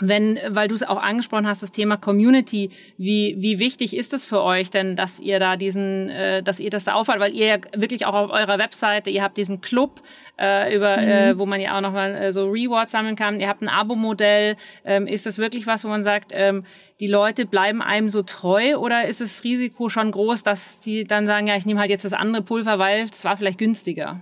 wenn, 0.00 0.38
weil 0.48 0.68
du 0.68 0.74
es 0.74 0.82
auch 0.82 1.02
angesprochen 1.02 1.46
hast, 1.46 1.62
das 1.62 1.72
Thema 1.72 1.96
Community, 1.96 2.70
wie, 2.98 3.36
wie 3.38 3.58
wichtig 3.58 3.96
ist 3.96 4.12
es 4.12 4.24
für 4.26 4.42
euch 4.42 4.70
denn, 4.70 4.94
dass 4.94 5.20
ihr 5.20 5.40
da 5.40 5.56
diesen, 5.56 6.10
äh, 6.10 6.42
dass 6.42 6.60
ihr 6.60 6.68
das 6.68 6.84
da 6.84 6.94
aufhört, 6.94 7.18
weil 7.18 7.34
ihr 7.34 7.46
ja 7.46 7.56
wirklich 7.74 8.04
auch 8.04 8.14
auf 8.14 8.30
eurer 8.30 8.58
Webseite, 8.58 9.08
ihr 9.08 9.22
habt 9.22 9.38
diesen 9.38 9.62
Club, 9.62 10.02
äh, 10.38 10.74
über, 10.76 10.98
mhm. 10.98 11.08
äh, 11.08 11.38
wo 11.38 11.46
man 11.46 11.60
ja 11.60 11.76
auch 11.76 11.80
nochmal 11.80 12.14
äh, 12.14 12.32
so 12.32 12.50
Rewards 12.50 12.90
sammeln 12.90 13.16
kann, 13.16 13.40
ihr 13.40 13.48
habt 13.48 13.62
ein 13.62 13.68
Abo-Modell, 13.68 14.56
ähm, 14.84 15.06
ist 15.06 15.24
das 15.24 15.38
wirklich 15.38 15.66
was, 15.66 15.84
wo 15.84 15.88
man 15.88 16.04
sagt, 16.04 16.30
ähm, 16.34 16.64
die 17.00 17.06
Leute 17.06 17.46
bleiben 17.46 17.80
einem 17.80 18.10
so 18.10 18.22
treu 18.22 18.76
oder 18.76 19.06
ist 19.06 19.22
das 19.22 19.44
Risiko 19.44 19.88
schon 19.88 20.10
groß, 20.10 20.42
dass 20.42 20.80
die 20.80 21.04
dann 21.04 21.26
sagen, 21.26 21.46
ja, 21.46 21.56
ich 21.56 21.64
nehme 21.64 21.80
halt 21.80 21.90
jetzt 21.90 22.04
das 22.04 22.12
andere 22.12 22.42
Pulver, 22.42 22.78
weil 22.78 23.02
es 23.02 23.24
war 23.24 23.36
vielleicht 23.36 23.58
günstiger? 23.58 24.20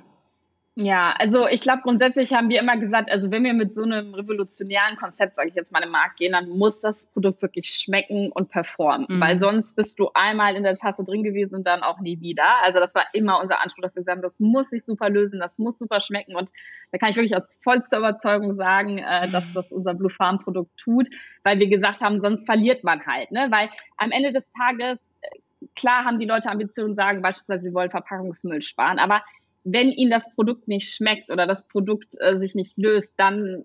Ja, 0.76 1.14
also 1.18 1.46
ich 1.46 1.60
glaube 1.60 1.82
grundsätzlich 1.82 2.32
haben 2.32 2.48
wir 2.48 2.58
immer 2.58 2.76
gesagt, 2.76 3.08
also 3.08 3.30
wenn 3.30 3.44
wir 3.44 3.54
mit 3.54 3.72
so 3.72 3.82
einem 3.82 4.12
revolutionären 4.12 4.96
Konzept, 4.96 5.37
sage 5.37 5.48
ich 5.48 5.54
jetzt 5.54 5.70
mal, 5.70 5.84
im 5.84 5.90
Markt 5.90 6.16
gehen, 6.16 6.32
dann 6.32 6.48
muss 6.48 6.80
das 6.80 7.06
Produkt 7.12 7.42
wirklich 7.42 7.68
schmecken 7.68 8.32
und 8.32 8.48
performen, 8.48 9.06
mhm. 9.08 9.20
weil 9.20 9.38
sonst 9.38 9.76
bist 9.76 10.00
du 10.00 10.10
einmal 10.14 10.56
in 10.56 10.64
der 10.64 10.74
Tasse 10.74 11.04
drin 11.04 11.22
gewesen 11.22 11.54
und 11.54 11.64
dann 11.64 11.84
auch 11.84 12.00
nie 12.00 12.20
wieder. 12.20 12.60
Also 12.62 12.80
das 12.80 12.92
war 12.92 13.04
immer 13.12 13.40
unser 13.40 13.60
Anspruch, 13.60 13.82
dass 13.82 13.94
wir 13.94 14.02
gesagt 14.02 14.16
haben, 14.16 14.22
das 14.22 14.40
muss 14.40 14.70
sich 14.70 14.84
super 14.84 15.10
lösen, 15.10 15.38
das 15.38 15.60
muss 15.60 15.78
super 15.78 16.00
schmecken 16.00 16.34
und 16.34 16.50
da 16.90 16.98
kann 16.98 17.10
ich 17.10 17.16
wirklich 17.16 17.37
aus 17.37 17.56
vollster 17.62 17.98
Überzeugung 17.98 18.56
sagen, 18.56 18.98
äh, 18.98 19.28
dass 19.30 19.52
das 19.52 19.70
unser 19.70 19.94
Blue 19.94 20.10
Farm 20.10 20.40
Produkt 20.40 20.76
tut, 20.76 21.06
weil 21.44 21.60
wir 21.60 21.68
gesagt 21.68 22.00
haben, 22.00 22.20
sonst 22.20 22.46
verliert 22.46 22.82
man 22.82 23.06
halt, 23.06 23.30
ne? 23.30 23.46
Weil 23.50 23.68
am 23.96 24.10
Ende 24.10 24.32
des 24.32 24.44
Tages 24.58 24.98
äh, 25.20 25.28
klar 25.76 26.04
haben 26.04 26.18
die 26.18 26.26
Leute 26.26 26.50
Ambitionen, 26.50 26.96
sagen 26.96 27.22
beispielsweise, 27.22 27.62
sie 27.62 27.74
wollen 27.74 27.90
Verpackungsmüll 27.90 28.60
sparen, 28.60 28.98
aber 28.98 29.22
wenn 29.64 29.90
ihnen 29.90 30.11
das 30.11 30.31
Produkt 30.35 30.68
nicht 30.68 30.94
schmeckt 30.94 31.31
oder 31.31 31.46
das 31.46 31.66
Produkt 31.66 32.14
äh, 32.20 32.38
sich 32.38 32.55
nicht 32.55 32.77
löst, 32.77 33.12
dann 33.16 33.64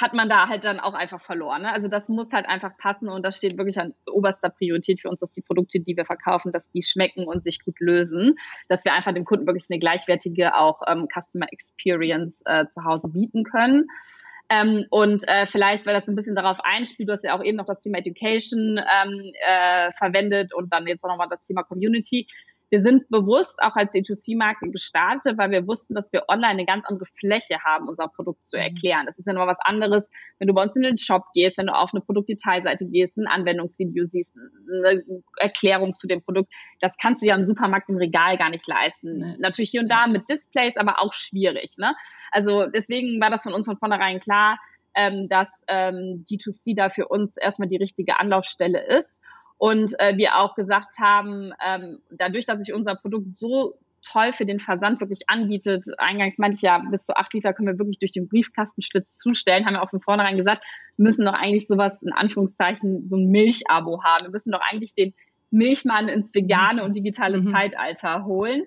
hat 0.00 0.14
man 0.14 0.28
da 0.28 0.48
halt 0.48 0.64
dann 0.64 0.80
auch 0.80 0.94
einfach 0.94 1.20
verloren. 1.20 1.62
Ne? 1.62 1.72
Also 1.72 1.88
das 1.88 2.08
muss 2.08 2.28
halt 2.32 2.46
einfach 2.46 2.76
passen 2.78 3.08
und 3.08 3.24
das 3.24 3.36
steht 3.36 3.58
wirklich 3.58 3.78
an 3.78 3.94
oberster 4.10 4.48
Priorität 4.48 5.00
für 5.00 5.08
uns, 5.08 5.20
dass 5.20 5.32
die 5.32 5.42
Produkte, 5.42 5.80
die 5.80 5.96
wir 5.96 6.04
verkaufen, 6.04 6.52
dass 6.52 6.68
die 6.70 6.82
schmecken 6.82 7.26
und 7.26 7.44
sich 7.44 7.62
gut 7.64 7.78
lösen, 7.78 8.36
dass 8.68 8.84
wir 8.84 8.94
einfach 8.94 9.12
dem 9.12 9.24
Kunden 9.24 9.46
wirklich 9.46 9.66
eine 9.70 9.78
gleichwertige 9.78 10.56
auch 10.56 10.80
ähm, 10.86 11.08
Customer 11.12 11.46
Experience 11.50 12.42
äh, 12.46 12.66
zu 12.68 12.84
Hause 12.84 13.08
bieten 13.08 13.44
können. 13.44 13.86
Ähm, 14.48 14.84
und 14.90 15.26
äh, 15.28 15.46
vielleicht, 15.46 15.86
weil 15.86 15.94
das 15.94 16.08
ein 16.08 16.16
bisschen 16.16 16.36
darauf 16.36 16.58
einspielt, 16.62 17.08
du 17.08 17.14
hast 17.14 17.24
ja 17.24 17.36
auch 17.36 17.44
eben 17.44 17.56
noch 17.56 17.66
das 17.66 17.80
Thema 17.80 17.98
Education 17.98 18.78
ähm, 18.78 19.32
äh, 19.46 19.92
verwendet 19.92 20.52
und 20.52 20.72
dann 20.72 20.86
jetzt 20.86 21.04
auch 21.04 21.08
nochmal 21.08 21.28
das 21.30 21.46
Thema 21.46 21.62
Community 21.62 22.26
wir 22.72 22.80
sind 22.80 23.06
bewusst 23.10 23.58
auch 23.60 23.76
als 23.76 23.92
E2C-Marke 23.92 24.70
gestartet, 24.70 25.36
weil 25.36 25.50
wir 25.50 25.66
wussten, 25.66 25.94
dass 25.94 26.10
wir 26.10 26.24
online 26.28 26.52
eine 26.52 26.64
ganz 26.64 26.86
andere 26.86 27.04
Fläche 27.04 27.58
haben, 27.62 27.86
unser 27.86 28.08
Produkt 28.08 28.46
zu 28.46 28.56
mhm. 28.56 28.62
erklären. 28.62 29.04
Das 29.04 29.18
ist 29.18 29.26
ja 29.26 29.34
nochmal 29.34 29.54
was 29.54 29.60
anderes, 29.60 30.08
wenn 30.38 30.48
du 30.48 30.54
bei 30.54 30.62
uns 30.62 30.74
in 30.74 30.82
den 30.82 30.96
Shop 30.96 31.24
gehst, 31.34 31.58
wenn 31.58 31.66
du 31.66 31.74
auf 31.74 31.90
eine 31.92 32.00
Produktdetailseite 32.00 32.86
gehst, 32.86 33.18
ein 33.18 33.26
Anwendungsvideo 33.26 34.06
siehst, 34.06 34.34
eine 34.34 35.02
Erklärung 35.36 35.94
zu 35.96 36.06
dem 36.06 36.22
Produkt. 36.22 36.50
Das 36.80 36.96
kannst 36.96 37.22
du 37.22 37.26
ja 37.26 37.34
im 37.34 37.44
Supermarkt 37.44 37.90
im 37.90 37.98
Regal 37.98 38.38
gar 38.38 38.48
nicht 38.48 38.66
leisten. 38.66 39.36
Natürlich 39.38 39.70
hier 39.70 39.82
und 39.82 39.90
da 39.90 40.06
mit 40.06 40.30
Displays, 40.30 40.78
aber 40.78 41.02
auch 41.02 41.12
schwierig. 41.12 41.74
Ne? 41.76 41.94
Also 42.30 42.68
deswegen 42.68 43.20
war 43.20 43.28
das 43.28 43.42
von 43.42 43.52
uns 43.52 43.66
von 43.66 43.76
vornherein 43.76 44.18
klar, 44.18 44.58
ähm, 44.94 45.28
dass 45.28 45.62
ähm, 45.68 46.24
D2C 46.26 46.74
da 46.74 46.88
für 46.88 47.08
uns 47.08 47.36
erstmal 47.36 47.68
die 47.68 47.76
richtige 47.76 48.18
Anlaufstelle 48.18 48.82
ist. 48.96 49.20
Und 49.62 49.94
äh, 50.00 50.16
wir 50.16 50.38
auch 50.38 50.56
gesagt 50.56 50.98
haben, 51.00 51.52
ähm, 51.64 52.00
dadurch, 52.10 52.46
dass 52.46 52.58
sich 52.58 52.74
unser 52.74 52.96
Produkt 52.96 53.36
so 53.36 53.78
toll 54.04 54.32
für 54.32 54.44
den 54.44 54.58
Versand 54.58 54.98
wirklich 54.98 55.20
anbietet. 55.28 55.86
Eingangs 55.98 56.36
meinte 56.36 56.56
ich 56.56 56.62
ja, 56.62 56.78
bis 56.90 57.04
zu 57.04 57.14
acht 57.14 57.32
Liter 57.32 57.52
können 57.52 57.68
wir 57.68 57.78
wirklich 57.78 58.00
durch 58.00 58.10
den 58.10 58.26
Briefkastenschlitz 58.26 59.18
zustellen. 59.18 59.64
Haben 59.64 59.74
wir 59.74 59.82
auch 59.84 59.90
von 59.90 60.00
vornherein 60.00 60.36
gesagt, 60.36 60.64
wir 60.96 61.04
müssen 61.04 61.24
doch 61.24 61.34
eigentlich 61.34 61.68
sowas, 61.68 61.96
in 62.02 62.12
Anführungszeichen, 62.12 63.08
so 63.08 63.16
ein 63.16 63.30
Milchabo 63.30 64.02
haben. 64.02 64.24
Wir 64.24 64.30
müssen 64.32 64.50
doch 64.50 64.62
eigentlich 64.68 64.96
den 64.96 65.14
Milchmann 65.52 66.08
ins 66.08 66.34
vegane 66.34 66.82
und 66.82 66.96
digitale 66.96 67.40
mhm. 67.40 67.52
Zeitalter 67.52 68.24
holen. 68.24 68.64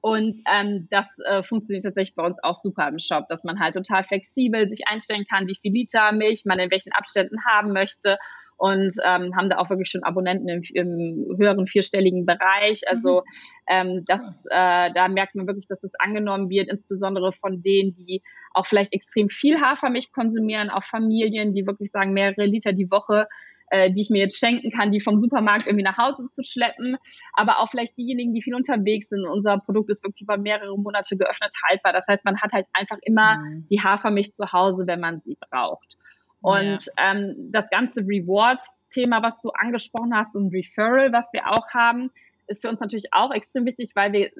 Und 0.00 0.34
ähm, 0.50 0.88
das 0.90 1.08
äh, 1.26 1.42
funktioniert 1.42 1.84
tatsächlich 1.84 2.16
bei 2.16 2.24
uns 2.24 2.42
auch 2.42 2.54
super 2.54 2.88
im 2.88 2.98
Shop, 2.98 3.28
dass 3.28 3.44
man 3.44 3.60
halt 3.60 3.74
total 3.74 4.02
flexibel 4.02 4.70
sich 4.70 4.88
einstellen 4.88 5.26
kann, 5.28 5.46
wie 5.46 5.58
viel 5.60 5.74
Liter 5.74 6.10
Milch 6.12 6.46
man 6.46 6.58
in 6.58 6.70
welchen 6.70 6.92
Abständen 6.92 7.44
haben 7.44 7.74
möchte 7.74 8.16
und 8.58 8.94
ähm, 9.04 9.34
haben 9.36 9.48
da 9.48 9.58
auch 9.58 9.70
wirklich 9.70 9.88
schon 9.88 10.02
Abonnenten 10.02 10.48
im, 10.48 10.62
im 10.74 11.36
höheren 11.38 11.66
vierstelligen 11.66 12.26
Bereich. 12.26 12.82
Also 12.88 13.20
mhm. 13.20 13.24
ähm, 13.68 14.04
das, 14.06 14.22
äh, 14.50 14.92
da 14.92 15.08
merkt 15.08 15.36
man 15.36 15.46
wirklich, 15.46 15.68
dass 15.68 15.82
es 15.84 15.92
angenommen 15.98 16.50
wird, 16.50 16.68
insbesondere 16.68 17.32
von 17.32 17.62
denen, 17.62 17.94
die 17.94 18.22
auch 18.52 18.66
vielleicht 18.66 18.92
extrem 18.92 19.28
viel 19.30 19.60
Hafermilch 19.60 20.12
konsumieren, 20.12 20.70
auch 20.70 20.82
Familien, 20.82 21.54
die 21.54 21.66
wirklich 21.66 21.90
sagen, 21.90 22.12
mehrere 22.12 22.46
Liter 22.46 22.72
die 22.72 22.90
Woche 22.90 23.28
äh, 23.70 23.90
die 23.90 24.00
ich 24.00 24.10
mir 24.10 24.20
jetzt 24.20 24.38
schenken 24.38 24.70
kann, 24.70 24.92
die 24.92 25.00
vom 25.00 25.18
Supermarkt 25.18 25.66
irgendwie 25.66 25.84
nach 25.84 25.98
Hause 25.98 26.24
zu 26.26 26.42
schleppen, 26.42 26.96
aber 27.34 27.58
auch 27.58 27.68
vielleicht 27.68 27.98
diejenigen, 27.98 28.32
die 28.32 28.40
viel 28.40 28.54
unterwegs 28.54 29.08
sind. 29.08 29.26
Unser 29.26 29.58
Produkt 29.58 29.90
ist 29.90 30.02
wirklich 30.04 30.22
über 30.22 30.38
mehrere 30.38 30.76
Monate 30.78 31.18
geöffnet 31.18 31.52
haltbar. 31.68 31.92
Das 31.92 32.06
heißt, 32.08 32.24
man 32.24 32.40
hat 32.40 32.52
halt 32.52 32.66
einfach 32.72 32.96
immer 33.02 33.36
mhm. 33.36 33.66
die 33.70 33.82
Hafermilch 33.82 34.34
zu 34.34 34.52
Hause, 34.52 34.86
wenn 34.86 35.00
man 35.00 35.20
sie 35.20 35.36
braucht. 35.50 35.97
Und 36.40 36.86
ja. 36.96 37.12
ähm, 37.12 37.34
das 37.52 37.68
ganze 37.70 38.02
Rewards-Thema, 38.02 39.22
was 39.22 39.40
du 39.42 39.50
angesprochen 39.50 40.14
hast, 40.14 40.36
und 40.36 40.54
Referral, 40.54 41.12
was 41.12 41.28
wir 41.32 41.50
auch 41.50 41.68
haben, 41.74 42.10
ist 42.46 42.62
für 42.62 42.68
uns 42.68 42.80
natürlich 42.80 43.12
auch 43.12 43.32
extrem 43.32 43.66
wichtig, 43.66 43.90
weil 43.94 44.12
wir 44.12 44.30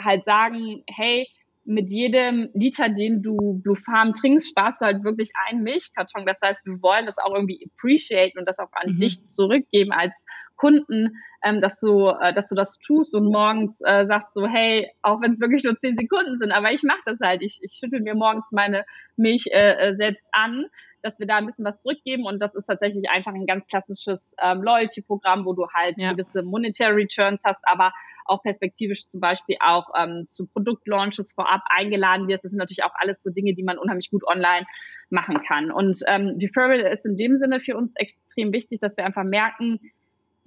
halt 0.00 0.24
sagen, 0.24 0.84
hey, 0.88 1.26
mit 1.64 1.90
jedem 1.90 2.48
Liter, 2.54 2.88
den 2.88 3.22
du 3.22 3.60
Blue 3.62 3.76
Farm 3.76 4.14
trinkst, 4.14 4.48
sparst 4.48 4.80
du 4.80 4.86
halt 4.86 5.04
wirklich 5.04 5.30
einen 5.48 5.62
Milchkarton. 5.62 6.24
Das 6.24 6.38
heißt, 6.42 6.64
wir 6.64 6.80
wollen 6.80 7.04
das 7.04 7.18
auch 7.18 7.34
irgendwie 7.34 7.66
appreciaten 7.66 8.38
und 8.38 8.46
das 8.46 8.58
auch 8.58 8.72
an 8.72 8.92
mhm. 8.92 8.98
dich 8.98 9.26
zurückgeben 9.26 9.92
als 9.92 10.14
Kunden, 10.58 11.16
ähm, 11.42 11.60
dass 11.62 11.80
du, 11.80 12.08
äh, 12.08 12.34
dass 12.34 12.48
du 12.48 12.54
das 12.54 12.78
tust 12.78 13.14
und 13.14 13.24
morgens 13.24 13.80
äh, 13.80 14.06
sagst 14.06 14.34
so, 14.34 14.46
hey, 14.46 14.90
auch 15.02 15.22
wenn 15.22 15.32
es 15.32 15.40
wirklich 15.40 15.64
nur 15.64 15.78
zehn 15.78 15.96
Sekunden 15.96 16.38
sind, 16.38 16.52
aber 16.52 16.72
ich 16.72 16.82
mache 16.82 17.00
das 17.06 17.18
halt. 17.20 17.42
Ich, 17.42 17.60
ich 17.62 17.72
schüttel 17.72 18.00
mir 18.00 18.14
morgens 18.14 18.52
meine 18.52 18.84
Milch 19.16 19.46
äh, 19.50 19.90
äh, 19.90 19.96
selbst 19.96 20.26
an, 20.32 20.66
dass 21.02 21.18
wir 21.18 21.26
da 21.26 21.36
ein 21.36 21.46
bisschen 21.46 21.64
was 21.64 21.80
zurückgeben 21.80 22.24
und 22.26 22.40
das 22.40 22.54
ist 22.54 22.66
tatsächlich 22.66 23.08
einfach 23.08 23.32
ein 23.32 23.46
ganz 23.46 23.66
klassisches 23.68 24.34
ähm, 24.42 24.62
Loyalty-Programm, 24.62 25.46
wo 25.46 25.54
du 25.54 25.68
halt 25.72 25.98
ja. 25.98 26.12
gewisse 26.12 26.42
Monetary 26.42 27.02
Returns 27.02 27.42
hast, 27.44 27.60
aber 27.62 27.92
auch 28.24 28.42
perspektivisch 28.42 29.08
zum 29.08 29.20
Beispiel 29.20 29.56
auch 29.60 29.88
ähm, 29.96 30.26
zu 30.28 30.46
Produktlaunches 30.46 31.32
vorab 31.32 31.62
eingeladen 31.70 32.28
wirst. 32.28 32.44
Das 32.44 32.50
sind 32.50 32.58
natürlich 32.58 32.84
auch 32.84 32.94
alles 32.94 33.22
so 33.22 33.30
Dinge, 33.30 33.54
die 33.54 33.62
man 33.62 33.78
unheimlich 33.78 34.10
gut 34.10 34.24
online 34.26 34.66
machen 35.08 35.42
kann. 35.42 35.70
Und 35.70 36.00
ähm, 36.06 36.38
Deferral 36.38 36.80
ist 36.80 37.06
in 37.06 37.16
dem 37.16 37.38
Sinne 37.38 37.60
für 37.60 37.76
uns 37.76 37.92
extrem 37.94 38.52
wichtig, 38.52 38.80
dass 38.80 38.96
wir 38.96 39.04
einfach 39.04 39.24
merken, 39.24 39.80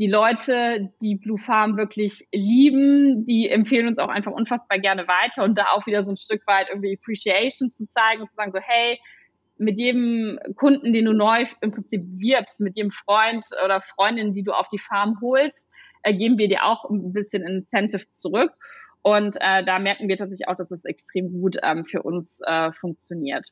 die 0.01 0.07
Leute, 0.07 0.91
die 1.03 1.15
Blue 1.15 1.37
Farm 1.37 1.77
wirklich 1.77 2.27
lieben, 2.33 3.23
die 3.27 3.47
empfehlen 3.47 3.87
uns 3.87 3.99
auch 3.99 4.09
einfach 4.09 4.31
unfassbar 4.31 4.79
gerne 4.79 5.07
weiter 5.07 5.43
und 5.43 5.59
da 5.59 5.65
auch 5.73 5.85
wieder 5.85 6.03
so 6.03 6.09
ein 6.09 6.17
Stück 6.17 6.41
weit 6.47 6.69
irgendwie 6.69 6.97
Appreciation 6.99 7.71
zu 7.71 7.85
zeigen 7.91 8.23
und 8.23 8.29
zu 8.29 8.35
sagen 8.35 8.51
so, 8.51 8.59
hey, 8.59 8.99
mit 9.59 9.77
jedem 9.77 10.39
Kunden, 10.55 10.91
den 10.91 11.05
du 11.05 11.13
neu 11.13 11.45
im 11.61 11.71
Prinzip 11.71 12.01
wirbst, 12.17 12.59
mit 12.59 12.77
jedem 12.77 12.89
Freund 12.89 13.45
oder 13.63 13.79
Freundin, 13.79 14.33
die 14.33 14.41
du 14.41 14.53
auf 14.53 14.69
die 14.69 14.79
Farm 14.79 15.19
holst, 15.21 15.67
äh, 16.01 16.15
geben 16.15 16.39
wir 16.39 16.47
dir 16.47 16.65
auch 16.65 16.89
ein 16.89 17.13
bisschen 17.13 17.45
Incentive 17.45 18.09
zurück. 18.09 18.53
Und 19.03 19.37
äh, 19.39 19.63
da 19.63 19.77
merken 19.77 20.07
wir 20.07 20.17
tatsächlich 20.17 20.47
auch, 20.47 20.55
dass 20.55 20.71
es 20.71 20.83
extrem 20.83 21.31
gut 21.31 21.57
ähm, 21.61 21.85
für 21.85 22.01
uns 22.01 22.39
äh, 22.43 22.71
funktioniert. 22.71 23.49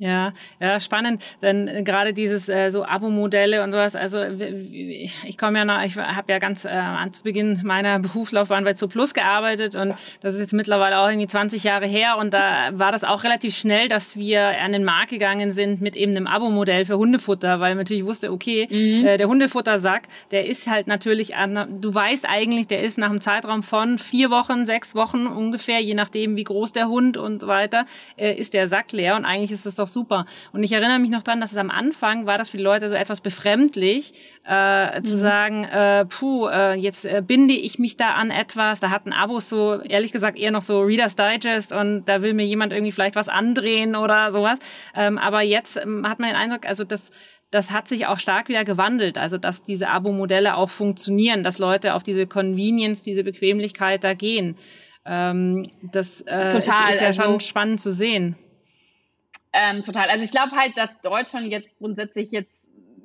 Ja, 0.00 0.32
ja, 0.60 0.80
spannend, 0.80 1.22
denn 1.42 1.68
äh, 1.68 1.82
gerade 1.82 2.14
dieses 2.14 2.48
äh, 2.48 2.70
so 2.70 2.86
Abo-Modelle 2.86 3.62
und 3.62 3.70
sowas, 3.70 3.94
also 3.94 4.22
ich 4.22 5.36
komme 5.36 5.58
ja 5.58 5.66
noch, 5.66 5.82
ich 5.82 5.94
habe 5.98 6.32
ja 6.32 6.38
ganz 6.38 6.64
äh, 6.64 6.70
an 6.70 7.12
zu 7.12 7.22
Beginn 7.22 7.60
meiner 7.64 7.98
Berufslaufbahn 7.98 8.64
bei 8.64 8.72
Zooplus 8.72 9.12
gearbeitet 9.12 9.76
und 9.76 9.94
das 10.22 10.32
ist 10.32 10.40
jetzt 10.40 10.54
mittlerweile 10.54 11.00
auch 11.00 11.06
irgendwie 11.06 11.26
20 11.26 11.64
Jahre 11.64 11.86
her 11.86 12.16
und 12.16 12.32
da 12.32 12.70
war 12.72 12.92
das 12.92 13.04
auch 13.04 13.24
relativ 13.24 13.54
schnell, 13.54 13.88
dass 13.88 14.16
wir 14.16 14.58
an 14.62 14.72
den 14.72 14.84
Markt 14.84 15.10
gegangen 15.10 15.52
sind 15.52 15.82
mit 15.82 15.96
eben 15.96 16.16
einem 16.16 16.26
Abo-Modell 16.26 16.86
für 16.86 16.96
Hundefutter, 16.96 17.60
weil 17.60 17.72
man 17.72 17.84
natürlich 17.84 18.06
wusste, 18.06 18.32
okay, 18.32 18.68
mhm. 18.70 19.06
äh, 19.06 19.18
der 19.18 19.28
Hundefuttersack, 19.28 20.04
der 20.30 20.46
ist 20.46 20.66
halt 20.66 20.86
natürlich, 20.86 21.36
an, 21.36 21.78
du 21.78 21.94
weißt 21.94 22.26
eigentlich, 22.26 22.68
der 22.68 22.82
ist 22.82 22.96
nach 22.96 23.10
einem 23.10 23.20
Zeitraum 23.20 23.62
von 23.62 23.98
vier 23.98 24.30
Wochen, 24.30 24.64
sechs 24.64 24.94
Wochen 24.94 25.26
ungefähr, 25.26 25.80
je 25.80 25.92
nachdem 25.92 26.36
wie 26.36 26.44
groß 26.44 26.72
der 26.72 26.88
Hund 26.88 27.18
und 27.18 27.42
so 27.42 27.48
weiter, 27.48 27.84
äh, 28.16 28.32
ist 28.32 28.54
der 28.54 28.66
Sack 28.66 28.92
leer 28.92 29.14
und 29.14 29.26
eigentlich 29.26 29.50
ist 29.50 29.66
das 29.66 29.74
doch 29.74 29.89
super. 29.92 30.26
Und 30.52 30.62
ich 30.62 30.72
erinnere 30.72 30.98
mich 30.98 31.10
noch 31.10 31.22
dran, 31.22 31.40
dass 31.40 31.52
es 31.52 31.58
am 31.58 31.70
Anfang 31.70 32.26
war 32.26 32.38
das 32.38 32.50
für 32.50 32.56
die 32.56 32.62
Leute 32.62 32.88
so 32.88 32.94
etwas 32.94 33.20
befremdlich, 33.20 34.12
äh, 34.48 35.00
mhm. 35.00 35.04
zu 35.04 35.16
sagen, 35.16 35.64
äh, 35.64 36.04
puh, 36.06 36.48
äh, 36.48 36.74
jetzt 36.74 37.04
äh, 37.04 37.22
binde 37.26 37.54
ich 37.54 37.78
mich 37.78 37.96
da 37.96 38.14
an 38.14 38.30
etwas. 38.30 38.80
Da 38.80 38.90
hatten 38.90 39.12
Abos 39.12 39.48
so, 39.48 39.80
ehrlich 39.80 40.12
gesagt, 40.12 40.38
eher 40.38 40.50
noch 40.50 40.62
so 40.62 40.80
Reader's 40.80 41.16
Digest 41.16 41.72
und 41.72 42.04
da 42.06 42.22
will 42.22 42.34
mir 42.34 42.46
jemand 42.46 42.72
irgendwie 42.72 42.92
vielleicht 42.92 43.16
was 43.16 43.28
andrehen 43.28 43.96
oder 43.96 44.32
sowas. 44.32 44.58
Ähm, 44.94 45.18
aber 45.18 45.42
jetzt 45.42 45.76
ähm, 45.76 46.08
hat 46.08 46.18
man 46.18 46.30
den 46.30 46.36
Eindruck, 46.36 46.66
also 46.66 46.84
das 46.84 47.10
das 47.50 47.72
hat 47.72 47.88
sich 47.88 48.06
auch 48.06 48.18
stark 48.18 48.48
wieder 48.48 48.64
gewandelt, 48.64 49.18
also 49.18 49.36
dass 49.36 49.62
diese 49.62 49.88
Abo-Modelle 49.88 50.56
auch 50.56 50.70
funktionieren, 50.70 51.42
dass 51.42 51.58
Leute 51.58 51.94
auf 51.94 52.02
diese 52.02 52.26
Convenience, 52.26 53.02
diese 53.02 53.24
Bequemlichkeit 53.24 54.04
da 54.04 54.14
gehen. 54.14 54.56
Ähm, 55.04 55.64
das 55.82 56.20
äh, 56.22 56.48
ist, 56.48 56.58
ist, 56.58 56.66
ja 56.68 57.08
also, 57.08 57.22
schon 57.22 57.40
spannend 57.40 57.80
zu 57.80 57.90
sehen. 57.90 58.36
Ähm, 59.52 59.82
total. 59.82 60.08
Also 60.08 60.24
ich 60.24 60.30
glaube 60.30 60.52
halt, 60.52 60.76
dass 60.76 61.00
Deutschland 61.00 61.50
jetzt 61.50 61.76
grundsätzlich 61.78 62.30
jetzt 62.30 62.52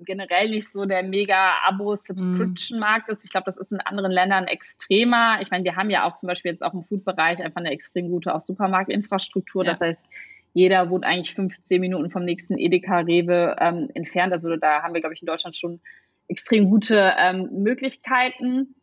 generell 0.05 0.49
nicht 0.49 0.71
so 0.71 0.86
der 0.86 1.03
mega 1.03 1.53
Abo-Subscription-Markt 1.65 3.10
ist. 3.10 3.25
Ich 3.25 3.31
glaube, 3.31 3.45
das 3.45 3.58
ist 3.58 3.71
in 3.71 3.79
anderen 3.79 4.12
Ländern 4.12 4.45
extremer. 4.45 5.39
Ich 5.41 5.51
meine, 5.51 5.63
wir 5.63 5.75
haben 5.75 5.89
ja 5.89 6.05
auch 6.05 6.13
zum 6.13 6.27
Beispiel 6.27 6.51
jetzt 6.51 6.63
auch 6.63 6.73
im 6.73 6.84
Food-Bereich 6.84 7.41
einfach 7.41 7.62
eine 7.62 7.71
extrem 7.71 8.10
gute 8.10 8.34
auch 8.36 8.39
Supermarktinfrastruktur. 8.39 9.65
Ja. 9.65 9.73
Das 9.73 9.79
heißt, 9.81 10.05
jeder 10.53 10.89
wohnt 10.89 11.03
eigentlich 11.03 11.34
15 11.34 11.81
Minuten 11.81 12.10
vom 12.10 12.23
nächsten 12.23 12.58
Edeka 12.58 12.99
Rewe 12.99 13.55
ähm, 13.60 13.89
entfernt. 13.93 14.31
Also 14.31 14.55
da 14.55 14.84
haben 14.84 14.93
wir, 14.93 15.01
glaube 15.01 15.13
ich, 15.13 15.21
in 15.21 15.25
Deutschland 15.25 15.55
schon 15.55 15.81
extrem 16.27 16.69
gute 16.69 17.13
ähm, 17.17 17.49
Möglichkeiten. 17.51 18.75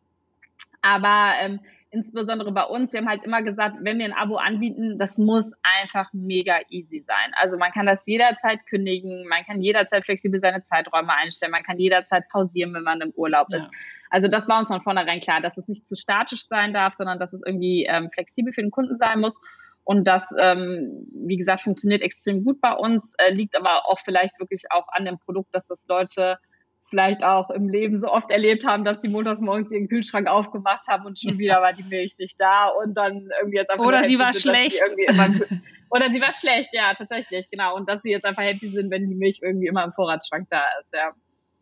Aber 0.81 1.33
ähm, 1.41 1.59
insbesondere 1.93 2.51
bei 2.51 2.63
uns, 2.63 2.91
wir 2.91 3.01
haben 3.01 3.07
halt 3.07 3.23
immer 3.23 3.43
gesagt, 3.43 3.77
wenn 3.81 3.99
wir 3.99 4.05
ein 4.05 4.13
Abo 4.13 4.37
anbieten, 4.37 4.97
das 4.97 5.17
muss 5.17 5.51
einfach 5.61 6.11
mega 6.11 6.59
easy 6.69 7.03
sein. 7.07 7.31
Also 7.33 7.57
man 7.57 7.71
kann 7.71 7.85
das 7.85 8.05
jederzeit 8.07 8.65
kündigen, 8.65 9.27
man 9.27 9.45
kann 9.45 9.61
jederzeit 9.61 10.03
flexibel 10.03 10.41
seine 10.41 10.63
Zeiträume 10.63 11.13
einstellen, 11.13 11.51
man 11.51 11.63
kann 11.63 11.77
jederzeit 11.77 12.27
pausieren, 12.29 12.73
wenn 12.73 12.83
man 12.83 12.99
im 13.01 13.11
Urlaub 13.15 13.47
ja. 13.51 13.59
ist. 13.59 13.67
Also 14.09 14.27
das 14.27 14.47
war 14.47 14.59
uns 14.59 14.67
von 14.67 14.81
vornherein 14.81 15.19
klar, 15.19 15.39
dass 15.39 15.57
es 15.57 15.67
nicht 15.67 15.87
zu 15.87 15.95
statisch 15.95 16.47
sein 16.47 16.73
darf, 16.73 16.93
sondern 16.93 17.19
dass 17.19 17.31
es 17.31 17.41
irgendwie 17.45 17.85
ähm, 17.85 18.09
flexibel 18.11 18.51
für 18.51 18.61
den 18.61 18.71
Kunden 18.71 18.97
sein 18.97 19.19
muss. 19.19 19.39
Und 19.83 20.07
das, 20.07 20.33
ähm, 20.39 21.05
wie 21.13 21.37
gesagt, 21.37 21.61
funktioniert 21.61 22.01
extrem 22.01 22.43
gut 22.43 22.59
bei 22.61 22.73
uns, 22.73 23.13
äh, 23.17 23.33
liegt 23.33 23.55
aber 23.55 23.87
auch 23.87 23.99
vielleicht 23.99 24.39
wirklich 24.39 24.63
auch 24.71 24.87
an 24.89 25.05
dem 25.05 25.19
Produkt, 25.19 25.53
dass 25.53 25.67
das 25.67 25.85
Leute 25.87 26.37
vielleicht 26.93 27.23
auch 27.23 27.49
im 27.49 27.69
Leben 27.69 27.99
so 27.99 28.07
oft 28.07 28.29
erlebt 28.29 28.67
haben, 28.67 28.85
dass 28.85 28.99
die 28.99 29.09
montags 29.09 29.41
morgens 29.41 29.71
ihren 29.71 29.89
Kühlschrank 29.89 30.27
aufgemacht 30.27 30.87
haben 30.87 31.07
und 31.07 31.17
schon 31.17 31.39
wieder 31.39 31.59
war 31.59 31.73
die 31.73 31.81
Milch 31.81 32.19
nicht 32.19 32.39
da 32.39 32.67
und 32.67 32.95
dann 32.95 33.29
irgendwie 33.39 33.57
jetzt 33.57 33.71
einfach 33.71 33.83
Oder 33.83 34.03
sie 34.03 34.19
war 34.19 34.31
sind, 34.31 34.43
schlecht. 34.43 34.79
oder 35.89 36.13
sie 36.13 36.21
war 36.21 36.31
schlecht, 36.31 36.69
ja, 36.71 36.93
tatsächlich, 36.93 37.49
genau. 37.49 37.75
Und 37.75 37.89
dass 37.89 38.03
sie 38.03 38.11
jetzt 38.11 38.25
einfach 38.25 38.43
happy 38.43 38.67
sind, 38.67 38.91
wenn 38.91 39.09
die 39.09 39.15
Milch 39.15 39.39
irgendwie 39.41 39.65
immer 39.65 39.83
im 39.83 39.93
Vorratsschrank 39.93 40.47
da 40.51 40.61
ist, 40.79 40.93
ja. 40.93 41.13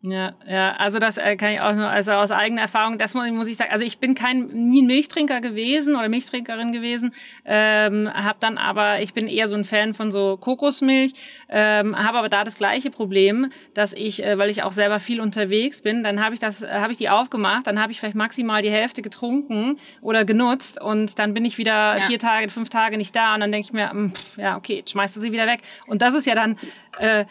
Ja, 0.04 0.34
ja, 0.48 0.74
also 0.78 0.98
das 0.98 1.18
äh, 1.18 1.36
kann 1.36 1.52
ich 1.52 1.62
auch 1.62 1.76
nur, 1.76 1.88
also 1.88 2.14
aus 2.14 2.32
eigener 2.32 2.64
Erfahrung, 2.64 2.98
das 2.98 3.14
muss, 3.14 3.30
muss 3.30 3.48
ich 3.48 3.56
sagen, 3.56 3.72
also 3.72 3.86
ich 3.86 4.00
bin 4.00 4.16
kein, 4.16 4.48
nie 4.48 4.82
ein 4.82 4.88
Milchtrinker 4.88 5.42
gewesen 5.42 5.96
oder 5.96 6.10
Milchtrinkerin 6.10 6.72
gewesen, 6.72 7.14
ähm, 7.46 8.12
habe 8.12 8.38
dann 8.40 8.58
aber, 8.58 9.02
ich 9.02 9.14
bin 9.14 9.28
eher 9.28 9.48
so 9.48 9.56
ein 9.56 9.64
Fan 9.64 9.94
von 9.94 10.12
so 10.12 10.38
Kokosmilch, 10.38 11.14
ähm, 11.50 11.96
habe 11.96 12.18
aber 12.18 12.30
da 12.30 12.44
das 12.44 12.58
gleiche 12.58 12.90
Problem, 12.90 13.52
dass 13.76 13.94
ich, 13.94 14.24
äh, 14.24 14.40
weil 14.40 14.50
ich 14.50 14.64
auch 14.64 14.72
selber 14.72 15.00
viel 15.00 15.22
unterwegs 15.22 15.84
bin, 15.84 16.04
dann 16.04 16.24
habe 16.24 16.34
ich 16.34 16.40
das, 16.40 16.64
äh, 16.64 16.68
habe 16.68 16.94
ich 16.94 16.98
die 16.98 17.10
aufgemacht, 17.10 17.68
dann 17.68 17.80
habe 17.80 17.92
ich 17.92 18.00
vielleicht 18.00 18.16
maximal 18.16 18.64
die 18.64 18.72
Hälfte 18.72 19.04
getrunken 19.04 19.78
oder 20.02 20.26
genutzt 20.26 20.82
und 20.82 21.20
dann 21.20 21.36
bin 21.36 21.46
ich 21.46 21.60
wieder 21.60 21.96
ja. 21.96 22.08
vier 22.08 22.18
Tage, 22.18 22.50
fünf 22.50 22.70
Tage 22.70 22.98
nicht 22.98 23.16
da 23.16 23.36
und 23.36 23.42
dann 23.42 23.52
denke 23.52 23.68
ich 23.68 23.74
mir, 23.74 23.92
mh, 23.94 23.94
hm, 23.94 24.14
ja, 24.38 24.58
okay, 24.58 24.84
schmeißt 24.84 25.16
du 25.16 25.22
sie 25.22 25.32
wieder 25.32 25.46
weg. 25.46 25.60
Und 25.86 26.02
das 26.02 26.16
ist 26.16 26.26
ja 26.26 26.34
dann 26.34 26.58
äh, 26.98 27.26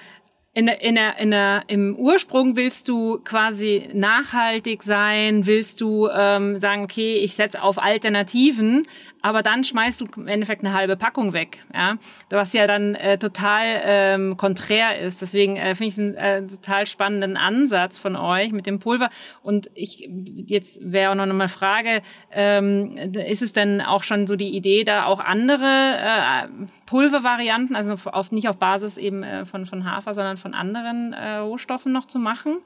in 0.52 0.66
der, 0.66 0.80
in 0.80 0.96
der, 0.96 1.18
in 1.18 1.30
der, 1.30 1.62
im 1.68 1.94
Ursprung 1.94 2.56
willst 2.56 2.88
du 2.88 3.20
quasi 3.20 3.88
nachhaltig 3.92 4.82
sein, 4.82 5.46
willst 5.46 5.80
du 5.80 6.08
ähm, 6.08 6.58
sagen, 6.58 6.82
okay, 6.82 7.18
ich 7.18 7.36
setze 7.36 7.62
auf 7.62 7.80
Alternativen, 7.80 8.84
aber 9.22 9.42
dann 9.42 9.64
schmeißt 9.64 10.00
du 10.00 10.06
im 10.16 10.26
Endeffekt 10.26 10.64
eine 10.64 10.74
halbe 10.74 10.96
Packung 10.96 11.32
weg, 11.32 11.64
ja, 11.74 11.98
was 12.30 12.52
ja 12.52 12.66
dann 12.66 12.94
äh, 12.94 13.18
total 13.18 13.80
ähm, 13.84 14.36
konträr 14.36 14.98
ist. 14.98 15.20
Deswegen 15.20 15.56
äh, 15.56 15.74
finde 15.74 15.88
ich 15.88 15.92
es 15.94 15.98
einen 15.98 16.14
äh, 16.14 16.46
total 16.46 16.86
spannenden 16.86 17.36
Ansatz 17.36 17.98
von 17.98 18.16
euch 18.16 18.52
mit 18.52 18.66
dem 18.66 18.78
Pulver. 18.78 19.10
Und 19.42 19.70
ich 19.74 20.08
jetzt 20.46 20.80
wäre 20.82 21.10
auch 21.10 21.14
noch 21.14 21.24
eine 21.24 21.48
Frage: 21.48 22.02
ähm, 22.32 22.96
Ist 22.96 23.42
es 23.42 23.52
denn 23.52 23.80
auch 23.82 24.02
schon 24.02 24.26
so 24.26 24.36
die 24.36 24.56
Idee, 24.56 24.84
da 24.84 25.04
auch 25.04 25.20
andere 25.20 25.66
äh, 25.66 26.48
Pulvervarianten, 26.86 27.76
also 27.76 27.94
auf, 28.10 28.32
nicht 28.32 28.48
auf 28.48 28.56
Basis 28.56 28.96
eben 28.96 29.22
äh, 29.22 29.44
von 29.44 29.66
von 29.66 29.84
Hafer, 29.84 30.14
sondern 30.14 30.38
von 30.40 30.54
anderen 30.54 31.12
äh, 31.12 31.36
Rohstoffen 31.36 31.92
noch 31.92 32.06
zu 32.06 32.18
machen? 32.18 32.58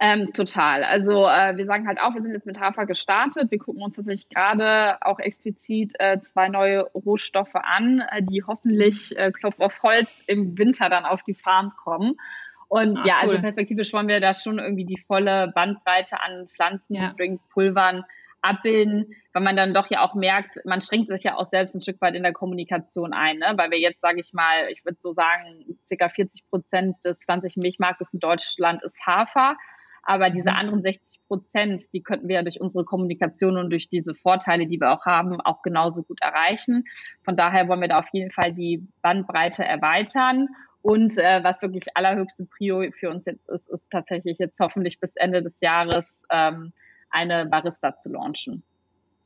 Ähm, 0.00 0.32
total. 0.32 0.82
Also 0.82 1.24
äh, 1.26 1.56
wir 1.56 1.66
sagen 1.66 1.86
halt 1.86 2.00
auch, 2.00 2.14
wir 2.14 2.22
sind 2.22 2.32
jetzt 2.32 2.46
mit 2.46 2.58
Hafer 2.58 2.84
gestartet. 2.84 3.50
Wir 3.50 3.58
gucken 3.58 3.80
uns 3.80 3.94
tatsächlich 3.94 4.28
gerade 4.28 4.98
auch 5.02 5.20
explizit 5.20 5.94
äh, 5.98 6.18
zwei 6.20 6.48
neue 6.48 6.82
Rohstoffe 6.94 7.54
an, 7.54 8.02
äh, 8.10 8.22
die 8.22 8.42
hoffentlich 8.44 9.16
äh, 9.16 9.30
Klopf 9.30 9.60
auf 9.60 9.82
Holz 9.82 10.24
im 10.26 10.58
Winter 10.58 10.88
dann 10.88 11.04
auf 11.04 11.22
die 11.22 11.34
Farm 11.34 11.72
kommen. 11.76 12.16
Und 12.68 12.98
ah, 12.98 13.04
ja, 13.06 13.14
also 13.16 13.28
cool. 13.28 13.34
also 13.36 13.42
perspektivisch 13.42 13.92
wollen 13.92 14.08
wir 14.08 14.20
da 14.20 14.34
schon 14.34 14.58
irgendwie 14.58 14.84
die 14.84 15.00
volle 15.06 15.52
Bandbreite 15.54 16.20
an 16.20 16.48
Pflanzen, 16.48 16.94
ja. 16.94 17.14
Pulvern 17.52 18.04
abbilden, 18.44 19.14
weil 19.32 19.42
man 19.42 19.56
dann 19.56 19.74
doch 19.74 19.90
ja 19.90 20.02
auch 20.02 20.14
merkt, 20.14 20.56
man 20.64 20.80
schränkt 20.80 21.08
sich 21.08 21.24
ja 21.24 21.36
auch 21.36 21.46
selbst 21.46 21.74
ein 21.74 21.80
Stück 21.80 22.00
weit 22.00 22.14
in 22.14 22.22
der 22.22 22.32
Kommunikation 22.32 23.12
ein, 23.12 23.38
ne? 23.38 23.54
weil 23.56 23.70
wir 23.70 23.78
jetzt, 23.78 24.00
sage 24.00 24.20
ich 24.20 24.32
mal, 24.32 24.68
ich 24.70 24.84
würde 24.84 24.98
so 25.00 25.12
sagen, 25.12 25.78
circa 25.84 26.08
40 26.08 26.48
Prozent 26.48 26.96
des 27.04 27.18
20 27.18 27.56
Milchmarktes 27.56 28.12
in 28.12 28.20
Deutschland 28.20 28.82
ist 28.82 29.04
Hafer. 29.06 29.56
Aber 30.06 30.28
diese 30.28 30.50
mhm. 30.50 30.56
anderen 30.56 30.82
60 30.82 31.20
Prozent, 31.26 31.94
die 31.94 32.02
könnten 32.02 32.28
wir 32.28 32.36
ja 32.36 32.42
durch 32.42 32.60
unsere 32.60 32.84
Kommunikation 32.84 33.56
und 33.56 33.70
durch 33.70 33.88
diese 33.88 34.14
Vorteile, 34.14 34.66
die 34.66 34.78
wir 34.78 34.92
auch 34.92 35.06
haben, 35.06 35.40
auch 35.40 35.62
genauso 35.62 36.02
gut 36.02 36.20
erreichen. 36.20 36.84
Von 37.24 37.36
daher 37.36 37.68
wollen 37.68 37.80
wir 37.80 37.88
da 37.88 37.98
auf 37.98 38.08
jeden 38.12 38.30
Fall 38.30 38.52
die 38.52 38.86
Bandbreite 39.00 39.64
erweitern. 39.64 40.48
Und 40.82 41.16
äh, 41.16 41.42
was 41.42 41.62
wirklich 41.62 41.96
allerhöchste 41.96 42.44
Prio 42.44 42.84
für 42.92 43.08
uns 43.08 43.24
jetzt 43.24 43.48
ist, 43.48 43.70
ist 43.70 43.90
tatsächlich 43.90 44.36
jetzt 44.38 44.60
hoffentlich 44.60 45.00
bis 45.00 45.16
Ende 45.16 45.42
des 45.42 45.58
Jahres 45.62 46.24
ähm, 46.30 46.74
eine 47.14 47.46
Barista 47.46 47.96
zu 47.96 48.12
launchen. 48.12 48.62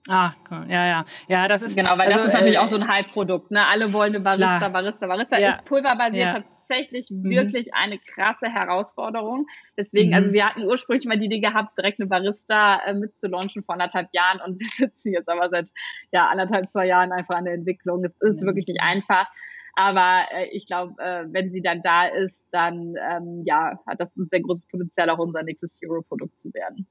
Ah, 0.09 0.33
cool. 0.51 0.65
ja, 0.69 0.87
ja. 0.87 1.05
Ja, 1.29 1.49
das 1.49 1.63
ist. 1.63 1.77
Genau, 1.77 1.91
weil 1.99 2.07
also, 2.07 2.19
das 2.19 2.29
ist 2.29 2.33
natürlich 2.33 2.57
äh, 2.57 2.61
auch 2.61 2.67
so 2.67 2.77
ein 2.77 2.89
Hype-Produkt. 2.89 3.51
Ne? 3.51 3.67
Alle 3.67 3.93
wollen 3.93 4.15
eine 4.15 4.25
Barista, 4.25 4.59
klar. 4.59 4.71
Barista, 4.71 5.07
Barista. 5.07 5.39
Ja. 5.39 5.51
Ist 5.51 5.65
pulverbasiert 5.67 6.33
ja. 6.33 6.41
tatsächlich 6.41 7.11
mhm. 7.11 7.29
wirklich 7.29 7.75
eine 7.75 7.99
krasse 7.99 8.47
Herausforderung. 8.47 9.47
Deswegen, 9.77 10.15
also 10.15 10.29
mhm. 10.29 10.29
also 10.29 10.33
wir 10.33 10.47
hatten 10.47 10.65
ursprünglich 10.65 11.07
mal 11.07 11.19
die 11.19 11.27
Idee 11.27 11.41
gehabt, 11.41 11.77
direkt 11.77 12.01
eine 12.01 12.09
Barista 12.09 12.81
äh, 12.87 12.95
mitzulaunchen 12.95 13.65
vor 13.65 13.75
anderthalb 13.75 14.09
Jahren 14.13 14.41
und 14.41 14.59
wir 14.61 14.69
sitzen 14.69 15.13
jetzt 15.13 15.29
aber 15.29 15.51
seit 15.51 15.69
ja, 16.11 16.29
anderthalb, 16.29 16.71
zwei 16.71 16.87
Jahren 16.87 17.13
einfach 17.13 17.37
an 17.37 17.45
der 17.45 17.55
Entwicklung. 17.55 18.05
Es 18.05 18.17
ist 18.21 18.43
mhm. 18.43 18.47
wirklich 18.47 18.67
nicht 18.67 18.81
einfach. 18.81 19.27
Aber 19.75 20.25
äh, 20.33 20.49
ich 20.53 20.67
glaube, 20.67 20.95
äh, 21.03 21.25
wenn 21.29 21.53
sie 21.53 21.61
dann 21.61 21.83
da 21.83 22.07
ist, 22.07 22.45
dann 22.51 22.95
ähm, 23.11 23.43
ja, 23.45 23.79
hat 23.87 24.01
das 24.01 24.17
ein 24.17 24.27
sehr 24.31 24.41
großes 24.41 24.67
Potenzial, 24.69 25.11
auch 25.11 25.19
unser 25.19 25.43
nächstes 25.43 25.79
Hero-Produkt 25.83 26.39
zu 26.39 26.53
werden. 26.55 26.89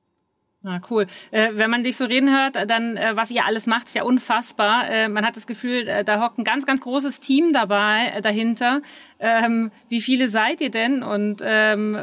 Ah, 0.64 0.82
cool. 0.90 1.06
Äh, 1.32 1.50
wenn 1.54 1.70
man 1.70 1.84
dich 1.84 1.96
so 1.98 2.06
reden 2.06 2.36
hört, 2.36 2.56
dann, 2.70 2.98
äh, 2.98 3.16
was 3.16 3.30
ihr 3.30 3.46
alles 3.46 3.68
macht, 3.68 3.86
ist 3.88 3.96
ja 3.96 4.04
unfassbar. 4.04 4.90
Äh, 4.90 5.08
man 5.08 5.26
hat 5.26 5.36
das 5.36 5.46
Gefühl, 5.46 5.88
äh, 5.88 6.04
da 6.04 6.22
hockt 6.22 6.40
ein 6.40 6.44
ganz, 6.44 6.66
ganz 6.66 6.82
großes 6.82 7.20
Team 7.20 7.54
dabei, 7.54 8.12
äh, 8.16 8.22
dahinter. 8.22 8.82
Ähm, 9.20 9.72
wie 9.88 10.02
viele 10.02 10.28
seid 10.28 10.60
ihr 10.60 10.72
denn? 10.72 11.04
Und 11.04 11.42
ähm, 11.46 11.96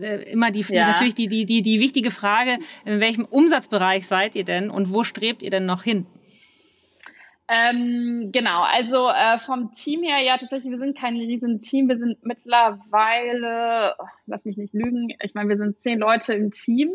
äh, 0.00 0.22
immer 0.32 0.50
die, 0.50 0.62
ja. 0.68 0.86
natürlich 0.86 1.14
die, 1.14 1.28
die, 1.28 1.44
die, 1.44 1.60
die 1.60 1.78
wichtige 1.78 2.10
Frage, 2.10 2.58
in 2.86 3.00
welchem 3.00 3.26
Umsatzbereich 3.26 4.06
seid 4.06 4.36
ihr 4.36 4.44
denn 4.44 4.70
und 4.70 4.90
wo 4.90 5.04
strebt 5.04 5.42
ihr 5.42 5.50
denn 5.50 5.66
noch 5.66 5.82
hin? 5.82 6.06
Ähm, 7.48 8.30
genau, 8.32 8.62
also 8.62 9.08
äh, 9.10 9.38
vom 9.38 9.70
Team 9.72 10.02
her, 10.02 10.20
ja, 10.20 10.38
tatsächlich, 10.38 10.72
wir 10.72 10.78
sind 10.78 10.98
kein 10.98 11.14
riesen 11.14 11.60
Team. 11.60 11.88
Wir 11.88 11.98
sind 11.98 12.24
mittlerweile, 12.24 13.94
oh, 13.98 14.06
lass 14.26 14.44
mich 14.46 14.56
nicht 14.56 14.74
lügen, 14.74 15.08
ich 15.22 15.34
meine, 15.34 15.50
wir 15.50 15.58
sind 15.58 15.78
zehn 15.78 16.00
Leute 16.00 16.32
im 16.32 16.50
Team 16.50 16.90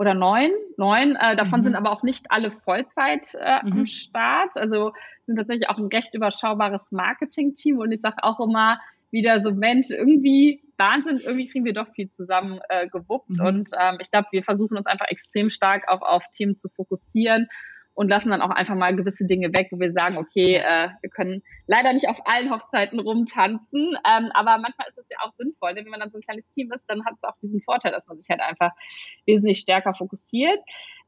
oder 0.00 0.14
neun, 0.14 0.50
neun. 0.78 1.14
Äh, 1.14 1.36
davon 1.36 1.60
mhm. 1.60 1.64
sind 1.64 1.74
aber 1.74 1.92
auch 1.92 2.02
nicht 2.02 2.30
alle 2.30 2.50
Vollzeit 2.50 3.34
äh, 3.38 3.58
mhm. 3.62 3.72
am 3.72 3.86
Start. 3.86 4.56
Also 4.56 4.92
sind 5.26 5.36
tatsächlich 5.36 5.68
auch 5.68 5.76
ein 5.76 5.88
recht 5.88 6.14
überschaubares 6.14 6.90
Marketing-Team. 6.90 7.76
Und 7.76 7.92
ich 7.92 8.00
sage 8.00 8.16
auch 8.22 8.40
immer 8.40 8.80
wieder 9.10 9.42
so, 9.42 9.52
Mensch, 9.52 9.90
irgendwie 9.90 10.62
Wahnsinn, 10.78 11.18
irgendwie 11.18 11.48
kriegen 11.48 11.66
wir 11.66 11.74
doch 11.74 11.92
viel 11.92 12.08
zusammen 12.08 12.60
äh, 12.70 12.88
gewuppt. 12.88 13.40
Mhm. 13.40 13.46
Und 13.46 13.70
ähm, 13.78 13.98
ich 14.00 14.10
glaube, 14.10 14.28
wir 14.32 14.42
versuchen 14.42 14.78
uns 14.78 14.86
einfach 14.86 15.06
extrem 15.08 15.50
stark 15.50 15.86
auch 15.86 16.00
auf 16.00 16.24
Themen 16.32 16.56
zu 16.56 16.70
fokussieren 16.70 17.48
und 18.00 18.08
lassen 18.08 18.30
dann 18.30 18.40
auch 18.40 18.48
einfach 18.48 18.76
mal 18.76 18.96
gewisse 18.96 19.26
Dinge 19.26 19.52
weg, 19.52 19.68
wo 19.72 19.78
wir 19.78 19.92
sagen, 19.92 20.16
okay, 20.16 20.54
äh, 20.54 20.88
wir 21.02 21.10
können 21.10 21.42
leider 21.66 21.92
nicht 21.92 22.08
auf 22.08 22.26
allen 22.26 22.50
Hochzeiten 22.50 22.98
rumtanzen, 22.98 23.94
ähm, 24.08 24.30
aber 24.32 24.56
manchmal 24.56 24.88
ist 24.88 24.96
es 24.96 25.10
ja 25.10 25.18
auch 25.22 25.34
sinnvoll, 25.36 25.74
denn 25.74 25.84
wenn 25.84 25.90
man 25.90 26.00
dann 26.00 26.10
so 26.10 26.16
ein 26.16 26.22
kleines 26.22 26.48
Team 26.48 26.72
ist, 26.72 26.86
dann 26.88 27.04
hat 27.04 27.12
es 27.18 27.24
auch 27.24 27.36
diesen 27.42 27.60
Vorteil, 27.60 27.92
dass 27.92 28.06
man 28.06 28.18
sich 28.18 28.30
halt 28.30 28.40
einfach 28.40 28.70
wesentlich 29.26 29.58
stärker 29.58 29.92
fokussiert. 29.92 30.58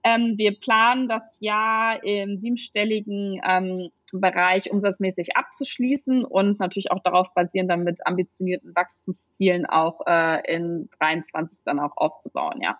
Ähm, 0.04 0.34
wir 0.36 0.60
planen 0.60 1.08
das 1.08 1.40
Jahr 1.40 2.04
im 2.04 2.38
siebenstelligen 2.38 3.40
ähm, 3.42 3.88
Bereich 4.12 4.70
umsatzmäßig 4.70 5.34
abzuschließen 5.34 6.26
und 6.26 6.60
natürlich 6.60 6.90
auch 6.90 7.02
darauf 7.02 7.32
basieren, 7.32 7.68
dann 7.68 7.84
mit 7.84 8.06
ambitionierten 8.06 8.76
Wachstumszielen 8.76 9.64
auch 9.64 10.02
äh, 10.06 10.42
in 10.54 10.90
23 10.98 11.60
dann 11.64 11.80
auch 11.80 11.96
aufzubauen, 11.96 12.60
ja. 12.60 12.78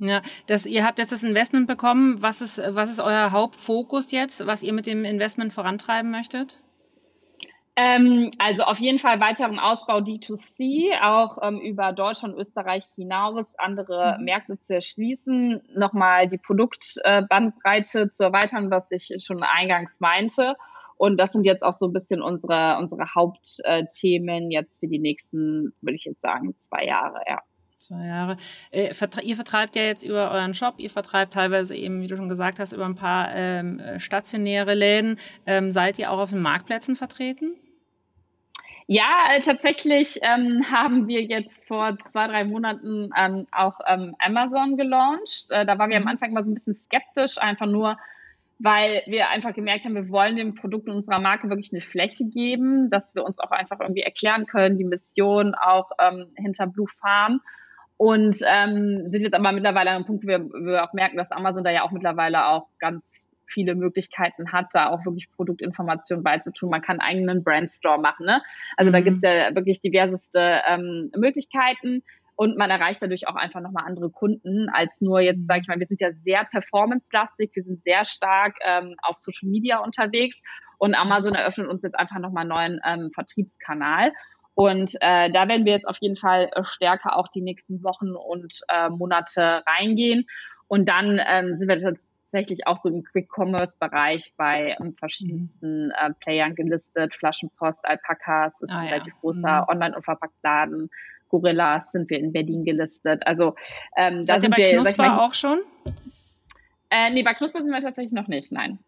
Ja, 0.00 0.22
das, 0.46 0.64
ihr 0.64 0.84
habt 0.84 0.98
jetzt 0.98 1.12
das 1.12 1.22
Investment 1.22 1.66
bekommen. 1.66 2.22
Was 2.22 2.40
ist, 2.40 2.58
was 2.58 2.90
ist 2.90 3.00
euer 3.00 3.32
Hauptfokus 3.32 4.10
jetzt, 4.12 4.46
was 4.46 4.62
ihr 4.62 4.72
mit 4.72 4.86
dem 4.86 5.04
Investment 5.04 5.52
vorantreiben 5.52 6.10
möchtet? 6.10 6.58
Ähm, 7.76 8.30
also 8.38 8.62
auf 8.62 8.78
jeden 8.78 8.98
Fall 8.98 9.20
weiteren 9.20 9.58
Ausbau 9.58 9.98
D2C, 9.98 11.00
auch 11.02 11.38
ähm, 11.42 11.60
über 11.60 11.92
Deutschland, 11.92 12.36
Österreich 12.36 12.84
hinaus, 12.96 13.54
andere 13.58 14.16
mhm. 14.18 14.24
Märkte 14.24 14.58
zu 14.58 14.74
erschließen, 14.74 15.62
nochmal 15.76 16.28
die 16.28 16.38
Produktbandbreite 16.38 18.00
äh, 18.00 18.08
zu 18.08 18.24
erweitern, 18.24 18.70
was 18.70 18.90
ich 18.90 19.12
schon 19.24 19.42
eingangs 19.42 20.00
meinte. 20.00 20.56
Und 20.96 21.18
das 21.18 21.32
sind 21.32 21.44
jetzt 21.44 21.62
auch 21.62 21.72
so 21.72 21.86
ein 21.86 21.92
bisschen 21.92 22.20
unsere, 22.20 22.76
unsere 22.78 23.14
Hauptthemen 23.14 24.50
jetzt 24.50 24.80
für 24.80 24.88
die 24.88 24.98
nächsten, 24.98 25.72
würde 25.80 25.96
ich 25.96 26.04
jetzt 26.04 26.20
sagen, 26.20 26.54
zwei 26.56 26.84
Jahre, 26.84 27.20
ja. 27.26 27.38
Zwei 27.80 28.06
Jahre. 28.06 28.36
Äh, 28.70 28.92
ihr 29.22 29.36
vertreibt 29.36 29.74
ja 29.74 29.82
jetzt 29.82 30.02
über 30.02 30.30
euren 30.30 30.52
Shop, 30.52 30.74
ihr 30.76 30.90
vertreibt 30.90 31.32
teilweise 31.32 31.74
eben, 31.74 32.02
wie 32.02 32.08
du 32.08 32.16
schon 32.16 32.28
gesagt 32.28 32.58
hast, 32.58 32.74
über 32.74 32.84
ein 32.84 32.94
paar 32.94 33.34
ähm, 33.34 33.80
stationäre 33.98 34.74
Läden. 34.74 35.18
Ähm, 35.46 35.72
seid 35.72 35.98
ihr 35.98 36.10
auch 36.10 36.18
auf 36.18 36.30
den 36.30 36.42
Marktplätzen 36.42 36.94
vertreten? 36.94 37.56
Ja, 38.86 39.28
äh, 39.32 39.40
tatsächlich 39.40 40.18
ähm, 40.20 40.62
haben 40.70 41.08
wir 41.08 41.22
jetzt 41.22 41.64
vor 41.66 41.96
zwei, 42.10 42.26
drei 42.26 42.44
Monaten 42.44 43.10
ähm, 43.16 43.46
auch 43.50 43.78
ähm, 43.86 44.14
Amazon 44.18 44.76
gelauncht. 44.76 45.46
Äh, 45.48 45.64
da 45.64 45.78
waren 45.78 45.88
wir 45.88 45.96
am 45.96 46.02
mhm. 46.02 46.08
Anfang 46.08 46.32
immer 46.32 46.44
so 46.44 46.50
ein 46.50 46.54
bisschen 46.54 46.78
skeptisch, 46.80 47.38
einfach 47.38 47.66
nur, 47.66 47.96
weil 48.58 49.04
wir 49.06 49.30
einfach 49.30 49.54
gemerkt 49.54 49.86
haben, 49.86 49.94
wir 49.94 50.10
wollen 50.10 50.36
dem 50.36 50.54
Produkt 50.54 50.86
und 50.88 50.96
unserer 50.96 51.18
Marke 51.18 51.48
wirklich 51.48 51.72
eine 51.72 51.80
Fläche 51.80 52.24
geben, 52.24 52.90
dass 52.90 53.14
wir 53.14 53.24
uns 53.24 53.38
auch 53.38 53.52
einfach 53.52 53.80
irgendwie 53.80 54.02
erklären 54.02 54.44
können, 54.44 54.76
die 54.76 54.84
Mission 54.84 55.54
auch 55.54 55.92
ähm, 55.98 56.26
hinter 56.36 56.66
Blue 56.66 56.88
Farm. 57.00 57.40
Und 58.00 58.38
ähm, 58.46 59.10
sind 59.10 59.20
jetzt 59.20 59.34
aber 59.34 59.52
mittlerweile 59.52 59.90
an 59.90 59.96
einem 59.96 60.06
Punkt, 60.06 60.24
wo 60.24 60.28
wir, 60.28 60.40
wir 60.40 60.84
auch 60.84 60.94
merken, 60.94 61.18
dass 61.18 61.32
Amazon 61.32 61.64
da 61.64 61.70
ja 61.70 61.82
auch 61.82 61.90
mittlerweile 61.90 62.46
auch 62.46 62.66
ganz 62.78 63.28
viele 63.46 63.74
Möglichkeiten 63.74 64.52
hat, 64.52 64.68
da 64.72 64.88
auch 64.88 65.04
wirklich 65.04 65.30
Produktinformationen 65.36 66.24
beizutun. 66.24 66.70
Man 66.70 66.80
kann 66.80 66.98
einen 66.98 67.18
eigenen 67.18 67.44
Brandstore 67.44 68.00
machen. 68.00 68.24
Ne? 68.24 68.40
Also 68.78 68.88
mhm. 68.88 68.92
da 68.94 69.00
gibt's 69.02 69.20
ja 69.22 69.54
wirklich 69.54 69.82
diverseste 69.82 70.62
ähm, 70.66 71.10
Möglichkeiten 71.14 72.02
und 72.36 72.56
man 72.56 72.70
erreicht 72.70 73.02
dadurch 73.02 73.28
auch 73.28 73.36
einfach 73.36 73.60
nochmal 73.60 73.84
andere 73.84 74.08
Kunden 74.08 74.70
als 74.70 75.02
nur 75.02 75.20
jetzt, 75.20 75.46
sage 75.46 75.60
ich 75.60 75.68
mal, 75.68 75.78
wir 75.78 75.86
sind 75.86 76.00
ja 76.00 76.10
sehr 76.24 76.46
performance-lastig, 76.46 77.50
wir 77.52 77.64
sind 77.64 77.82
sehr 77.84 78.06
stark 78.06 78.56
ähm, 78.64 78.94
auf 79.02 79.18
Social 79.18 79.50
Media 79.50 79.76
unterwegs 79.76 80.40
und 80.78 80.94
Amazon 80.94 81.34
eröffnet 81.34 81.68
uns 81.68 81.82
jetzt 81.82 81.98
einfach 81.98 82.18
nochmal 82.18 82.50
einen 82.50 82.78
neuen 82.78 82.80
ähm, 82.86 83.10
Vertriebskanal. 83.12 84.12
Und 84.60 84.94
äh, 85.00 85.30
da 85.30 85.48
werden 85.48 85.64
wir 85.64 85.72
jetzt 85.72 85.88
auf 85.88 85.96
jeden 86.00 86.16
Fall 86.16 86.50
äh, 86.54 86.64
stärker 86.64 87.16
auch 87.16 87.28
die 87.28 87.40
nächsten 87.40 87.82
Wochen 87.82 88.10
und 88.10 88.60
äh, 88.68 88.90
Monate 88.90 89.62
reingehen. 89.66 90.26
Und 90.68 90.86
dann 90.90 91.18
ähm, 91.26 91.56
sind 91.56 91.66
wir 91.66 91.80
tatsächlich 91.80 92.66
auch 92.66 92.76
so 92.76 92.90
im 92.90 93.02
Quick-Commerce-Bereich 93.02 94.34
bei 94.36 94.76
ähm, 94.78 94.92
verschiedensten 94.92 95.92
äh, 95.92 96.12
Playern 96.12 96.54
gelistet. 96.54 97.14
Flaschenpost, 97.14 97.86
Alpacas 97.88 98.60
ist 98.60 98.70
ah, 98.70 98.80
ein 98.80 98.84
ja. 98.84 98.92
relativ 98.92 99.14
großer 99.22 99.62
mhm. 99.62 99.68
Online- 99.68 99.96
und 99.96 100.04
Verpacktladen. 100.04 100.90
Gorillas 101.30 101.92
sind 101.92 102.10
wir 102.10 102.18
in 102.18 102.30
Berlin 102.30 102.62
gelistet. 102.66 103.26
Also 103.26 103.54
ähm, 103.96 104.26
da 104.26 104.34
Seid 104.34 104.42
sind 104.42 104.58
ihr 104.58 104.64
bei 104.64 104.70
wir, 104.72 104.82
Knusper 104.82 105.06
mal, 105.06 105.26
auch 105.26 105.32
schon? 105.32 105.60
Äh, 106.90 107.08
nee, 107.12 107.22
bei 107.22 107.32
Knusper 107.32 107.62
sind 107.62 107.70
wir 107.70 107.80
tatsächlich 107.80 108.12
noch 108.12 108.28
nicht, 108.28 108.52
nein. 108.52 108.78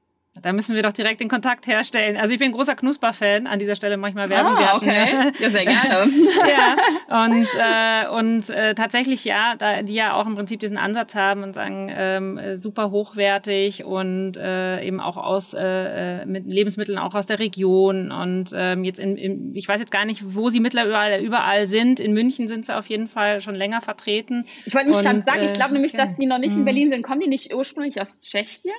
Da 0.40 0.54
müssen 0.54 0.74
wir 0.74 0.82
doch 0.82 0.94
direkt 0.94 1.20
den 1.20 1.28
Kontakt 1.28 1.66
herstellen. 1.66 2.16
Also 2.16 2.32
ich 2.32 2.38
bin 2.38 2.48
ein 2.48 2.54
großer 2.54 2.74
Knusper-Fan. 2.74 3.46
An 3.46 3.58
dieser 3.58 3.74
Stelle 3.74 3.98
manchmal 3.98 4.30
werben. 4.30 4.56
Ah, 4.56 4.76
okay. 4.76 5.30
Ja, 5.38 5.50
sehr 5.50 5.64
gerne. 5.66 6.10
ja. 6.48 7.24
Und, 7.24 7.48
äh, 7.54 8.08
und 8.08 8.48
äh, 8.48 8.74
tatsächlich, 8.74 9.26
ja, 9.26 9.56
da 9.58 9.82
die 9.82 9.92
ja 9.92 10.14
auch 10.14 10.26
im 10.26 10.34
Prinzip 10.34 10.60
diesen 10.60 10.78
Ansatz 10.78 11.14
haben 11.14 11.42
und 11.42 11.52
sagen, 11.52 11.92
ähm, 11.94 12.40
super 12.56 12.90
hochwertig 12.90 13.84
und 13.84 14.38
äh, 14.38 14.82
eben 14.82 15.00
auch 15.00 15.18
aus 15.18 15.52
äh, 15.52 16.24
mit 16.24 16.46
Lebensmitteln 16.46 16.96
auch 16.96 17.14
aus 17.14 17.26
der 17.26 17.38
Region. 17.38 18.10
Und 18.10 18.52
ähm, 18.54 18.84
jetzt 18.84 19.00
in, 19.00 19.18
in, 19.18 19.54
ich 19.54 19.68
weiß 19.68 19.80
jetzt 19.80 19.92
gar 19.92 20.06
nicht, 20.06 20.34
wo 20.34 20.48
sie 20.48 20.60
mittlerweile 20.60 21.20
überall 21.22 21.66
sind. 21.66 22.00
In 22.00 22.14
München 22.14 22.48
sind 22.48 22.64
sie 22.64 22.74
auf 22.74 22.86
jeden 22.86 23.06
Fall 23.06 23.42
schon 23.42 23.54
länger 23.54 23.82
vertreten. 23.82 24.46
Ich 24.64 24.74
wollte 24.74 24.88
nicht 24.88 25.02
gerade 25.02 25.24
sagen, 25.26 25.42
ich 25.44 25.52
glaube 25.52 25.72
äh, 25.72 25.74
nämlich, 25.74 25.92
dass 25.92 26.16
sie 26.16 26.24
noch 26.24 26.38
nicht 26.38 26.52
in 26.52 26.58
hm. 26.58 26.64
Berlin 26.64 26.90
sind. 26.90 27.02
Kommen 27.02 27.20
die 27.20 27.28
nicht 27.28 27.52
ursprünglich 27.52 28.00
aus 28.00 28.18
Tschechien? 28.18 28.72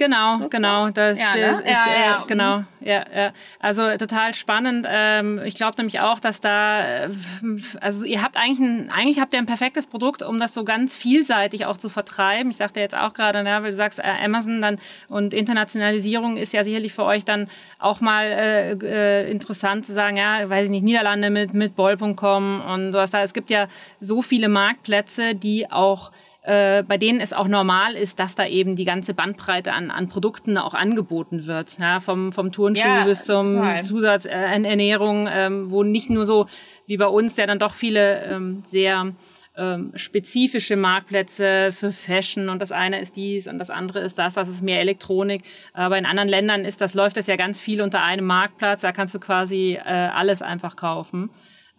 Genau, 0.00 0.48
genau. 0.48 0.88
Das, 0.88 1.18
ja, 1.20 1.34
ne? 1.34 1.58
ist, 1.58 1.66
ja, 1.66 1.86
ja, 1.94 2.22
äh, 2.22 2.26
genau, 2.26 2.64
ja, 2.80 3.04
ja. 3.14 3.32
Also 3.58 3.82
total 3.98 4.32
spannend. 4.32 4.86
Ähm, 4.88 5.38
ich 5.44 5.56
glaube 5.56 5.74
nämlich 5.76 6.00
auch, 6.00 6.20
dass 6.20 6.40
da, 6.40 7.04
äh, 7.04 7.10
also 7.82 8.06
ihr 8.06 8.22
habt 8.22 8.38
eigentlich 8.38 8.60
ein, 8.60 8.90
eigentlich 8.92 9.20
habt 9.20 9.34
ihr 9.34 9.38
ein 9.38 9.44
perfektes 9.44 9.86
Produkt, 9.86 10.22
um 10.22 10.40
das 10.40 10.54
so 10.54 10.64
ganz 10.64 10.96
vielseitig 10.96 11.66
auch 11.66 11.76
zu 11.76 11.90
vertreiben. 11.90 12.50
Ich 12.50 12.56
dachte 12.56 12.80
jetzt 12.80 12.96
auch 12.96 13.12
gerade, 13.12 13.42
ne, 13.42 13.50
weil 13.60 13.72
du 13.72 13.74
sagst, 13.74 13.98
äh, 13.98 14.24
Amazon 14.24 14.62
dann 14.62 14.78
und 15.10 15.34
Internationalisierung 15.34 16.38
ist 16.38 16.54
ja 16.54 16.64
sicherlich 16.64 16.94
für 16.94 17.04
euch 17.04 17.26
dann 17.26 17.50
auch 17.78 18.00
mal 18.00 18.24
äh, 18.24 18.72
äh, 18.72 19.30
interessant 19.30 19.84
zu 19.84 19.92
sagen, 19.92 20.16
ja, 20.16 20.48
weiß 20.48 20.64
ich 20.64 20.70
nicht, 20.70 20.82
Niederlande 20.82 21.28
mit 21.28 21.52
mit 21.52 21.76
Boll.com 21.76 22.62
und 22.62 22.92
sowas 22.92 23.10
da. 23.10 23.22
Es 23.22 23.34
gibt 23.34 23.50
ja 23.50 23.68
so 24.00 24.22
viele 24.22 24.48
Marktplätze, 24.48 25.34
die 25.34 25.70
auch 25.70 26.10
äh, 26.42 26.82
bei 26.82 26.96
denen 26.96 27.20
es 27.20 27.32
auch 27.32 27.48
normal 27.48 27.94
ist, 27.94 28.18
dass 28.18 28.34
da 28.34 28.46
eben 28.46 28.74
die 28.74 28.84
ganze 28.84 29.12
Bandbreite 29.12 29.72
an, 29.72 29.90
an 29.90 30.08
Produkten 30.08 30.56
auch 30.56 30.72
angeboten 30.72 31.46
wird. 31.46 31.78
Ja, 31.78 32.00
vom, 32.00 32.32
vom 32.32 32.50
Turnschuh 32.50 32.88
ja, 32.88 33.04
bis 33.04 33.24
zum 33.24 33.56
total. 33.56 33.82
Zusatz 33.82 34.24
äh, 34.24 34.30
ähm, 34.32 35.70
wo 35.70 35.82
nicht 35.82 36.08
nur 36.08 36.24
so 36.24 36.46
wie 36.86 36.96
bei 36.96 37.06
uns 37.06 37.36
ja 37.36 37.46
dann 37.46 37.58
doch 37.58 37.74
viele 37.74 38.24
ähm, 38.24 38.62
sehr 38.64 39.12
ähm, 39.56 39.92
spezifische 39.94 40.76
Marktplätze 40.76 41.70
für 41.72 41.92
Fashion 41.92 42.48
und 42.48 42.62
das 42.62 42.72
eine 42.72 43.00
ist 43.00 43.16
dies 43.16 43.46
und 43.46 43.58
das 43.58 43.68
andere 43.68 44.00
ist 44.00 44.18
das, 44.18 44.34
das 44.34 44.48
ist 44.48 44.62
mehr 44.62 44.80
Elektronik. 44.80 45.42
Aber 45.74 45.98
in 45.98 46.06
anderen 46.06 46.28
Ländern 46.28 46.64
ist 46.64 46.80
das, 46.80 46.94
läuft 46.94 47.18
das 47.18 47.26
ja 47.26 47.36
ganz 47.36 47.60
viel 47.60 47.82
unter 47.82 48.02
einem 48.02 48.24
Marktplatz, 48.24 48.80
da 48.80 48.92
kannst 48.92 49.14
du 49.14 49.20
quasi 49.20 49.78
äh, 49.84 49.88
alles 49.88 50.40
einfach 50.40 50.76
kaufen. 50.76 51.30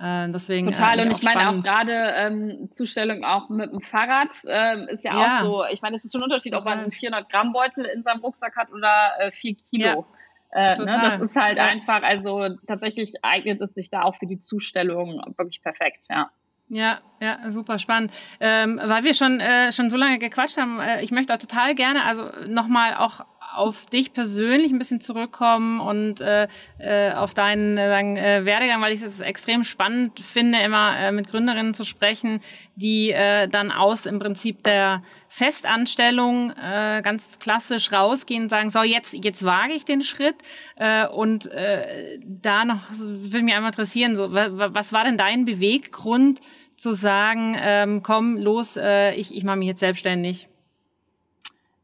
Äh, 0.02 0.32
deswegen, 0.32 0.66
Total, 0.66 0.98
äh, 0.98 1.04
und 1.04 1.12
ich 1.12 1.22
meine 1.22 1.50
auch 1.50 1.64
gerade 1.64 1.94
ähm, 1.94 2.70
Zustellung 2.72 3.24
auch 3.24 3.50
mit 3.50 3.72
dem 3.72 3.82
Fahrrad 3.82 4.30
äh, 4.48 4.94
ist 4.94 5.04
ja, 5.04 5.16
ja, 5.16 5.38
auch 5.38 5.44
so. 5.44 5.66
Ich 5.72 5.84
meine, 5.84 5.96
es 5.96 6.04
ist 6.04 6.12
schon 6.12 6.22
ein 6.22 6.26
Unterschied, 6.26 6.54
Total. 6.54 6.74
ob 6.74 6.76
man 6.76 6.84
einen 6.84 6.92
400 6.92 7.30
Gramm 7.30 7.54
Beutel 7.54 7.86
in 7.86 8.02
seinem 8.02 8.22
Rucksack 8.22 8.56
hat 8.56 8.72
oder 8.72 9.12
äh, 9.20 9.32
4 9.32 9.56
Kilo. 9.56 10.06
Ja. 10.54 10.74
Äh, 10.74 10.78
ne, 10.80 11.00
das 11.02 11.22
ist 11.22 11.36
halt 11.36 11.60
ja. 11.60 11.66
einfach, 11.66 12.02
also 12.02 12.50
tatsächlich 12.68 13.14
eignet 13.22 13.62
es 13.62 13.74
sich 13.76 13.90
da 13.90 14.02
auch 14.02 14.16
für 14.16 14.26
die 14.26 14.40
Zustellung 14.40 15.22
wirklich 15.38 15.62
perfekt, 15.62 16.08
ja. 16.10 16.32
Ja, 16.68 17.00
ja, 17.20 17.52
super 17.52 17.78
spannend. 17.80 18.12
Ähm, 18.40 18.80
weil 18.82 19.04
wir 19.04 19.14
schon 19.14 19.42
äh, 19.42 19.74
schon 19.74 19.90
so 19.90 19.98
lange 19.98 20.20
gequatscht 20.20 20.58
haben, 20.58 20.80
äh, 20.80 21.02
ich 21.02 21.12
möchte 21.12 21.34
auch 21.34 21.38
total 21.38 21.76
gerne, 21.76 22.06
also 22.06 22.30
nochmal 22.48 22.96
auch 22.96 23.26
auf 23.54 23.86
dich 23.88 24.14
persönlich 24.14 24.72
ein 24.72 24.78
bisschen 24.78 25.02
zurückkommen 25.02 25.80
und 25.80 26.22
äh, 26.22 26.48
äh, 26.80 27.12
auf 27.14 27.34
deinen 27.34 27.78
äh, 27.78 27.90
sagen, 27.90 28.18
äh, 28.18 28.46
Werdegang, 28.46 28.82
weil 28.82 28.94
ich 28.94 29.02
es 29.02 29.20
extrem 29.20 29.64
spannend 29.64 30.20
finde, 30.20 30.60
immer 30.60 30.98
äh, 30.98 31.12
mit 31.12 31.30
Gründerinnen 31.30 31.74
zu 31.74 31.84
sprechen, 31.84 32.42
die 32.76 33.12
äh, 33.12 33.48
dann 33.48 33.72
aus 33.72 34.06
im 34.06 34.20
Prinzip 34.20 34.64
der 34.64 35.04
Festanstellung 35.28 36.52
äh, 36.52 37.02
ganz 37.04 37.40
klassisch 37.40 37.92
rausgehen 37.92 38.44
und 38.44 38.50
sagen, 38.50 38.70
so 38.70 38.84
jetzt 38.84 39.14
jetzt 39.14 39.44
wage 39.46 39.74
ich 39.74 39.86
den 39.86 40.04
Schritt 40.04 40.36
äh, 40.76 41.08
und 41.08 41.52
äh, 41.52 42.20
da 42.24 42.66
noch 42.66 42.82
würde 42.92 43.44
mich 43.44 43.54
einmal 43.54 43.72
interessieren, 43.72 44.16
so 44.16 44.34
was 44.34 44.94
war 44.94 45.04
denn 45.04 45.18
dein 45.18 45.46
Beweggrund 45.46 46.42
zu 46.76 46.94
sagen, 46.94 47.56
ähm, 47.60 48.02
komm 48.04 48.38
los, 48.38 48.78
äh, 48.78 49.14
ich 49.14 49.36
ich 49.36 49.44
mache 49.44 49.58
mich 49.58 49.68
jetzt 49.68 49.80
selbstständig? 49.80 50.48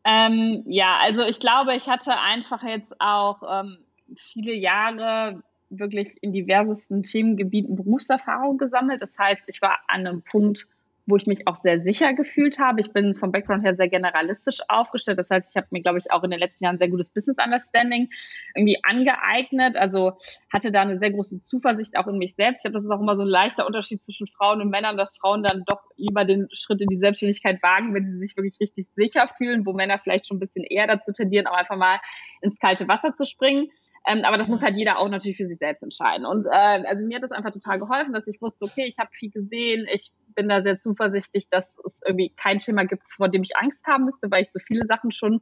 Ähm, 0.10 0.64
ja, 0.68 1.00
also 1.02 1.22
ich 1.26 1.42
glaube, 1.42 1.76
ich 1.76 1.90
hatte 1.90 2.18
einfach 2.18 2.64
jetzt 2.64 2.96
auch 3.00 3.44
ähm, 3.44 3.80
viele 4.16 4.54
Jahre 4.54 5.44
wirklich 5.70 6.16
in 6.22 6.32
diversesten 6.32 7.04
Themengebieten 7.04 7.76
Berufserfahrung 7.76 8.58
gesammelt. 8.58 9.02
Das 9.02 9.20
heißt, 9.20 9.42
ich 9.48 9.62
war 9.62 9.80
an 9.90 10.08
einem 10.08 10.22
Punkt, 10.22 10.66
wo 11.08 11.16
ich 11.16 11.26
mich 11.26 11.48
auch 11.48 11.56
sehr 11.56 11.82
sicher 11.82 12.14
gefühlt 12.14 12.60
habe. 12.60 12.82
Ich 12.82 12.92
bin 12.92 13.16
vom 13.16 13.32
Background 13.32 13.64
her 13.64 13.76
sehr 13.76 13.88
generalistisch 13.88 14.60
aufgestellt. 14.68 15.18
Das 15.18 15.30
heißt, 15.30 15.50
ich 15.50 15.56
habe 15.56 15.68
mir, 15.72 15.82
glaube 15.82 15.98
ich, 15.98 16.12
auch 16.12 16.24
in 16.24 16.32
den 16.32 16.40
letzten 16.40 16.66
Jahren 16.66 16.78
sehr 16.78 16.90
gutes 16.90 17.10
Business 17.10 17.38
Understanding 17.44 18.10
irgendwie 18.54 18.78
angeeignet. 18.84 19.78
Also 19.78 20.18
hatte 20.52 20.72
da 20.72 20.82
eine 20.82 21.00
sehr 21.00 21.12
große 21.12 21.42
Zuversicht 21.44 21.98
auch 21.98 22.08
in 22.08 22.18
mich 22.18 22.36
selbst. 22.36 22.60
Ich 22.60 22.64
glaube, 22.64 22.80
das 22.80 22.86
ist 22.86 22.92
auch 22.92 23.02
immer 23.02 23.16
so 23.16 23.22
ein 23.22 23.28
leichter 23.30 23.66
Unterschied 23.66 24.04
zwischen 24.04 24.28
Frauen 24.28 24.62
und 24.62 24.70
Männern, 24.70 24.98
dass 24.98 25.18
Frauen 25.18 25.44
dann 25.44 25.64
doch 25.66 25.82
lieber 25.96 26.26
den 26.26 26.50
Schritt 26.52 26.82
in 26.82 26.90
die 26.90 26.98
Selbstständigkeit 26.98 27.64
wagen, 27.64 27.94
wenn 27.94 28.12
sie 28.12 28.20
sich 28.20 28.36
wirklich 28.36 28.60
richtig 28.60 28.88
sicher 28.96 29.30
fühlen, 29.38 29.66
wo 29.66 29.72
Männer 29.72 30.00
vielleicht 30.00 30.28
schon 30.28 30.38
ein 30.38 30.42
bisschen 30.42 30.66
eher 30.66 30.88
dazu 30.88 31.14
tendieren, 31.14 31.48
auch 31.48 31.56
einfach 31.56 31.78
mal 31.78 32.00
ins 32.42 32.60
kalte 32.60 32.88
Wasser 32.90 33.16
zu 33.16 33.26
springen. 33.26 33.70
Ähm, 34.08 34.24
aber 34.24 34.38
das 34.38 34.48
muss 34.48 34.62
halt 34.62 34.76
jeder 34.76 35.00
auch 35.00 35.10
natürlich 35.10 35.38
für 35.38 35.48
sich 35.48 35.58
selbst 35.58 35.84
entscheiden. 35.84 36.26
Und 36.26 36.46
äh, 36.46 36.50
also 36.50 37.06
mir 37.06 37.16
hat 37.16 37.24
das 37.24 37.32
einfach 37.32 37.52
total 37.52 37.80
geholfen, 37.80 38.14
dass 38.14 38.28
ich 38.28 38.42
wusste, 38.42 38.66
okay, 38.66 38.86
ich 38.86 38.98
habe 38.98 39.10
viel 39.12 39.32
gesehen, 39.32 39.86
ich 39.92 40.12
bin 40.38 40.48
da 40.48 40.62
sehr 40.62 40.78
zuversichtlich, 40.78 41.50
dass 41.50 41.68
es 41.86 42.00
irgendwie 42.06 42.30
kein 42.30 42.60
Thema 42.60 42.86
gibt, 42.86 43.04
vor 43.10 43.28
dem 43.28 43.44
ich 43.44 43.58
Angst 43.58 43.86
haben 43.88 44.06
müsste, 44.06 44.30
weil 44.32 44.44
ich 44.44 44.52
so 44.52 44.60
viele 44.60 44.86
Sachen 44.86 45.12
schon 45.12 45.42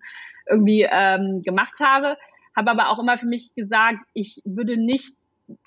irgendwie 0.50 0.88
ähm, 0.90 1.42
gemacht 1.44 1.80
habe. 1.82 2.18
Habe 2.56 2.72
aber 2.72 2.90
auch 2.90 3.00
immer 3.00 3.18
für 3.18 3.28
mich 3.28 3.54
gesagt, 3.54 4.00
ich 4.14 4.42
würde 4.46 4.78
nicht 4.78 5.18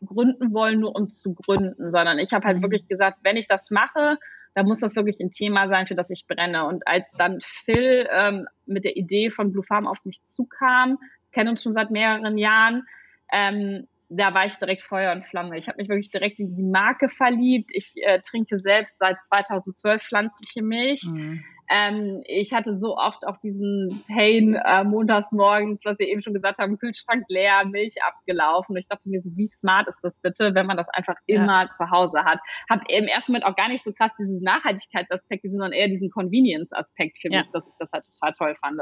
gründen 0.05 0.53
wollen, 0.55 0.81
nur 0.81 0.97
um 0.97 1.09
zu 1.09 1.35
gründen, 1.35 1.93
sondern 1.93 2.19
ich 2.19 2.33
habe 2.33 2.47
halt 2.47 2.57
mhm. 2.57 2.63
wirklich 2.63 2.89
gesagt, 2.89 3.19
wenn 3.23 3.37
ich 3.37 3.47
das 3.47 3.71
mache, 3.71 4.19
dann 4.55 4.67
muss 4.67 4.81
das 4.81 4.97
wirklich 4.97 5.21
ein 5.21 5.31
Thema 5.31 5.69
sein, 5.69 5.87
für 5.87 5.95
das 5.95 6.11
ich 6.11 6.27
brenne. 6.27 6.65
Und 6.65 6.89
als 6.89 7.13
dann 7.13 7.39
Phil 7.43 8.09
ähm, 8.11 8.49
mit 8.67 8.85
der 8.85 8.97
Idee 8.97 9.31
von 9.31 9.53
Blue 9.53 9.63
Farm 9.63 9.87
auf 9.87 10.05
mich 10.05 10.21
zukam, 10.25 10.99
kennen 11.33 11.51
uns 11.51 11.63
schon 11.63 11.75
seit 11.75 11.91
mehreren 11.91 12.39
Jahren, 12.39 12.87
ähm, 13.31 13.87
da 14.11 14.33
war 14.33 14.47
ich 14.47 14.57
direkt 14.57 14.83
Feuer 14.83 15.13
und 15.13 15.27
Flamme. 15.27 15.59
Ich 15.59 15.69
habe 15.69 15.77
mich 15.79 15.89
wirklich 15.89 16.11
direkt 16.11 16.39
in 16.39 16.49
die 16.49 16.63
Marke 16.63 17.11
verliebt. 17.11 17.71
Ich 17.75 17.95
äh, 17.97 18.21
trinke 18.21 18.59
selbst 18.59 18.97
seit 18.99 19.23
2012 19.25 20.03
pflanzliche 20.03 20.63
Milch. 20.63 21.05
Mhm. 21.05 21.45
Ähm, 21.71 22.23
ich 22.25 22.55
hatte 22.55 22.79
so 22.79 22.97
oft 22.97 23.27
auch 23.27 23.37
diesen 23.39 24.03
Pain 24.09 24.55
äh, 24.55 24.85
montags 24.85 25.31
morgens, 25.33 25.85
was 25.85 25.99
wir 25.99 26.09
eben 26.09 26.23
schon 26.23 26.33
gesagt 26.33 26.59
haben, 26.59 26.79
Kühlschrank 26.79 27.27
leer, 27.29 27.67
Milch 27.67 27.97
abgelaufen. 28.03 28.75
Und 28.75 28.81
ich 28.81 28.89
dachte 28.89 29.11
mir 29.11 29.21
so, 29.21 29.29
wie 29.37 29.49
smart 29.49 29.87
ist 29.89 29.99
das 30.03 30.17
bitte, 30.23 30.55
wenn 30.55 30.65
man 30.65 30.79
das 30.79 30.89
einfach 30.89 31.17
immer 31.27 31.65
ja. 31.65 31.73
zu 31.73 31.91
Hause 31.91 32.25
hat. 32.25 32.41
Hab 32.71 32.81
im 32.91 33.05
ersten 33.05 33.33
Moment 33.33 33.45
auch 33.45 33.57
gar 33.57 33.69
nicht 33.69 33.85
so 33.85 33.93
krass 33.93 34.13
diesen 34.19 34.41
Nachhaltigkeitsaspekt, 34.41 35.45
sondern 35.51 35.73
eher 35.73 35.89
diesen 35.89 36.11
Convenience-Aspekt 36.11 37.19
für 37.19 37.31
ja. 37.31 37.41
mich, 37.41 37.51
dass 37.51 37.67
ich 37.69 37.75
das 37.79 37.91
halt 37.93 38.07
total 38.07 38.33
toll 38.33 38.57
fand. 38.59 38.81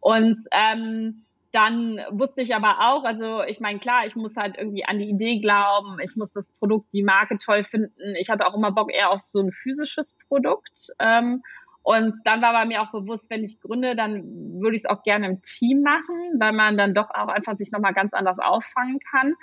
Und 0.00 0.36
ähm, 0.50 1.26
dann 1.52 2.00
wusste 2.10 2.42
ich 2.42 2.54
aber 2.54 2.78
auch, 2.80 3.04
also 3.04 3.42
ich 3.42 3.60
meine, 3.60 3.78
klar, 3.78 4.06
ich 4.06 4.14
muss 4.14 4.36
halt 4.36 4.56
irgendwie 4.56 4.84
an 4.84 4.98
die 4.98 5.08
Idee 5.08 5.40
glauben, 5.40 5.98
ich 6.02 6.16
muss 6.16 6.32
das 6.32 6.52
Produkt, 6.52 6.92
die 6.92 7.02
Marke 7.02 7.38
toll 7.38 7.64
finden. 7.64 8.14
Ich 8.18 8.30
hatte 8.30 8.46
auch 8.46 8.54
immer 8.54 8.72
Bock 8.72 8.92
eher 8.92 9.10
auf 9.10 9.22
so 9.24 9.40
ein 9.40 9.50
physisches 9.50 10.14
Produkt. 10.28 10.90
Ähm, 10.98 11.42
und 11.82 12.14
dann 12.24 12.42
war 12.42 12.52
bei 12.52 12.66
mir 12.66 12.82
auch 12.82 12.92
bewusst, 12.92 13.30
wenn 13.30 13.42
ich 13.42 13.60
gründe, 13.60 13.96
dann 13.96 14.60
würde 14.60 14.76
ich 14.76 14.82
es 14.82 14.86
auch 14.86 15.02
gerne 15.02 15.26
im 15.26 15.42
Team 15.42 15.82
machen, 15.82 16.38
weil 16.38 16.52
man 16.52 16.76
dann 16.76 16.94
doch 16.94 17.10
auch 17.10 17.28
einfach 17.28 17.56
sich 17.56 17.72
nochmal 17.72 17.94
ganz 17.94 18.12
anders 18.12 18.38
auffangen 18.38 19.00
kann. 19.00 19.34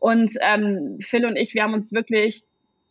Und 0.00 0.32
ähm, 0.40 0.98
Phil 1.00 1.26
und 1.26 1.36
ich, 1.36 1.54
wir 1.54 1.62
haben 1.62 1.74
uns 1.74 1.92
wirklich 1.92 2.42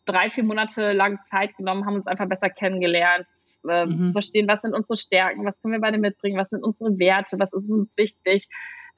drei, 0.06 0.30
vier 0.30 0.44
Monate 0.44 0.92
lang 0.92 1.18
Zeit 1.26 1.56
genommen, 1.56 1.84
haben 1.84 1.96
uns 1.96 2.06
einfach 2.06 2.28
besser 2.28 2.48
kennengelernt, 2.48 3.26
äh, 3.68 3.86
mhm. 3.86 4.04
zu 4.04 4.12
verstehen, 4.12 4.48
was 4.48 4.62
sind 4.62 4.74
unsere 4.74 4.96
Stärken, 4.96 5.44
was 5.44 5.60
können 5.60 5.72
wir 5.72 5.80
beide 5.80 5.98
mitbringen, 5.98 6.38
was 6.38 6.50
sind 6.50 6.62
unsere 6.62 6.98
Werte, 6.98 7.38
was 7.38 7.52
ist 7.52 7.70
uns 7.70 7.96
wichtig, 7.96 8.48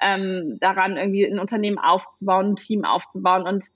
ähm, 0.01 0.59
daran 0.61 0.97
irgendwie 0.97 1.25
ein 1.25 1.39
Unternehmen 1.39 1.79
aufzubauen, 1.79 2.51
ein 2.53 2.57
Team 2.57 2.85
aufzubauen. 2.85 3.43
Und 3.43 3.67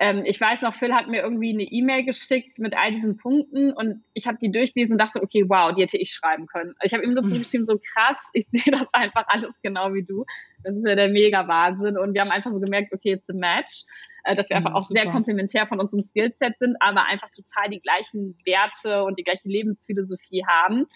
ähm, 0.00 0.22
ich 0.24 0.40
weiß 0.40 0.62
noch, 0.62 0.74
Phil 0.74 0.94
hat 0.94 1.08
mir 1.08 1.22
irgendwie 1.22 1.52
eine 1.52 1.64
E-Mail 1.64 2.04
geschickt 2.04 2.58
mit 2.58 2.76
all 2.76 2.92
diesen 2.92 3.16
Punkten 3.16 3.72
und 3.72 4.04
ich 4.14 4.28
habe 4.28 4.38
die 4.40 4.52
durchgelesen 4.52 4.94
und 4.94 4.98
dachte, 4.98 5.20
okay, 5.20 5.44
wow, 5.48 5.74
die 5.74 5.82
hätte 5.82 5.98
ich 5.98 6.12
schreiben 6.12 6.46
können. 6.46 6.74
Ich 6.82 6.94
habe 6.94 7.02
ihm 7.02 7.14
nur 7.14 7.24
zurückgeschrieben, 7.24 7.66
so 7.66 7.78
krass, 7.78 8.20
ich 8.32 8.46
sehe 8.52 8.70
das 8.72 8.86
einfach 8.92 9.24
alles 9.26 9.50
genau 9.62 9.92
wie 9.94 10.04
du. 10.04 10.24
Das 10.62 10.76
ist 10.76 10.86
ja 10.86 10.94
der 10.94 11.08
mega 11.08 11.48
Wahnsinn. 11.48 11.98
Und 11.98 12.14
wir 12.14 12.20
haben 12.20 12.30
einfach 12.30 12.52
so 12.52 12.60
gemerkt, 12.60 12.92
okay, 12.92 13.14
it's 13.14 13.28
a 13.28 13.32
match. 13.32 13.84
Äh, 14.24 14.36
dass 14.36 14.48
wir 14.50 14.56
einfach 14.56 14.74
auch 14.74 14.84
super. 14.84 15.02
sehr 15.02 15.10
komplementär 15.10 15.66
von 15.66 15.80
unserem 15.80 16.02
Skillset 16.02 16.58
sind, 16.58 16.76
aber 16.80 17.06
einfach 17.06 17.30
total 17.30 17.70
die 17.70 17.80
gleichen 17.80 18.36
Werte 18.44 19.04
und 19.04 19.18
die 19.18 19.24
gleiche 19.24 19.48
Lebensphilosophie 19.48 20.44
haben. 20.46 20.86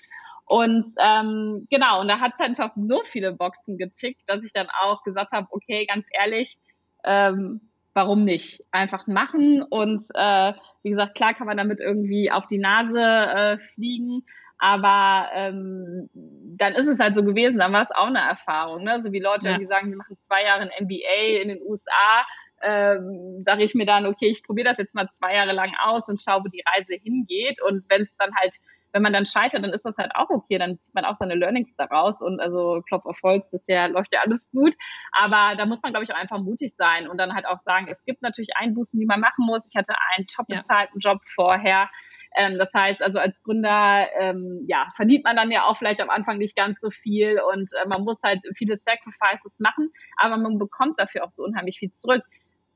Und 0.47 0.95
ähm, 0.99 1.67
genau, 1.71 2.01
und 2.01 2.09
da 2.09 2.21
hat 2.21 2.35
es 2.35 2.41
einfach 2.41 2.73
so 2.77 3.03
viele 3.05 3.33
Boxen 3.33 3.79
getickt, 3.79 4.23
dass 4.27 4.45
ich 4.45 4.53
dann 4.53 4.69
auch 4.81 5.03
gesagt 5.03 5.33
habe, 5.33 5.47
okay, 5.51 5.87
ganz 5.87 6.05
ehrlich, 6.21 6.59
ähm, 7.05 7.72
warum 7.95 8.25
nicht? 8.25 8.65
Einfach 8.71 9.07
machen 9.07 9.63
und 9.63 10.07
äh, 10.15 10.53
wie 10.83 10.91
gesagt, 10.91 11.15
klar 11.15 11.35
kann 11.35 11.47
man 11.47 11.57
damit 11.57 11.81
irgendwie 11.81 12.31
auf 12.31 12.47
die 12.47 12.59
Nase 12.59 13.01
äh, 13.01 13.59
fliegen, 13.75 14.25
aber 14.59 15.29
ähm, 15.35 16.09
dann 16.15 16.75
ist 16.75 16.87
es 16.87 16.99
halt 16.99 17.17
so 17.17 17.25
gewesen, 17.25 17.59
dann 17.59 17.73
war 17.73 17.83
es 17.83 17.91
auch 17.91 18.07
eine 18.07 18.21
Erfahrung. 18.21 18.85
Ne? 18.85 19.03
So 19.05 19.13
wie 19.13 19.19
Leute, 19.19 19.49
ja. 19.49 19.59
die 19.59 19.67
sagen, 19.67 19.91
die 19.91 19.97
machen 19.97 20.17
zwei 20.23 20.45
Jahre 20.45 20.63
ein 20.63 20.85
MBA 20.85 21.43
in 21.43 21.49
den 21.49 21.63
USA, 21.63 22.25
ähm, 22.63 23.43
sage 23.45 23.65
ich 23.65 23.75
mir 23.75 23.87
dann, 23.87 24.07
okay, 24.07 24.29
ich 24.29 24.43
probiere 24.43 24.71
das 24.71 24.79
jetzt 24.79 24.95
mal 24.95 25.09
zwei 25.19 25.35
Jahre 25.35 25.53
lang 25.53 25.73
aus 25.81 26.09
und 26.09 26.21
schaue, 26.21 26.45
wo 26.45 26.49
die 26.49 26.63
Reise 26.67 26.95
hingeht. 26.95 27.61
Und 27.63 27.85
wenn 27.89 28.03
es 28.03 28.17
dann 28.19 28.35
halt, 28.37 28.57
wenn 28.93 29.03
man 29.03 29.13
dann 29.13 29.27
scheitert, 29.27 29.65
dann 29.65 29.73
ist 29.73 29.85
das 29.85 29.97
halt 29.97 30.15
auch 30.15 30.29
okay, 30.31 30.59
dann 30.59 30.79
zieht 30.81 30.95
man 30.95 31.05
auch 31.05 31.17
seine 31.17 31.35
Learnings 31.35 31.75
daraus 31.77 32.21
und 32.21 32.41
also 32.41 32.83
Klopf 32.87 33.07
auf 33.07 33.19
Holz, 33.23 33.51
bisher 33.51 33.89
läuft 33.89 34.13
ja 34.13 34.21
alles 34.21 34.51
gut. 34.51 34.75
Aber 35.13 35.57
da 35.57 35.67
muss 35.67 35.83
man, 35.83 35.93
glaube 35.93 36.05
ich, 36.05 36.13
auch 36.13 36.19
einfach 36.19 36.39
mutig 36.39 36.75
sein 36.77 37.09
und 37.09 37.19
dann 37.19 37.35
halt 37.35 37.47
auch 37.47 37.59
sagen, 37.59 37.87
es 37.91 38.05
gibt 38.05 38.23
natürlich 38.23 38.57
Einbußen, 38.57 38.99
die 38.99 39.07
man 39.07 39.21
machen 39.21 39.47
muss. 39.47 39.67
Ich 39.69 39.77
hatte 39.77 39.95
einen 40.15 40.27
top 40.27 40.47
bezahlten 40.47 41.01
ja. 41.01 41.13
Job 41.13 41.23
vorher. 41.35 41.89
Ähm, 42.37 42.59
das 42.59 42.73
heißt, 42.73 43.03
also 43.03 43.19
als 43.19 43.43
Gründer, 43.43 44.07
ähm, 44.19 44.65
ja, 44.67 44.87
verdient 44.95 45.25
man 45.25 45.37
dann 45.37 45.51
ja 45.51 45.65
auch 45.65 45.77
vielleicht 45.77 46.01
am 46.01 46.11
Anfang 46.11 46.39
nicht 46.39 46.57
ganz 46.57 46.81
so 46.81 46.91
viel 46.91 47.41
und 47.53 47.71
äh, 47.83 47.89
man 47.89 48.03
muss 48.05 48.17
halt 48.23 48.41
viele 48.55 48.77
Sacrifices 48.77 49.53
machen, 49.59 49.91
aber 50.17 50.37
man 50.37 50.59
bekommt 50.59 50.99
dafür 50.99 51.25
auch 51.25 51.31
so 51.31 51.43
unheimlich 51.43 51.79
viel 51.79 51.93
zurück 51.93 52.23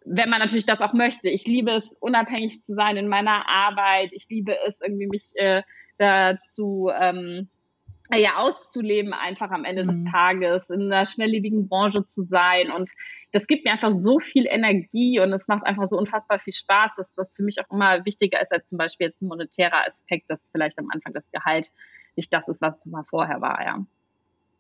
wenn 0.07 0.31
man 0.31 0.39
natürlich 0.39 0.67
das 0.67 0.81
auch 0.81 0.93
möchte. 0.93 1.29
Ich 1.29 1.47
liebe 1.47 1.73
es, 1.73 1.85
unabhängig 2.01 2.63
zu 2.65 2.75
sein 2.75 2.97
in 2.97 3.09
meiner 3.09 3.49
Arbeit. 3.49 4.11
Ich 4.13 4.27
liebe 4.29 4.57
es, 4.67 4.79
irgendwie 4.81 5.09
mich 5.09 5.33
äh, 5.35 5.63
dazu 5.99 6.91
ähm, 6.97 7.49
ja, 8.15 8.37
auszuleben, 8.37 9.13
einfach 9.13 9.51
am 9.51 9.65
Ende 9.65 9.85
mhm. 9.85 10.05
des 10.05 10.13
Tages, 10.13 10.71
in 10.71 10.93
einer 10.93 11.07
schnelllebigen 11.07 11.69
Branche 11.69 12.07
zu 12.07 12.23
sein. 12.23 12.71
Und 12.71 12.93
das 13.33 13.49
gibt 13.49 13.65
mir 13.65 13.73
einfach 13.73 13.93
so 13.97 14.21
viel 14.21 14.47
Energie 14.47 15.19
und 15.19 15.33
es 15.33 15.49
macht 15.49 15.67
einfach 15.67 15.89
so 15.89 15.97
unfassbar 15.97 16.39
viel 16.39 16.53
Spaß, 16.53 16.93
dass 16.97 17.13
das 17.15 17.35
für 17.35 17.43
mich 17.43 17.57
auch 17.61 17.71
immer 17.73 18.05
wichtiger 18.05 18.41
ist 18.41 18.53
als 18.53 18.69
zum 18.69 18.79
Beispiel 18.79 19.09
jetzt 19.09 19.23
ein 19.23 19.29
monetärer 19.29 19.87
Aspekt, 19.87 20.31
dass 20.31 20.49
vielleicht 20.53 20.79
am 20.79 20.89
Anfang 20.91 21.13
das 21.13 21.29
Gehalt 21.33 21.71
nicht 22.15 22.33
das 22.33 22.49
ist, 22.49 22.63
was 22.63 22.79
es 22.79 22.87
mal 22.87 23.05
vorher 23.05 23.41
war, 23.41 23.63
ja. 23.63 23.85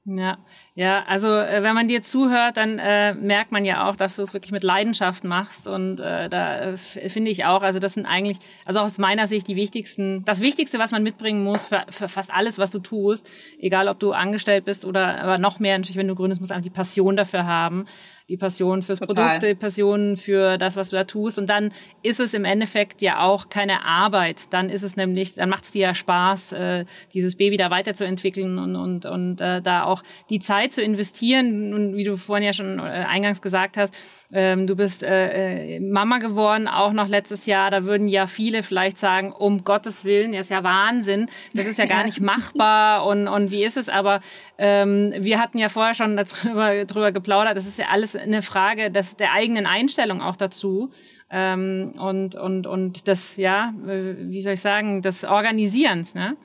Ja, 0.09 0.38
ja, 0.76 1.04
also 1.09 1.34
äh, 1.34 1.64
wenn 1.64 1.74
man 1.74 1.88
dir 1.88 2.00
zuhört, 2.00 2.57
dann 2.57 2.78
äh, 2.78 3.12
merkt 3.14 3.50
man 3.50 3.64
ja 3.64 3.88
auch, 3.88 3.96
dass 3.96 4.14
du 4.14 4.22
es 4.22 4.34
wirklich 4.34 4.52
mit 4.52 4.62
Leidenschaft 4.62 5.24
machst. 5.24 5.66
Und 5.66 5.98
äh, 5.98 6.28
da 6.28 6.61
äh, 6.61 6.76
finde 6.76 7.32
ich 7.32 7.44
auch, 7.44 7.62
also 7.62 7.80
das 7.80 7.94
sind 7.94 8.07
eigentlich, 8.07 8.38
also 8.64 8.78
aus 8.78 8.98
meiner 8.98 9.26
Sicht 9.26 9.48
die 9.48 9.57
wichtigsten, 9.57 10.24
das 10.24 10.40
Wichtigste, 10.40 10.78
was 10.78 10.92
man 10.92 11.02
mitbringen 11.02 11.42
muss 11.42 11.66
für, 11.66 11.84
für 11.90 12.07
fast 12.07 12.32
alles, 12.32 12.57
was 12.57 12.70
du 12.70 12.78
tust, 12.78 13.28
egal 13.59 13.88
ob 13.88 13.98
du 13.98 14.12
angestellt 14.12 14.64
bist 14.64 14.84
oder 14.84 15.20
aber 15.20 15.38
noch 15.38 15.59
mehr 15.59 15.76
natürlich, 15.76 15.96
wenn 15.96 16.07
du 16.07 16.14
gründest, 16.14 16.40
musst 16.40 16.52
du 16.52 16.54
einfach 16.54 16.62
die 16.62 16.70
Passion 16.70 17.16
dafür 17.16 17.44
haben 17.44 17.86
die 18.28 18.36
Passion 18.36 18.82
fürs 18.82 18.98
Total. 18.98 19.14
Produkt, 19.14 19.42
die 19.44 19.54
Passion 19.54 20.16
für 20.16 20.58
das, 20.58 20.76
was 20.76 20.90
du 20.90 20.96
da 20.96 21.04
tust. 21.04 21.38
Und 21.38 21.48
dann 21.48 21.72
ist 22.02 22.18
es 22.18 22.34
im 22.34 22.44
Endeffekt 22.44 23.00
ja 23.00 23.20
auch 23.20 23.48
keine 23.48 23.84
Arbeit. 23.84 24.52
Dann 24.52 24.68
ist 24.68 24.82
es 24.82 24.96
nämlich, 24.96 25.34
dann 25.34 25.48
macht 25.48 25.64
es 25.64 25.70
dir 25.70 25.82
ja 25.82 25.94
Spaß, 25.94 26.52
äh, 26.52 26.84
dieses 27.14 27.36
Baby 27.36 27.56
da 27.56 27.70
weiterzuentwickeln 27.70 28.58
und, 28.58 28.74
und, 28.74 29.06
und 29.06 29.40
äh, 29.40 29.62
da 29.62 29.84
auch 29.84 30.02
die 30.28 30.40
Zeit 30.40 30.72
zu 30.72 30.82
investieren. 30.82 31.72
Und 31.72 31.96
wie 31.96 32.04
du 32.04 32.16
vorhin 32.16 32.44
ja 32.44 32.52
schon 32.52 32.80
äh, 32.80 32.82
eingangs 32.82 33.42
gesagt 33.42 33.76
hast, 33.76 33.94
ähm, 34.32 34.66
du 34.66 34.74
bist 34.74 35.02
äh, 35.02 35.76
äh, 35.76 35.80
Mama 35.80 36.18
geworden, 36.18 36.66
auch 36.66 36.92
noch 36.92 37.08
letztes 37.08 37.46
Jahr. 37.46 37.70
Da 37.70 37.84
würden 37.84 38.08
ja 38.08 38.26
viele 38.26 38.62
vielleicht 38.62 38.98
sagen, 38.98 39.32
um 39.32 39.64
Gottes 39.64 40.04
Willen, 40.04 40.32
das 40.32 40.42
ist 40.42 40.50
ja 40.50 40.64
Wahnsinn. 40.64 41.28
Das 41.54 41.66
ist 41.66 41.78
ja 41.78 41.86
gar 41.86 42.04
nicht 42.04 42.20
machbar. 42.20 43.06
Und, 43.06 43.28
und 43.28 43.50
wie 43.50 43.64
ist 43.64 43.76
es? 43.76 43.88
Aber 43.88 44.20
ähm, 44.58 45.14
wir 45.18 45.40
hatten 45.40 45.58
ja 45.58 45.68
vorher 45.68 45.94
schon 45.94 46.16
darüber, 46.16 46.84
darüber 46.84 47.12
geplaudert. 47.12 47.56
Das 47.56 47.66
ist 47.66 47.78
ja 47.78 47.86
alles 47.90 48.16
eine 48.16 48.42
Frage 48.42 48.90
des, 48.90 49.16
der 49.16 49.32
eigenen 49.32 49.66
Einstellung 49.66 50.20
auch 50.20 50.36
dazu. 50.36 50.90
Ähm, 51.30 51.94
und, 51.98 52.36
und, 52.36 52.66
und 52.66 53.08
das, 53.08 53.36
ja, 53.36 53.72
wie 53.84 54.40
soll 54.40 54.54
ich 54.54 54.60
sagen, 54.60 55.02
des 55.02 55.24
Organisierens, 55.24 56.14
ne? 56.14 56.36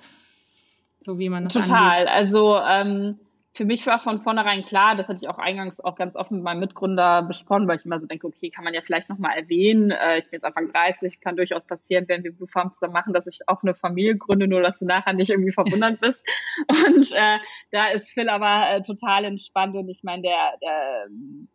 So 1.03 1.17
wie 1.17 1.29
man 1.29 1.45
das 1.45 1.53
Total. 1.53 2.07
Angeht. 2.07 2.07
Also 2.07 2.59
ähm, 2.59 3.19
für 3.61 3.65
mich 3.67 3.85
war 3.85 3.99
von 3.99 4.23
vornherein 4.23 4.65
klar, 4.65 4.95
das 4.95 5.07
hatte 5.07 5.19
ich 5.21 5.29
auch 5.29 5.37
eingangs 5.37 5.79
auch 5.79 5.95
ganz 5.95 6.15
offen 6.15 6.37
mit 6.37 6.43
meinem 6.43 6.61
Mitgründer 6.61 7.21
besprochen, 7.21 7.67
weil 7.67 7.77
ich 7.77 7.85
immer 7.85 7.99
so 7.99 8.07
denke, 8.07 8.25
okay, 8.25 8.49
kann 8.49 8.63
man 8.63 8.73
ja 8.73 8.81
vielleicht 8.81 9.07
nochmal 9.07 9.37
erwähnen. 9.37 9.91
Äh, 9.91 10.17
ich 10.17 10.23
bin 10.23 10.37
jetzt 10.37 10.45
Anfang 10.45 10.71
30, 10.71 11.21
kann 11.21 11.35
durchaus 11.35 11.63
passieren, 11.67 12.05
wenn 12.07 12.23
wir 12.23 12.35
Blue 12.35 12.47
Farm 12.47 12.73
zusammen 12.73 12.93
machen, 12.93 13.13
dass 13.13 13.27
ich 13.27 13.41
auch 13.45 13.61
eine 13.61 13.75
Familie 13.75 14.17
gründe, 14.17 14.47
nur 14.47 14.63
dass 14.63 14.79
du 14.79 14.85
nachher 14.85 15.13
nicht 15.13 15.29
irgendwie 15.29 15.51
verwundert 15.51 15.99
bist. 16.01 16.25
Und 16.69 17.11
äh, 17.11 17.37
da 17.69 17.89
ist 17.89 18.09
Phil 18.09 18.29
aber 18.29 18.77
äh, 18.77 18.81
total 18.81 19.25
entspannt 19.25 19.75
und 19.75 19.89
ich 19.89 20.01
meine, 20.01 20.23
der, 20.23 20.53
der 20.63 21.05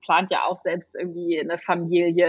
plant 0.00 0.30
ja 0.30 0.44
auch 0.44 0.62
selbst 0.62 0.94
irgendwie 0.94 1.40
eine 1.40 1.58
Familie 1.58 2.28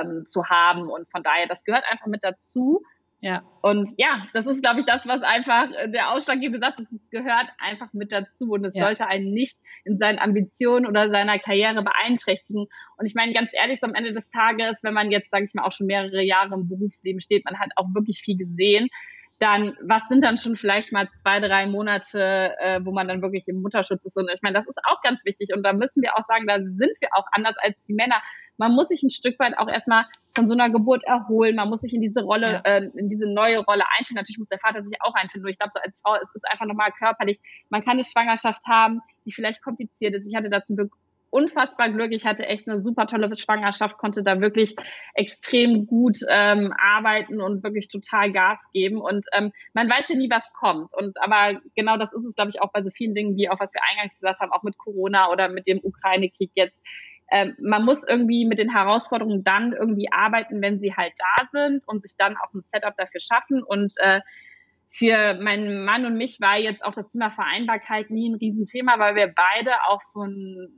ähm, 0.00 0.24
zu 0.24 0.44
haben 0.44 0.88
und 0.88 1.10
von 1.10 1.24
daher, 1.24 1.48
das 1.48 1.64
gehört 1.64 1.82
einfach 1.90 2.06
mit 2.06 2.22
dazu. 2.22 2.80
Ja. 3.26 3.42
Und 3.60 3.90
ja, 3.96 4.24
das 4.34 4.46
ist, 4.46 4.62
glaube 4.62 4.78
ich, 4.78 4.86
das, 4.86 5.04
was 5.04 5.20
einfach 5.22 5.68
äh, 5.72 5.90
der 5.90 6.12
ausschlaggebende 6.12 6.64
Satz 6.64 6.78
ist. 6.78 6.92
Es 6.92 7.10
gehört 7.10 7.48
einfach 7.58 7.92
mit 7.92 8.12
dazu 8.12 8.52
und 8.52 8.64
es 8.64 8.72
ja. 8.76 8.84
sollte 8.84 9.08
einen 9.08 9.32
nicht 9.32 9.58
in 9.84 9.98
seinen 9.98 10.20
Ambitionen 10.20 10.86
oder 10.86 11.10
seiner 11.10 11.36
Karriere 11.40 11.82
beeinträchtigen. 11.82 12.68
Und 12.96 13.06
ich 13.06 13.16
meine, 13.16 13.32
ganz 13.32 13.50
ehrlich, 13.52 13.80
so 13.80 13.88
am 13.88 13.96
Ende 13.96 14.12
des 14.12 14.30
Tages, 14.30 14.78
wenn 14.82 14.94
man 14.94 15.10
jetzt, 15.10 15.32
sage 15.32 15.46
ich 15.46 15.54
mal, 15.54 15.64
auch 15.64 15.72
schon 15.72 15.88
mehrere 15.88 16.22
Jahre 16.22 16.54
im 16.54 16.68
Berufsleben 16.68 17.20
steht, 17.20 17.44
man 17.44 17.58
hat 17.58 17.70
auch 17.74 17.88
wirklich 17.94 18.20
viel 18.20 18.36
gesehen, 18.36 18.86
dann, 19.40 19.76
was 19.82 20.06
sind 20.06 20.22
dann 20.22 20.38
schon 20.38 20.56
vielleicht 20.56 20.92
mal 20.92 21.10
zwei, 21.10 21.40
drei 21.40 21.66
Monate, 21.66 22.54
äh, 22.60 22.78
wo 22.84 22.92
man 22.92 23.08
dann 23.08 23.22
wirklich 23.22 23.48
im 23.48 23.60
Mutterschutz 23.60 24.04
ist? 24.04 24.16
Und 24.16 24.30
ich 24.32 24.40
meine, 24.40 24.56
das 24.56 24.68
ist 24.68 24.78
auch 24.84 25.02
ganz 25.02 25.24
wichtig. 25.24 25.48
Und 25.52 25.64
da 25.64 25.72
müssen 25.72 26.00
wir 26.00 26.16
auch 26.16 26.24
sagen, 26.28 26.46
da 26.46 26.58
sind 26.58 26.96
wir 27.00 27.08
auch 27.14 27.26
anders 27.32 27.56
als 27.58 27.76
die 27.88 27.94
Männer 27.94 28.22
man 28.58 28.72
muss 28.72 28.88
sich 28.88 29.02
ein 29.02 29.10
Stück 29.10 29.38
weit 29.38 29.58
auch 29.58 29.68
erstmal 29.68 30.06
von 30.34 30.48
so 30.48 30.54
einer 30.54 30.70
Geburt 30.70 31.04
erholen. 31.04 31.56
Man 31.56 31.68
muss 31.68 31.80
sich 31.80 31.94
in 31.94 32.02
diese 32.02 32.22
Rolle, 32.22 32.52
ja. 32.52 32.60
äh, 32.60 32.90
in 32.94 33.08
diese 33.08 33.26
neue 33.26 33.58
Rolle 33.58 33.84
einfinden. 33.96 34.16
Natürlich 34.16 34.38
muss 34.38 34.48
der 34.48 34.58
Vater 34.58 34.84
sich 34.84 34.98
auch 35.00 35.14
einfinden. 35.14 35.42
Nur 35.42 35.50
ich 35.50 35.58
glaube, 35.58 35.72
so 35.72 35.80
als 35.80 35.98
Frau 36.00 36.14
ist 36.14 36.34
es 36.34 36.44
einfach 36.44 36.66
nochmal 36.66 36.92
körperlich. 36.92 37.38
Man 37.70 37.82
kann 37.82 37.92
eine 37.92 38.04
Schwangerschaft 38.04 38.62
haben, 38.66 39.00
die 39.24 39.32
vielleicht 39.32 39.62
kompliziert 39.62 40.14
ist. 40.14 40.28
Ich 40.28 40.36
hatte 40.36 40.50
da 40.50 40.62
zum 40.62 40.76
Glück 40.76 40.92
unfassbar 41.30 41.90
Glück. 41.90 42.12
Ich 42.12 42.24
hatte 42.24 42.46
echt 42.46 42.68
eine 42.68 42.80
super 42.80 43.06
tolle 43.06 43.34
Schwangerschaft, 43.36 43.98
konnte 43.98 44.22
da 44.22 44.40
wirklich 44.40 44.74
extrem 45.14 45.86
gut 45.86 46.18
ähm, 46.30 46.72
arbeiten 46.78 47.40
und 47.40 47.62
wirklich 47.62 47.88
total 47.88 48.32
Gas 48.32 48.58
geben. 48.72 49.00
Und 49.00 49.26
ähm, 49.32 49.52
man 49.74 49.88
weiß 49.88 50.04
ja 50.08 50.16
nie, 50.16 50.30
was 50.30 50.44
kommt. 50.52 50.94
Und 50.94 51.20
aber 51.20 51.60
genau 51.74 51.96
das 51.98 52.12
ist 52.12 52.24
es, 52.24 52.34
glaube 52.34 52.50
ich, 52.50 52.62
auch 52.62 52.72
bei 52.72 52.82
so 52.82 52.90
vielen 52.90 53.14
Dingen, 53.14 53.36
wie 53.36 53.50
auch 53.50 53.60
was 53.60 53.72
wir 53.74 53.82
eingangs 53.90 54.14
gesagt 54.18 54.40
haben, 54.40 54.52
auch 54.52 54.62
mit 54.62 54.78
Corona 54.78 55.30
oder 55.30 55.48
mit 55.48 55.66
dem 55.66 55.80
Ukraine-Krieg 55.82 56.52
jetzt 56.54 56.80
äh, 57.28 57.52
man 57.60 57.84
muss 57.84 58.02
irgendwie 58.06 58.44
mit 58.44 58.58
den 58.58 58.70
Herausforderungen 58.70 59.42
dann 59.42 59.72
irgendwie 59.72 60.10
arbeiten, 60.12 60.62
wenn 60.62 60.78
sie 60.78 60.94
halt 60.94 61.12
da 61.18 61.46
sind 61.52 61.86
und 61.86 62.02
sich 62.02 62.16
dann 62.16 62.36
auch 62.36 62.52
ein 62.54 62.62
Setup 62.62 62.96
dafür 62.96 63.20
schaffen. 63.20 63.62
Und 63.62 63.94
äh, 63.98 64.20
für 64.88 65.34
meinen 65.34 65.84
Mann 65.84 66.06
und 66.06 66.16
mich 66.16 66.40
war 66.40 66.58
jetzt 66.58 66.84
auch 66.84 66.94
das 66.94 67.08
Thema 67.08 67.30
Vereinbarkeit 67.30 68.10
nie 68.10 68.30
ein 68.30 68.36
Riesenthema, 68.36 68.98
weil 68.98 69.16
wir 69.16 69.32
beide 69.34 69.72
auch 69.88 70.02
von 70.12 70.68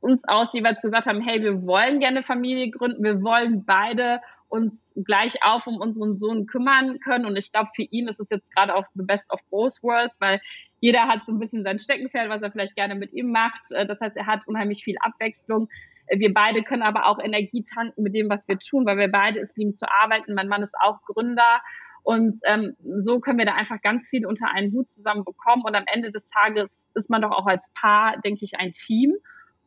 uns 0.00 0.22
aus 0.28 0.52
jeweils 0.54 0.80
gesagt 0.82 1.06
haben, 1.06 1.20
hey, 1.20 1.42
wir 1.42 1.66
wollen 1.66 2.00
gerne 2.00 2.22
Familie 2.22 2.70
gründen, 2.70 3.02
wir 3.02 3.22
wollen 3.22 3.64
beide 3.64 4.20
uns 4.48 4.72
gleich 5.04 5.42
auf 5.42 5.66
um 5.66 5.78
unseren 5.78 6.18
Sohn 6.18 6.46
kümmern 6.46 7.00
können. 7.00 7.26
Und 7.26 7.36
ich 7.36 7.50
glaube, 7.50 7.70
für 7.74 7.82
ihn 7.82 8.08
ist 8.08 8.20
es 8.20 8.28
jetzt 8.30 8.54
gerade 8.54 8.74
auch 8.74 8.84
the 8.94 9.02
best 9.02 9.30
of 9.32 9.40
both 9.50 9.82
worlds, 9.82 10.20
weil 10.20 10.40
jeder 10.80 11.08
hat 11.08 11.22
so 11.26 11.32
ein 11.32 11.40
bisschen 11.40 11.64
sein 11.64 11.78
Steckenpferd, 11.78 12.28
was 12.28 12.42
er 12.42 12.52
vielleicht 12.52 12.76
gerne 12.76 12.94
mit 12.94 13.12
ihm 13.12 13.32
macht. 13.32 13.72
Äh, 13.72 13.86
das 13.86 14.00
heißt, 14.00 14.16
er 14.16 14.26
hat 14.26 14.46
unheimlich 14.46 14.84
viel 14.84 14.96
Abwechslung. 15.00 15.68
Wir 16.08 16.32
beide 16.32 16.62
können 16.62 16.82
aber 16.82 17.06
auch 17.06 17.18
Energie 17.18 17.62
tanken 17.62 18.02
mit 18.02 18.14
dem, 18.14 18.28
was 18.28 18.48
wir 18.48 18.58
tun, 18.58 18.86
weil 18.86 18.98
wir 18.98 19.10
beide 19.10 19.40
es 19.40 19.56
lieben 19.56 19.76
zu 19.76 19.86
arbeiten. 19.90 20.34
Mein 20.34 20.48
Mann 20.48 20.62
ist 20.62 20.74
auch 20.80 21.02
Gründer. 21.02 21.60
Und 22.02 22.38
ähm, 22.44 22.76
so 23.00 23.18
können 23.18 23.38
wir 23.38 23.46
da 23.46 23.54
einfach 23.54 23.82
ganz 23.82 24.08
viel 24.08 24.26
unter 24.26 24.48
einen 24.48 24.72
Hut 24.72 24.88
zusammen 24.88 25.24
bekommen. 25.24 25.62
Und 25.64 25.74
am 25.74 25.84
Ende 25.86 26.10
des 26.10 26.28
Tages 26.28 26.70
ist 26.94 27.10
man 27.10 27.22
doch 27.22 27.32
auch 27.32 27.46
als 27.46 27.70
Paar, 27.74 28.20
denke 28.20 28.44
ich, 28.44 28.58
ein 28.58 28.70
Team 28.70 29.14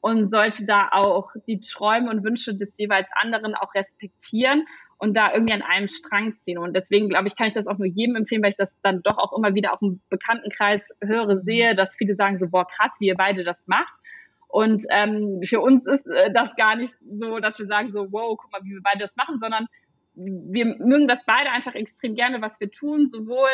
und 0.02 0.30
sollte 0.32 0.66
da 0.66 0.90
auch 0.92 1.32
die 1.48 1.60
Träume 1.60 2.10
und 2.10 2.24
Wünsche 2.24 2.56
des 2.56 2.78
jeweils 2.78 3.08
anderen 3.22 3.56
auch 3.56 3.74
respektieren 3.76 4.66
und 4.98 5.16
da 5.16 5.34
irgendwie 5.34 5.54
an 5.54 5.62
einem 5.62 5.88
Strang 5.88 6.36
ziehen. 6.42 6.58
Und 6.58 6.76
deswegen 6.76 7.10
glaube 7.10 7.28
ich, 7.28 7.36
kann 7.36 7.48
ich 7.48 7.54
das 7.54 7.68
auch 7.68 7.78
nur 7.78 7.88
jedem 7.88 8.16
empfehlen, 8.16 8.44
weil 8.44 8.50
ich 8.50 8.58
das 8.58 8.70
dann 8.84 9.02
doch 9.02 9.18
auch 9.18 9.36
immer 9.38 9.56
wieder 9.56 9.74
auf 9.74 9.80
dem 9.80 10.02
Bekanntenkreis 10.10 10.90
höre, 11.02 11.38
sehe, 11.40 11.76
dass 11.76 11.96
viele 11.96 12.16
sagen 12.16 12.38
so, 12.38 12.48
boah, 12.48 12.68
krass, 12.68 12.92
wie 13.00 13.08
ihr 13.08 13.16
beide 13.16 13.44
das 13.44 13.68
macht. 13.68 13.94
Und 14.50 14.84
ähm, 14.90 15.42
für 15.44 15.62
uns 15.62 15.86
ist 15.86 16.06
äh, 16.08 16.34
das 16.34 16.56
gar 16.56 16.76
nicht 16.76 16.94
so, 17.20 17.40
dass 17.40 17.58
wir 17.60 17.68
sagen 17.68 17.92
so, 17.92 18.12
wow, 18.12 18.36
guck 18.38 18.52
mal, 18.52 18.64
wie 18.64 18.74
wir 18.74 18.82
beide 18.84 19.00
das 19.00 19.16
machen, 19.16 19.40
sondern 19.40 19.68
wir 20.16 20.66
mögen 20.66 21.08
das 21.08 21.24
beide 21.26 21.52
einfach 21.52 21.76
extrem 21.76 22.16
gerne, 22.16 22.42
was 22.42 22.60
wir 22.60 22.70
tun, 22.70 23.08
sowohl 23.08 23.48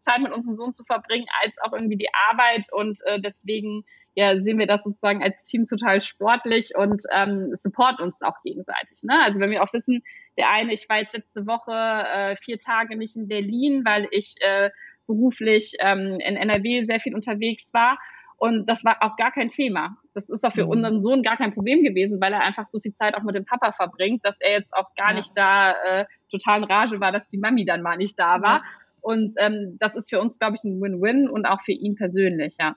Zeit 0.00 0.20
mit 0.20 0.32
unserem 0.32 0.56
Sohn 0.56 0.72
zu 0.72 0.84
verbringen, 0.84 1.26
als 1.42 1.54
auch 1.60 1.74
irgendwie 1.74 1.98
die 1.98 2.08
Arbeit. 2.30 2.72
Und 2.72 3.00
äh, 3.04 3.20
deswegen 3.20 3.84
ja, 4.14 4.40
sehen 4.40 4.58
wir 4.58 4.66
das 4.66 4.82
sozusagen 4.82 5.22
als 5.22 5.42
Team 5.44 5.66
total 5.66 6.00
sportlich 6.00 6.74
und 6.76 7.02
ähm, 7.12 7.54
support 7.54 8.00
uns 8.00 8.20
auch 8.20 8.42
gegenseitig. 8.42 9.02
Ne? 9.02 9.16
Also 9.22 9.38
wenn 9.38 9.50
wir 9.50 9.62
auch 9.62 9.72
wissen, 9.72 10.02
der 10.36 10.50
eine, 10.50 10.72
ich 10.72 10.88
war 10.88 10.98
jetzt 10.98 11.14
letzte 11.14 11.46
Woche 11.46 11.72
äh, 11.72 12.36
vier 12.36 12.58
Tage 12.58 12.96
nicht 12.96 13.16
in 13.16 13.28
Berlin, 13.28 13.84
weil 13.84 14.08
ich 14.10 14.34
äh, 14.40 14.70
beruflich 15.06 15.74
ähm, 15.78 16.18
in 16.20 16.36
NRW 16.36 16.84
sehr 16.86 17.00
viel 17.00 17.14
unterwegs 17.14 17.72
war. 17.72 17.98
Und 18.38 18.66
das 18.66 18.84
war 18.84 18.98
auch 19.00 19.16
gar 19.16 19.32
kein 19.32 19.48
Thema. 19.48 19.96
Das 20.14 20.28
ist 20.28 20.44
auch 20.44 20.52
für 20.52 20.64
mhm. 20.64 20.70
unseren 20.70 21.02
Sohn 21.02 21.22
gar 21.24 21.36
kein 21.36 21.52
Problem 21.52 21.82
gewesen, 21.82 22.20
weil 22.20 22.32
er 22.32 22.40
einfach 22.40 22.68
so 22.70 22.78
viel 22.78 22.94
Zeit 22.94 23.16
auch 23.16 23.24
mit 23.24 23.34
dem 23.34 23.44
Papa 23.44 23.72
verbringt, 23.72 24.24
dass 24.24 24.36
er 24.40 24.52
jetzt 24.52 24.72
auch 24.74 24.94
gar 24.94 25.10
ja. 25.10 25.16
nicht 25.16 25.32
da 25.34 25.72
äh, 25.72 26.06
total 26.30 26.62
in 26.62 26.64
Rage 26.64 27.00
war, 27.00 27.10
dass 27.10 27.28
die 27.28 27.38
Mami 27.38 27.64
dann 27.64 27.82
mal 27.82 27.96
nicht 27.96 28.18
da 28.18 28.40
war. 28.40 28.58
Ja. 28.58 28.64
Und 29.00 29.34
ähm, 29.38 29.76
das 29.80 29.96
ist 29.96 30.10
für 30.10 30.20
uns, 30.20 30.38
glaube 30.38 30.54
ich, 30.56 30.62
ein 30.62 30.80
Win-Win 30.80 31.28
und 31.28 31.46
auch 31.46 31.60
für 31.62 31.72
ihn 31.72 31.96
persönlich, 31.96 32.56
ja. 32.60 32.76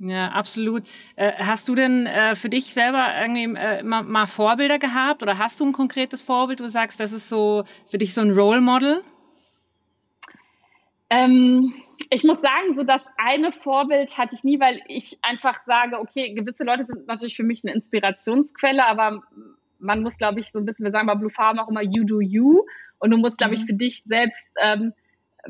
Ja, 0.00 0.30
absolut. 0.30 0.84
Äh, 1.14 1.32
hast 1.38 1.68
du 1.68 1.74
denn 1.74 2.06
äh, 2.06 2.34
für 2.34 2.48
dich 2.48 2.72
selber 2.72 3.06
irgendwie 3.20 3.56
äh, 3.56 3.82
mal, 3.84 4.02
mal 4.02 4.26
Vorbilder 4.26 4.78
gehabt 4.78 5.22
oder 5.22 5.38
hast 5.38 5.60
du 5.60 5.66
ein 5.66 5.72
konkretes 5.72 6.20
Vorbild, 6.20 6.60
wo 6.60 6.64
du 6.64 6.70
sagst, 6.70 6.98
das 6.98 7.12
ist 7.12 7.28
so 7.28 7.64
für 7.86 7.98
dich 7.98 8.14
so 8.14 8.20
ein 8.20 8.32
Role 8.32 8.60
Model? 8.60 9.02
Ähm, 11.12 11.74
ich 12.10 12.24
muss 12.24 12.40
sagen, 12.40 12.74
so 12.74 12.84
das 12.84 13.02
eine 13.18 13.52
Vorbild 13.52 14.16
hatte 14.16 14.34
ich 14.34 14.44
nie, 14.44 14.58
weil 14.58 14.80
ich 14.88 15.18
einfach 15.22 15.62
sage, 15.66 16.00
okay, 16.00 16.32
gewisse 16.32 16.64
Leute 16.64 16.86
sind 16.86 17.06
natürlich 17.06 17.36
für 17.36 17.44
mich 17.44 17.60
eine 17.64 17.74
Inspirationsquelle, 17.74 18.84
aber 18.86 19.22
man 19.78 20.02
muss, 20.02 20.16
glaube 20.16 20.40
ich, 20.40 20.50
so 20.50 20.58
ein 20.58 20.64
bisschen, 20.64 20.86
wir 20.86 20.92
sagen 20.92 21.06
bei 21.06 21.14
Blue 21.14 21.30
Farm 21.30 21.58
auch 21.58 21.68
immer 21.68 21.82
you 21.82 22.04
do 22.04 22.20
you 22.20 22.64
und 22.98 23.10
du 23.10 23.18
musst, 23.18 23.36
glaube 23.36 23.54
ich, 23.54 23.62
mhm. 23.62 23.66
für 23.66 23.74
dich 23.74 24.02
selbst 24.04 24.40
ähm, 24.62 24.94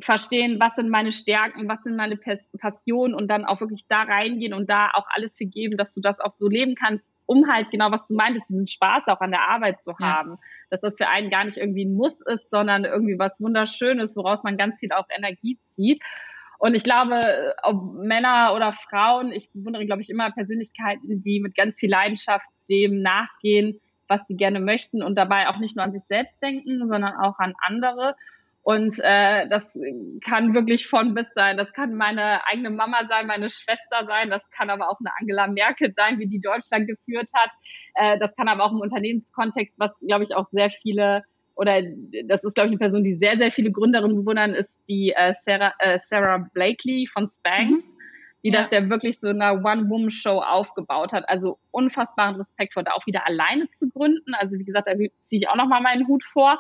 verstehen, 0.01 0.59
was 0.59 0.75
sind 0.75 0.89
meine 0.89 1.13
Stärken, 1.13 1.69
was 1.69 1.83
sind 1.85 1.97
meine 1.97 2.19
Passionen 2.59 3.15
und 3.15 3.29
dann 3.31 3.45
auch 3.45 3.61
wirklich 3.61 3.87
da 3.87 4.03
reingehen 4.03 4.55
und 4.55 4.69
da 4.69 4.91
auch 4.95 5.07
alles 5.15 5.37
für 5.37 5.47
geben, 5.47 5.77
dass 5.77 5.95
du 5.95 6.01
das 6.01 6.19
auch 6.19 6.31
so 6.31 6.49
leben 6.49 6.75
kannst, 6.75 7.12
um 7.33 7.51
halt 7.51 7.71
genau, 7.71 7.91
was 7.91 8.07
du 8.07 8.15
meintest, 8.15 8.47
diesen 8.51 8.67
Spaß 8.67 9.05
auch 9.07 9.21
an 9.21 9.31
der 9.31 9.49
Arbeit 9.49 9.83
zu 9.83 9.99
haben. 9.99 10.33
Ja. 10.33 10.39
Dass 10.71 10.81
das 10.83 10.99
für 10.99 11.09
einen 11.09 11.31
gar 11.31 11.45
nicht 11.45 11.57
irgendwie 11.57 11.87
ein 11.87 11.95
Muss 11.95 12.21
ist, 12.21 12.51
sondern 12.51 12.85
irgendwie 12.85 13.19
was 13.19 13.41
Wunderschönes, 13.41 14.15
woraus 14.17 14.43
man 14.43 14.59
ganz 14.59 14.79
viel 14.79 14.93
auch 14.93 15.07
Energie 15.17 15.59
zieht. 15.75 16.03
Und 16.59 16.75
ich 16.75 16.85
glaube, 16.85 17.55
ob 17.63 17.95
Männer 17.95 18.53
oder 18.55 18.73
Frauen, 18.73 19.33
ich 19.33 19.51
bewundere, 19.51 19.87
glaube 19.87 20.03
ich, 20.03 20.11
immer 20.11 20.31
Persönlichkeiten, 20.31 21.23
die 21.23 21.41
mit 21.41 21.57
ganz 21.57 21.77
viel 21.77 21.91
Leidenschaft 21.91 22.47
dem 22.69 23.01
nachgehen, 23.01 23.81
was 24.09 24.27
sie 24.27 24.37
gerne 24.37 24.61
möchten 24.61 25.03
und 25.03 25.17
dabei 25.17 25.49
auch 25.49 25.59
nicht 25.59 25.75
nur 25.75 25.85
an 25.85 25.93
sich 25.93 26.03
selbst 26.03 26.37
denken, 26.43 26.79
sondern 26.79 27.15
auch 27.17 27.39
an 27.39 27.55
andere. 27.67 28.15
Und 28.65 28.95
äh, 29.03 29.49
das 29.49 29.77
kann 30.25 30.55
wirklich 30.55 30.87
von 30.87 31.15
bis 31.15 31.27
sein. 31.35 31.57
Das 31.57 31.73
kann 31.73 31.95
meine 31.95 32.47
eigene 32.47 32.71
Mama 32.71 33.07
sein, 33.09 33.27
meine 33.27 33.51
Schwester 33.51 34.07
sein. 34.07 34.31
Das 34.31 34.43
kann 34.57 34.71
aber 34.71 34.89
auch 34.89 35.01
eine 35.01 35.11
Angela 35.19 35.49
Merkel 35.49 35.93
sein, 35.93 36.21
wie 36.21 36.29
die 36.29 36.39
Deutschland 36.39 36.87
geführt 36.87 37.31
hat. 37.35 37.51
Äh, 37.95 38.19
das 38.19 38.37
kann 38.37 38.47
aber 38.47 38.65
auch 38.65 38.73
im 38.73 38.81
Unternehmenskontext, 38.81 39.75
was, 39.79 39.91
glaube 40.07 40.23
ich, 40.23 40.35
auch 40.37 40.49
sehr 40.53 40.71
viele 40.71 41.23
oder 41.55 41.83
das 42.25 42.43
ist, 42.45 42.55
glaube 42.55 42.69
ich, 42.69 42.73
eine 42.73 42.79
Person, 42.79 43.05
die 43.05 43.17
sehr, 43.17 43.37
sehr 43.37 43.51
viele 43.51 43.71
Gründerinnen 43.71 44.17
bewundern, 44.17 44.55
ist 44.55 44.81
die 44.89 45.13
äh, 45.13 45.35
Sarah, 45.39 45.75
äh, 45.79 45.99
Sarah 45.99 46.49
Blakely 46.55 47.07
von 47.07 47.29
Spanx, 47.29 47.73
mhm. 47.73 47.99
die 48.43 48.51
ja. 48.51 48.63
das 48.63 48.71
ja 48.71 48.89
wirklich 48.89 49.21
so 49.21 49.29
eine 49.29 49.63
One-Woman-Show 49.63 50.41
aufgebaut 50.41 51.13
hat. 51.13 51.29
Also 51.29 51.59
unfassbaren 51.71 52.37
Respekt 52.37 52.73
vor, 52.73 52.83
da 52.83 52.93
auch 52.93 53.07
wieder 53.07 53.27
alleine 53.27 53.69
zu 53.69 53.91
gründen. 53.91 54.35
Also 54.35 54.59
wie 54.59 54.65
gesagt, 54.65 54.87
da 54.87 54.93
ziehe 54.97 55.41
ich 55.43 55.49
auch 55.49 55.57
nochmal 55.57 55.83
meinen 55.83 56.09
Hut 56.09 56.25
vor. 56.25 56.59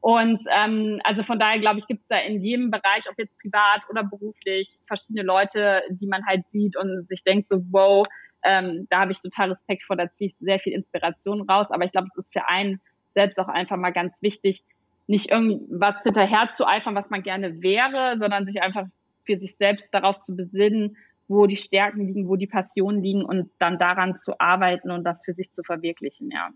Und 0.00 0.40
ähm, 0.50 1.00
also 1.04 1.22
von 1.22 1.38
daher 1.38 1.58
glaube 1.58 1.78
ich, 1.78 1.86
gibt 1.86 2.02
es 2.02 2.08
da 2.08 2.18
in 2.18 2.40
jedem 2.40 2.70
Bereich, 2.70 3.08
ob 3.10 3.18
jetzt 3.18 3.36
privat 3.40 3.88
oder 3.90 4.04
beruflich, 4.04 4.78
verschiedene 4.86 5.24
Leute, 5.24 5.82
die 5.90 6.06
man 6.06 6.24
halt 6.26 6.48
sieht 6.50 6.76
und 6.76 7.08
sich 7.08 7.24
denkt 7.24 7.48
so, 7.48 7.62
wow, 7.70 8.06
ähm, 8.44 8.86
da 8.90 9.00
habe 9.00 9.12
ich 9.12 9.20
total 9.20 9.50
Respekt 9.50 9.82
vor, 9.82 9.96
da 9.96 10.12
ziehe 10.12 10.30
ich 10.30 10.36
sehr 10.38 10.58
viel 10.58 10.72
Inspiration 10.72 11.42
raus. 11.48 11.66
Aber 11.70 11.84
ich 11.84 11.92
glaube, 11.92 12.08
es 12.12 12.24
ist 12.24 12.32
für 12.32 12.48
einen 12.48 12.80
selbst 13.14 13.40
auch 13.40 13.48
einfach 13.48 13.76
mal 13.76 13.92
ganz 13.92 14.20
wichtig, 14.22 14.62
nicht 15.06 15.30
irgendwas 15.30 16.02
hinterher 16.02 16.50
zu 16.52 16.66
eifern, 16.66 16.94
was 16.94 17.10
man 17.10 17.22
gerne 17.22 17.62
wäre, 17.62 18.16
sondern 18.18 18.46
sich 18.46 18.62
einfach 18.62 18.86
für 19.24 19.38
sich 19.38 19.56
selbst 19.56 19.92
darauf 19.92 20.20
zu 20.20 20.36
besinnen, 20.36 20.96
wo 21.28 21.46
die 21.46 21.56
Stärken 21.56 22.06
liegen, 22.06 22.28
wo 22.28 22.36
die 22.36 22.46
Passionen 22.46 23.02
liegen 23.02 23.24
und 23.24 23.50
dann 23.58 23.78
daran 23.78 24.16
zu 24.16 24.38
arbeiten 24.38 24.90
und 24.90 25.04
das 25.04 25.24
für 25.24 25.32
sich 25.32 25.50
zu 25.50 25.62
verwirklichen, 25.62 26.30
ja. 26.30 26.50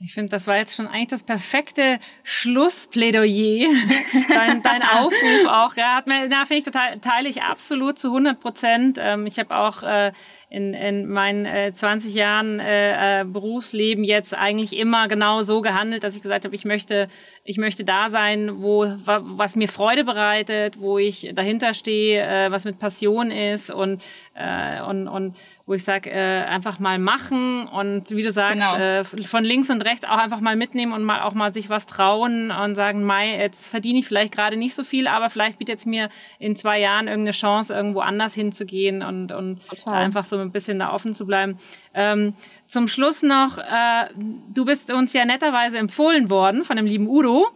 Ich 0.00 0.12
finde, 0.12 0.30
das 0.30 0.48
war 0.48 0.56
jetzt 0.56 0.74
schon 0.74 0.88
eigentlich 0.88 1.08
das 1.08 1.22
perfekte 1.22 2.00
Schlussplädoyer. 2.24 3.68
dein, 4.28 4.60
dein 4.60 4.82
Aufruf 4.82 5.46
auch. 5.46 5.76
Ja, 5.76 5.96
hat 5.96 6.08
mir, 6.08 6.26
na, 6.28 6.44
finde 6.44 6.58
ich 6.58 6.64
total, 6.64 6.98
teile 6.98 7.28
ich 7.28 7.42
absolut 7.42 7.98
zu 7.98 8.08
100 8.08 8.40
Prozent. 8.40 8.98
Ähm, 9.00 9.26
ich 9.26 9.38
habe 9.38 9.56
auch 9.56 9.84
äh, 9.84 10.12
in, 10.50 10.74
in 10.74 11.06
meinen 11.06 11.46
äh, 11.46 11.72
20 11.72 12.12
Jahren 12.12 12.58
äh, 12.58 13.20
äh, 13.20 13.24
Berufsleben 13.24 14.02
jetzt 14.02 14.34
eigentlich 14.34 14.76
immer 14.76 15.06
genau 15.06 15.42
so 15.42 15.60
gehandelt, 15.60 16.02
dass 16.02 16.16
ich 16.16 16.22
gesagt 16.22 16.44
habe, 16.44 16.54
ich 16.56 16.64
möchte, 16.64 17.08
ich 17.46 17.58
möchte 17.58 17.84
da 17.84 18.08
sein, 18.08 18.62
wo 18.62 18.86
was 19.04 19.54
mir 19.54 19.68
Freude 19.68 20.02
bereitet, 20.02 20.80
wo 20.80 20.96
ich 20.96 21.30
dahinter 21.34 21.74
stehe, 21.74 22.22
äh, 22.22 22.50
was 22.50 22.64
mit 22.64 22.78
Passion 22.78 23.30
ist 23.30 23.70
und 23.70 24.02
äh, 24.34 24.80
und, 24.82 25.08
und 25.08 25.36
wo 25.66 25.74
ich 25.74 25.84
sage, 25.84 26.10
äh, 26.10 26.42
einfach 26.44 26.78
mal 26.78 26.98
machen 26.98 27.66
und 27.68 28.10
wie 28.10 28.22
du 28.22 28.30
sagst, 28.30 28.62
genau. 28.76 29.04
von 29.04 29.44
links 29.44 29.70
und 29.70 29.82
rechts 29.82 30.04
auch 30.04 30.18
einfach 30.18 30.40
mal 30.40 30.56
mitnehmen 30.56 30.92
und 30.92 31.04
mal 31.04 31.22
auch 31.22 31.34
mal 31.34 31.52
sich 31.52 31.70
was 31.70 31.86
trauen 31.86 32.50
und 32.50 32.74
sagen, 32.74 33.04
Mai, 33.04 33.38
jetzt 33.38 33.68
verdiene 33.68 33.98
ich 33.98 34.06
vielleicht 34.06 34.34
gerade 34.34 34.56
nicht 34.56 34.74
so 34.74 34.84
viel, 34.84 35.06
aber 35.06 35.30
vielleicht 35.30 35.58
bietet 35.58 35.78
es 35.78 35.86
mir 35.86 36.08
in 36.38 36.56
zwei 36.56 36.80
Jahren 36.80 37.08
irgendeine 37.08 37.32
Chance, 37.32 37.74
irgendwo 37.74 38.00
anders 38.00 38.34
hinzugehen 38.34 39.02
und, 39.02 39.32
und 39.32 39.60
einfach 39.86 40.24
so 40.24 40.38
ein 40.38 40.50
bisschen 40.50 40.78
da 40.78 40.92
offen 40.92 41.14
zu 41.14 41.26
bleiben. 41.26 41.58
Ähm, 41.94 42.34
zum 42.74 42.88
Schluss 42.88 43.22
noch, 43.22 43.56
äh, 43.56 44.08
du 44.52 44.64
bist 44.64 44.92
uns 44.92 45.12
ja 45.12 45.24
netterweise 45.24 45.78
empfohlen 45.78 46.28
worden 46.28 46.64
von 46.64 46.76
dem 46.76 46.86
lieben 46.86 47.06
Udo 47.06 47.46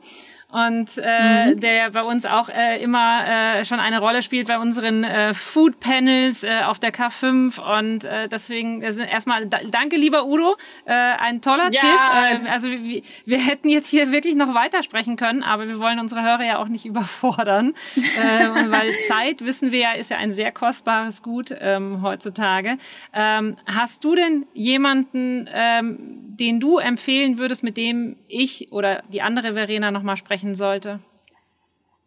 und 0.50 0.96
äh, 0.96 1.46
mhm. 1.50 1.60
der 1.60 1.90
bei 1.90 2.02
uns 2.02 2.24
auch 2.24 2.48
äh, 2.48 2.82
immer 2.82 3.58
äh, 3.58 3.64
schon 3.66 3.80
eine 3.80 3.98
Rolle 3.98 4.22
spielt 4.22 4.48
bei 4.48 4.58
unseren 4.58 5.04
äh, 5.04 5.34
Food 5.34 5.78
Panels 5.78 6.42
äh, 6.42 6.62
auf 6.64 6.78
der 6.78 6.90
K5 6.90 7.60
und 7.78 8.06
äh, 8.06 8.28
deswegen 8.28 8.80
äh, 8.80 8.94
erstmal 9.10 9.46
danke 9.46 9.96
lieber 9.96 10.24
Udo, 10.24 10.56
äh, 10.86 10.92
ein 10.92 11.42
toller 11.42 11.70
ja. 11.70 11.80
Tipp. 11.80 12.46
Äh, 12.46 12.50
also 12.50 12.68
wir, 12.70 13.02
wir 13.26 13.38
hätten 13.38 13.68
jetzt 13.68 13.88
hier 13.88 14.10
wirklich 14.10 14.36
noch 14.36 14.54
weitersprechen 14.54 15.16
können, 15.16 15.42
aber 15.42 15.68
wir 15.68 15.78
wollen 15.80 15.98
unsere 15.98 16.22
Hörer 16.22 16.44
ja 16.44 16.58
auch 16.58 16.68
nicht 16.68 16.86
überfordern, 16.86 17.74
äh, 17.96 18.70
weil 18.70 18.98
Zeit 19.00 19.44
wissen 19.44 19.70
wir 19.70 19.80
ja 19.80 19.92
ist 19.92 20.10
ja 20.10 20.16
ein 20.16 20.32
sehr 20.32 20.50
kostbares 20.50 21.22
Gut 21.22 21.54
ähm, 21.60 22.00
heutzutage. 22.00 22.78
Ähm, 23.12 23.56
hast 23.66 24.02
du 24.02 24.14
denn 24.14 24.46
jemanden, 24.54 25.46
ähm, 25.52 25.98
den 26.38 26.60
du 26.60 26.78
empfehlen 26.78 27.36
würdest, 27.36 27.62
mit 27.62 27.76
dem 27.76 28.16
ich 28.28 28.72
oder 28.72 29.02
die 29.08 29.20
andere 29.20 29.54
Verena 29.54 29.90
noch 29.90 30.02
mal 30.02 30.16
sprechen 30.16 30.37
sprechen 30.38 30.54
sollte? 30.54 31.00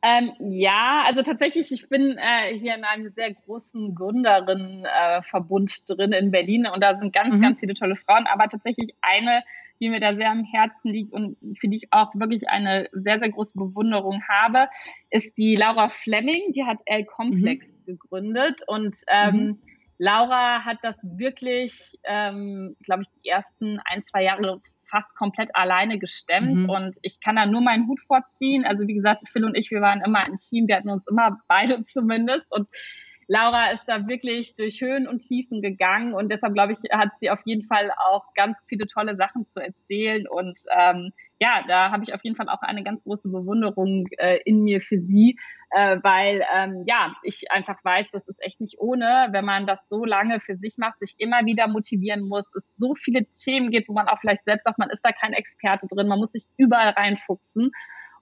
Ähm, 0.04 0.32
ja, 0.40 1.04
also 1.06 1.22
tatsächlich, 1.22 1.72
ich 1.72 1.88
bin 1.88 2.18
äh, 2.18 2.58
hier 2.58 2.74
in 2.74 2.84
einem 2.84 3.12
sehr 3.12 3.36
großen 3.36 3.94
Gründerinnenverbund 3.94 5.72
äh, 5.72 5.94
drin 5.94 6.12
in 6.12 6.32
Berlin 6.32 6.66
und 6.66 6.82
da 6.82 6.98
sind 6.98 7.14
ganz, 7.14 7.36
mhm. 7.36 7.42
ganz 7.42 7.60
viele 7.60 7.76
tolle 7.76 7.96
Frauen, 7.96 8.26
aber 8.26 8.48
tatsächlich 8.48 8.96
eine, 9.02 9.44
die 9.80 9.90
mir 9.90 10.00
da 10.00 10.16
sehr 10.16 10.32
am 10.32 10.44
Herzen 10.44 10.92
liegt 10.92 11.14
und 11.14 11.38
für 11.60 11.68
die 11.68 11.76
ich 11.78 11.88
auch 11.94 12.16
wirklich 12.16 12.50
eine 12.50 12.90
sehr, 12.94 13.20
sehr 13.20 13.30
große 13.30 13.54
Bewunderung 13.56 14.24
habe, 14.28 14.70
ist 15.12 15.38
die 15.38 15.56
Laura 15.56 15.90
Fleming, 15.90 16.52
die 16.54 16.64
hat 16.64 16.82
L-Complex 16.88 17.82
mhm. 17.82 17.86
gegründet 17.86 18.62
und 18.66 18.98
ähm, 19.08 19.36
mhm. 19.36 19.60
Laura 20.00 20.66
hat 20.66 20.80
das 20.82 20.96
wirklich, 21.04 22.00
ähm, 22.06 22.76
glaube 22.82 23.04
ich, 23.04 23.08
die 23.24 23.30
ersten 23.30 23.80
ein, 23.86 24.04
zwei 24.08 24.24
Jahre 24.24 24.62
fast 24.92 25.16
komplett 25.16 25.56
alleine 25.56 25.98
gestemmt 25.98 26.64
mhm. 26.64 26.70
und 26.70 26.98
ich 27.02 27.20
kann 27.20 27.38
da 27.38 27.46
nur 27.46 27.62
meinen 27.62 27.88
Hut 27.88 28.02
vorziehen. 28.02 28.66
Also 28.66 28.88
wie 28.88 28.94
gesagt, 28.94 29.24
Phil 29.28 29.46
und 29.46 29.58
ich, 29.58 29.72
wir 29.72 29.82
waren 29.82 30.02
immer 30.02 30.20
ein 30.20 30.36
Team, 30.36 30.68
wir 30.68 30.76
hatten 30.76 30.90
uns 30.90 31.08
immer 31.08 31.40
beide 31.48 31.84
zumindest 31.86 32.46
und 32.52 32.68
Laura 33.32 33.72
ist 33.72 33.86
da 33.86 34.10
wirklich 34.10 34.58
durch 34.58 34.82
Höhen 34.82 35.08
und 35.08 35.20
Tiefen 35.20 35.62
gegangen 35.62 36.14
und 36.14 36.30
deshalb 36.30 36.54
glaube 36.54 36.74
ich, 36.74 36.80
hat 36.92 37.12
sie 37.22 37.30
auf 37.30 37.40
jeden 37.46 37.64
Fall 37.64 37.90
auch 38.10 38.26
ganz 38.34 38.58
viele 38.68 38.86
tolle 38.88 39.16
Sachen 39.16 39.46
zu 39.46 39.62
erzählen 39.62 40.28
und 40.28 40.60
ähm, 40.78 41.14
ja, 41.40 41.64
da 41.66 41.92
habe 41.92 42.04
ich 42.04 42.14
auf 42.14 42.20
jeden 42.26 42.36
Fall 42.36 42.50
auch 42.50 42.62
eine 42.62 42.84
ganz 42.84 43.06
große 43.06 43.30
Bewunderung 43.30 44.08
äh, 44.18 44.40
in 44.44 44.64
mir 44.64 44.82
für 44.82 45.00
sie, 45.00 45.40
äh, 45.70 45.98
weil 46.04 46.44
ähm, 46.54 46.84
ja, 46.86 47.16
ich 47.24 47.50
einfach 47.52 47.82
weiß, 47.86 48.08
das 48.12 48.28
ist 48.28 48.44
echt 48.44 48.60
nicht 48.60 48.78
ohne, 48.80 49.30
wenn 49.32 49.46
man 49.46 49.66
das 49.66 49.88
so 49.88 50.04
lange 50.04 50.42
für 50.42 50.58
sich 50.58 50.78
macht, 50.78 51.00
sich 51.00 51.16
immer 51.18 51.46
wieder 51.46 51.70
motivieren 51.70 52.28
muss, 52.28 52.54
es 52.54 52.76
so 52.76 52.96
viele 52.96 53.26
Themen 53.28 53.72
gibt, 53.72 53.88
wo 53.88 53.94
man 53.94 54.10
auch 54.10 54.20
vielleicht 54.20 54.44
selbst 54.44 54.66
sagt, 54.66 54.78
man 54.78 54.90
ist 54.90 55.06
da 55.06 55.14
kein 55.14 55.32
Experte 55.32 55.88
drin, 55.88 56.10
man 56.10 56.20
muss 56.20 56.34
sich 56.34 56.44
überall 56.58 56.90
reinfuchsen. 56.90 57.72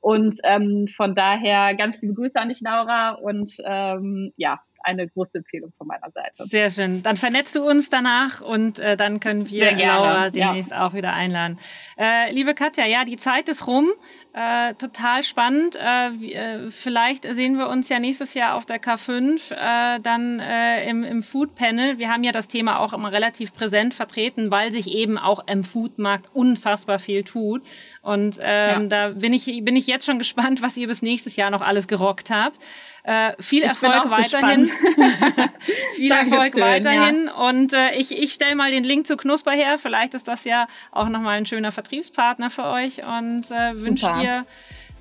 Und 0.01 0.36
ähm, 0.43 0.88
von 0.95 1.14
daher 1.16 1.76
ganz 1.76 2.01
liebe 2.01 2.14
Grüße 2.14 2.39
an 2.39 2.47
dich, 2.49 2.62
Laura. 2.62 3.16
Und 3.16 3.57
ähm, 3.66 4.32
ja, 4.38 4.62
eine 4.84 5.07
große 5.07 5.39
Empfehlung 5.39 5.71
von 5.77 5.88
meiner 5.88 6.09
Seite. 6.11 6.45
Sehr 6.45 6.69
schön. 6.69 7.03
Dann 7.03 7.17
vernetzt 7.17 7.55
du 7.55 7.63
uns 7.63 7.89
danach 7.89 8.41
und 8.41 8.80
äh, 8.80 8.97
dann 8.97 9.19
können 9.19 9.49
wir 9.49 9.71
Laura 9.71 10.30
demnächst 10.30 10.71
ja. 10.71 10.86
auch 10.86 10.93
wieder 10.93 11.13
einladen. 11.13 11.59
Äh, 11.97 12.32
liebe 12.32 12.53
Katja, 12.53 12.86
ja, 12.86 13.05
die 13.05 13.17
Zeit 13.17 13.49
ist 13.49 13.67
rum. 13.67 13.89
Äh, 14.32 14.75
total 14.75 15.23
spannend. 15.23 15.75
Äh, 15.75 16.09
äh, 16.34 16.71
vielleicht 16.71 17.25
sehen 17.34 17.57
wir 17.57 17.67
uns 17.67 17.89
ja 17.89 17.99
nächstes 17.99 18.36
Jahr 18.36 18.55
auf 18.55 18.65
der 18.65 18.80
K5 18.80 19.51
äh, 19.51 19.99
dann 19.99 20.39
äh, 20.39 20.88
im, 20.88 21.03
im 21.03 21.23
Food 21.23 21.55
Panel. 21.55 21.97
Wir 21.97 22.09
haben 22.09 22.23
ja 22.23 22.32
das 22.32 22.47
Thema 22.47 22.80
auch 22.80 22.93
immer 22.93 23.11
relativ 23.11 23.53
präsent 23.53 23.93
vertreten, 23.93 24.51
weil 24.51 24.71
sich 24.71 24.88
eben 24.91 25.17
auch 25.17 25.47
im 25.47 25.63
Foodmarkt 25.63 26.30
unfassbar 26.34 26.99
viel 26.99 27.23
tut. 27.23 27.63
Und 28.01 28.38
ähm, 28.39 28.84
ja. 28.84 28.88
da 28.88 29.09
bin 29.09 29.34
ich, 29.34 29.45
bin 29.63 29.75
ich 29.75 29.88
jetzt 29.88 30.05
schon 30.05 30.19
gespannt, 30.19 30.61
was 30.61 30.77
ihr 30.77 30.88
bis 30.88 31.01
nächstes 31.01 31.36
Jahr 31.36 31.49
noch 31.49 31.61
alles 31.61 31.88
gerockt 31.88 32.30
habt. 32.30 32.59
Äh, 33.04 33.34
viel 33.39 33.64
ich 33.64 33.70
Erfolg 33.70 34.10
weiterhin. 34.10 34.66
viel 35.95 36.12
Erfolg 36.12 36.56
weiterhin. 36.58 37.26
Ja. 37.28 37.50
Und 37.50 37.74
äh, 37.74 37.95
ich, 37.95 38.18
ich 38.18 38.34
stelle 38.34 38.56
mal 38.56 38.72
den 38.72 38.84
Link 38.84 39.08
zu 39.08 39.18
Knusper 39.18 39.52
her. 39.52 39.78
Vielleicht 39.78 40.14
ist 40.14 40.28
das 40.28 40.45
ja 40.45 40.68
auch 40.91 41.10
nochmal 41.10 41.38
ein 41.38 41.45
schöner 41.45 41.72
Vertriebspartner 41.72 42.50
für 42.50 42.66
euch 42.66 43.06
und 43.06 43.52
äh, 43.52 43.76
wünsche 43.76 44.12
dir 44.14 44.45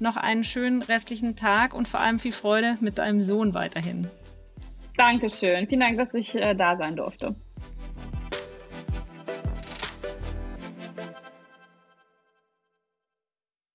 noch 0.00 0.16
einen 0.16 0.44
schönen 0.44 0.82
restlichen 0.82 1.36
Tag 1.36 1.74
und 1.74 1.88
vor 1.88 2.00
allem 2.00 2.18
viel 2.18 2.32
Freude 2.32 2.76
mit 2.80 2.98
deinem 2.98 3.20
Sohn 3.20 3.54
weiterhin. 3.54 4.08
Dankeschön. 4.96 5.68
Vielen 5.68 5.80
Dank, 5.80 5.98
dass 5.98 6.12
ich 6.14 6.34
äh, 6.34 6.54
da 6.54 6.76
sein 6.76 6.96
durfte. 6.96 7.34